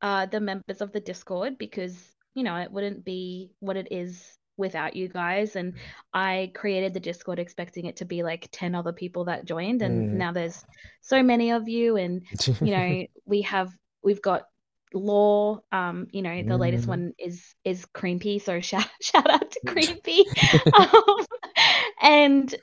[0.01, 1.95] uh the members of the Discord because
[2.33, 5.55] you know it wouldn't be what it is without you guys.
[5.55, 5.73] And
[6.13, 10.09] I created the Discord expecting it to be like ten other people that joined, and
[10.09, 10.13] Mm.
[10.13, 10.63] now there's
[11.01, 12.23] so many of you, and
[12.61, 13.71] you know we have
[14.03, 14.43] we've got
[14.93, 16.89] law um you know the latest Mhm.
[16.89, 20.23] one is is creepy so shout shout out to creepy
[20.73, 21.25] um
[22.01, 22.55] and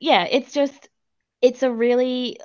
[0.00, 0.88] yeah it's just
[1.42, 2.38] it's a really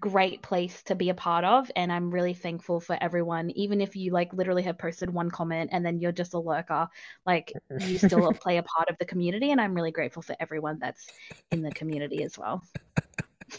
[0.00, 3.94] great place to be a part of and i'm really thankful for everyone even if
[3.94, 6.88] you like literally have posted one comment and then you're just a lurker
[7.24, 10.78] like you still play a part of the community and i'm really grateful for everyone
[10.80, 11.06] that's
[11.52, 12.62] in the community as well.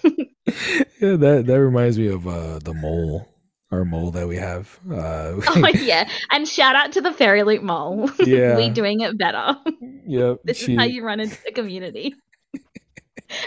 [0.04, 3.28] Yeah that that reminds me of uh the mole
[3.72, 7.64] our mole that we have uh oh yeah and shout out to the fairy Loot
[7.64, 8.10] mole.
[8.20, 8.58] Yeah.
[8.58, 9.58] we doing it better.
[10.08, 12.16] Yep this she- is how you run into the community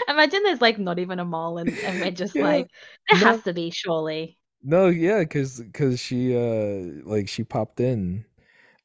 [0.07, 2.41] imagine there's like not even a mole and, and we're just Yeah.
[2.41, 2.69] like
[3.09, 3.19] there No.
[3.19, 8.25] has to be surely No, yeah, cause cause she uh like she popped in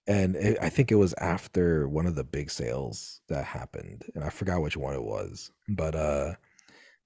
[0.09, 4.25] and it, I think it was after one of the big sales that happened and
[4.25, 5.51] I forgot which one it was.
[5.69, 6.35] But uh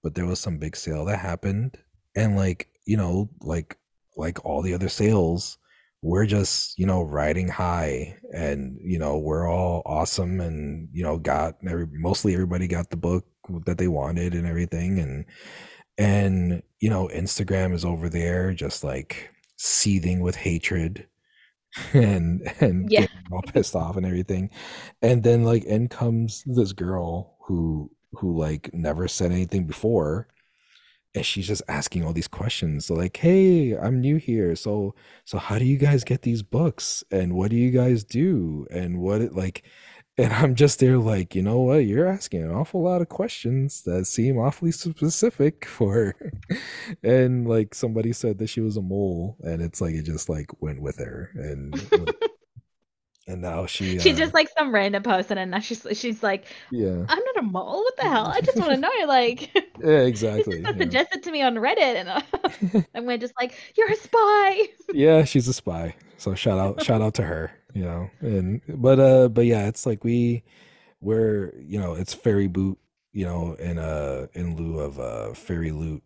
[0.02, 1.78] but there was some big sale that happened
[2.16, 3.78] and like, you know, like
[4.16, 5.58] like all the other sales,
[6.02, 11.18] we're just, you know, riding high and you know, we're all awesome and you know,
[11.18, 13.26] got every mostly everybody got the book
[13.64, 15.24] that they wanted and everything and
[15.98, 21.06] and you know instagram is over there just like seething with hatred
[21.94, 23.00] and and Yeah.
[23.00, 24.50] getting all pissed off and everything.
[25.02, 30.28] And then like in comes this girl who who like never said anything before
[31.14, 34.94] and she's just asking all these questions so like hey i'm new here so
[35.24, 37.04] so how do you guys get these books?
[37.10, 38.66] And what do you guys do?
[38.70, 39.64] And what it like
[40.18, 41.86] and i'm just there like you know what?
[41.86, 46.14] You're asking an awful lot of questions that seem awfully specific for
[47.02, 50.50] and like somebody said that she was a mole and it's like it just like
[50.60, 51.30] went with her.
[51.34, 51.80] And
[53.26, 56.46] and now she she's uh, just like some random person and now she's she's like
[56.70, 57.04] yeah.
[57.08, 57.82] I'm not a mole?
[57.84, 58.26] What the hell?
[58.26, 60.82] I just want to know like yeah this exactly is not yeah.
[60.82, 64.62] suggested to me on reddit and, uh, and we're just like you're a spy.
[64.92, 65.94] Yeah she's a spy.
[66.16, 69.86] So shout out shout out to her you know and but uh but yeah it's
[69.86, 70.42] like we
[71.00, 72.76] we're you know it's fairy boot
[73.12, 76.02] you know in uh in lieu of uh fairy loot.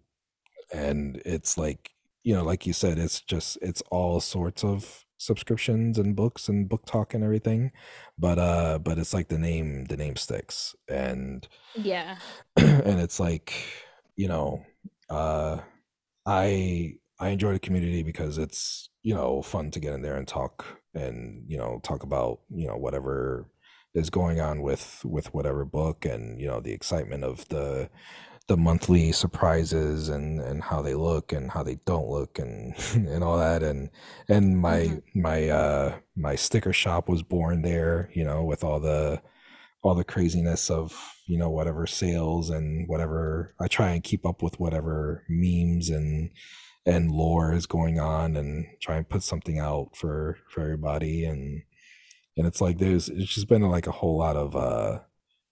[0.72, 1.92] And it's like
[2.24, 6.68] you know like you said it's just it's all sorts of subscriptions and books and
[6.68, 7.72] book talk and everything.
[8.18, 10.74] But uh but it's like the name the name sticks.
[10.88, 12.16] And yeah.
[12.56, 13.54] and it's like
[14.16, 14.64] you know
[15.08, 15.58] uh
[16.26, 20.28] i i enjoy the community because it's you know fun to get in there and
[20.28, 23.46] talk and you know talk about you know whatever
[23.94, 27.88] is going on with with whatever book and you know the excitement of the
[28.48, 33.22] the monthly surprises and and how they look and how they don't look and and
[33.24, 33.90] all that and
[34.28, 35.02] and my Mhm.
[35.14, 39.22] my uh my sticker shop was born there you know with all the
[39.82, 44.42] all the craziness of you know whatever sales and whatever I try and keep up
[44.42, 46.30] with whatever memes and
[46.84, 51.24] and lore is going on and try and put something out for for everybody.
[51.24, 51.62] And
[52.36, 55.00] and it's like there's it's just been like a whole lot of uh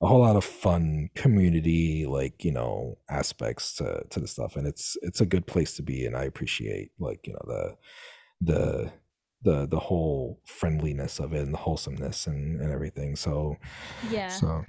[0.02, 4.57] a whole lot of fun community like you know aspects to to the stuff.
[4.57, 7.77] And it's it's a good place to be and I appreciate like you know the
[8.40, 8.93] the
[9.43, 13.16] the the whole friendliness of it and the wholesomeness and and everything.
[13.16, 13.57] So
[14.11, 14.28] yeah.
[14.28, 14.65] so.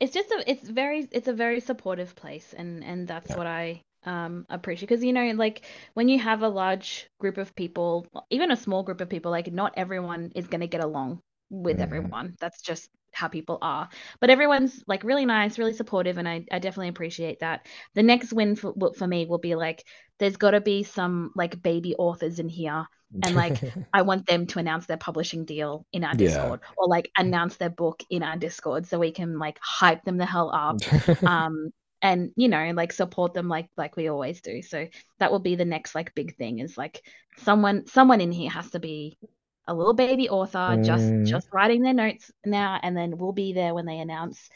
[0.00, 3.36] It's just a it's very it's a very supportive place and and that's Yeah.
[3.36, 5.62] what i um appreciate because you know like
[5.94, 9.52] when you have a large group of people even a small group of people like
[9.52, 11.20] not everyone is going to get along
[11.50, 11.80] with Mhm.
[11.80, 13.88] everyone that's just how people are
[14.20, 18.32] but everyone's like really nice really supportive and i, I definitely appreciate that the next
[18.32, 19.84] win for, for me will be like
[20.18, 22.86] there's got to be some like baby authors in here
[23.20, 26.14] and, like, I want them to announce their publishing deal in our Yeah.
[26.14, 30.18] Discord or like announce their book in our Discord so we can like hype them
[30.18, 30.80] the hell up
[31.26, 31.70] um
[32.02, 34.86] and you know like support them like like we always do so
[35.18, 37.02] that will be the next like big thing is like
[37.38, 39.18] someone someone in here has to be
[39.66, 41.26] a little baby author just Mm.
[41.26, 44.48] just writing their notes now and then we'll be there when they announce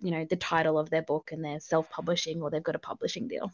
[0.00, 3.28] you know the title of their book and they're self-publishing or they've got a publishing
[3.28, 3.50] deal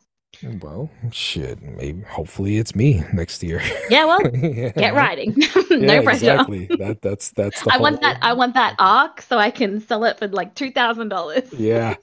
[0.62, 3.60] well shit maybe hopefully it's me next year
[3.90, 4.70] yeah well Yeah.
[4.70, 5.35] get writing
[5.70, 8.19] no Yeah, pressure exactly that that's that's the I want whole- that.
[8.23, 11.52] I want that arc so I can sell it for like two thousand dollars.
[11.52, 11.97] yeah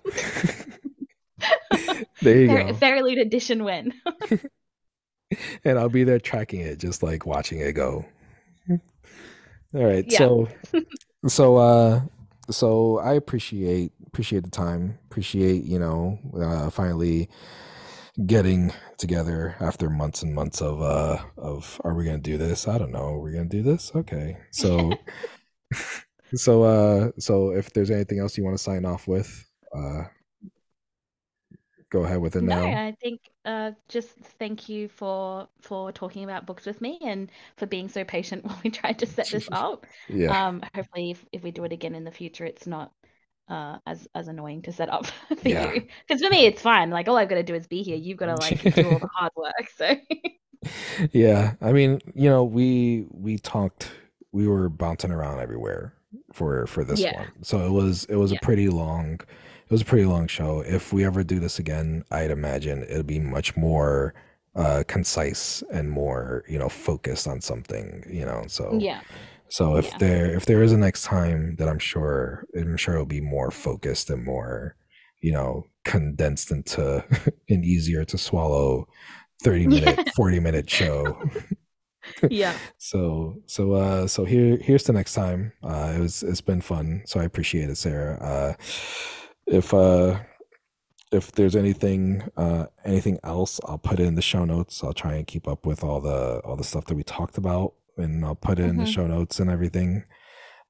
[2.22, 3.94] there you Fair, go Fairy Loot edition win.
[5.64, 8.06] and I'll be there tracking it, just like watching it go.
[8.70, 10.18] All right, Yeah.
[10.18, 10.48] so
[11.28, 12.02] so uh
[12.50, 17.30] so I appreciate appreciate the time, appreciate you know uh, finally
[18.26, 22.68] getting together after months and months of uh of are we gonna do this?
[22.68, 23.12] I don't know.
[23.18, 23.92] We're we gonna do this?
[23.96, 24.92] Okay, so
[26.36, 30.04] so uh so if there's anything else you want to sign off with, uh
[31.90, 32.80] go ahead with it no, now.
[32.88, 34.10] I think uh, just
[34.40, 38.60] thank you for for talking about books with me and for being so patient while
[38.64, 39.86] we tried to set this up.
[40.08, 40.36] Yeah.
[40.48, 42.94] Um, hopefully, if, if we do it again in the future, it's not
[43.50, 45.06] uh, as as annoying to set up
[45.38, 45.74] for Yeah.
[45.74, 45.88] you.
[46.08, 46.90] Because for me, it's fine.
[46.92, 47.98] Like all I've got to do is be here.
[47.98, 49.70] You've got to like do all the hard work.
[49.76, 49.96] So
[51.12, 53.92] Yeah, I mean, you know, we we talked,
[54.32, 55.94] we were bouncing around everywhere
[56.34, 57.32] for for this yeah, one.
[57.44, 59.20] So it was it was a pretty long
[59.70, 60.62] it was a pretty long show.
[60.62, 64.16] If we ever do this again, I'd imagine it'll be much more
[64.56, 68.44] uh concise and more, you know, focused on something, you know.
[68.48, 69.02] So yeah,
[69.50, 72.96] so if yeah, there if there is a next time that I'm sure I'm sure
[72.96, 74.76] it'll be more focused and more,
[75.22, 77.04] you know, condensed into
[77.50, 78.88] an easier to swallow
[79.44, 81.22] 30 minute, 40 minute show.
[82.30, 82.58] yeah.
[82.78, 85.54] So so uh so here here's the next time.
[85.64, 87.04] Uh it was it's been fun.
[87.06, 88.18] So I appreciate it, Sara.
[88.18, 88.54] Uh
[89.50, 90.20] if uh
[91.12, 94.84] if there's anything uh anything else, I'll put it in the show notes.
[94.84, 97.74] I'll try and keep up with all the all the stuff that we talked about
[97.98, 100.04] and I'll put it in the hmm show notes and everything.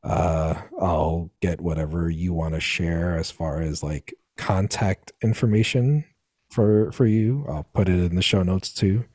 [0.04, 6.06] Uh I'll get whatever you want to share as far as like contact information
[6.52, 7.46] for for you.
[7.50, 9.06] I'll put it in the show notes too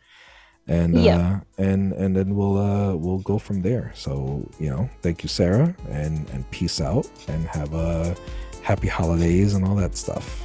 [0.66, 1.18] and Yeah.
[1.18, 5.28] uh and and then we'll uh we'll go from there so you know thank you
[5.28, 8.16] sara and and peace out and have a
[8.64, 10.42] happy holidays and all that stuff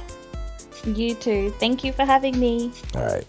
[0.84, 1.50] You too.
[1.58, 2.70] Thank you for having me.
[2.94, 3.26] all right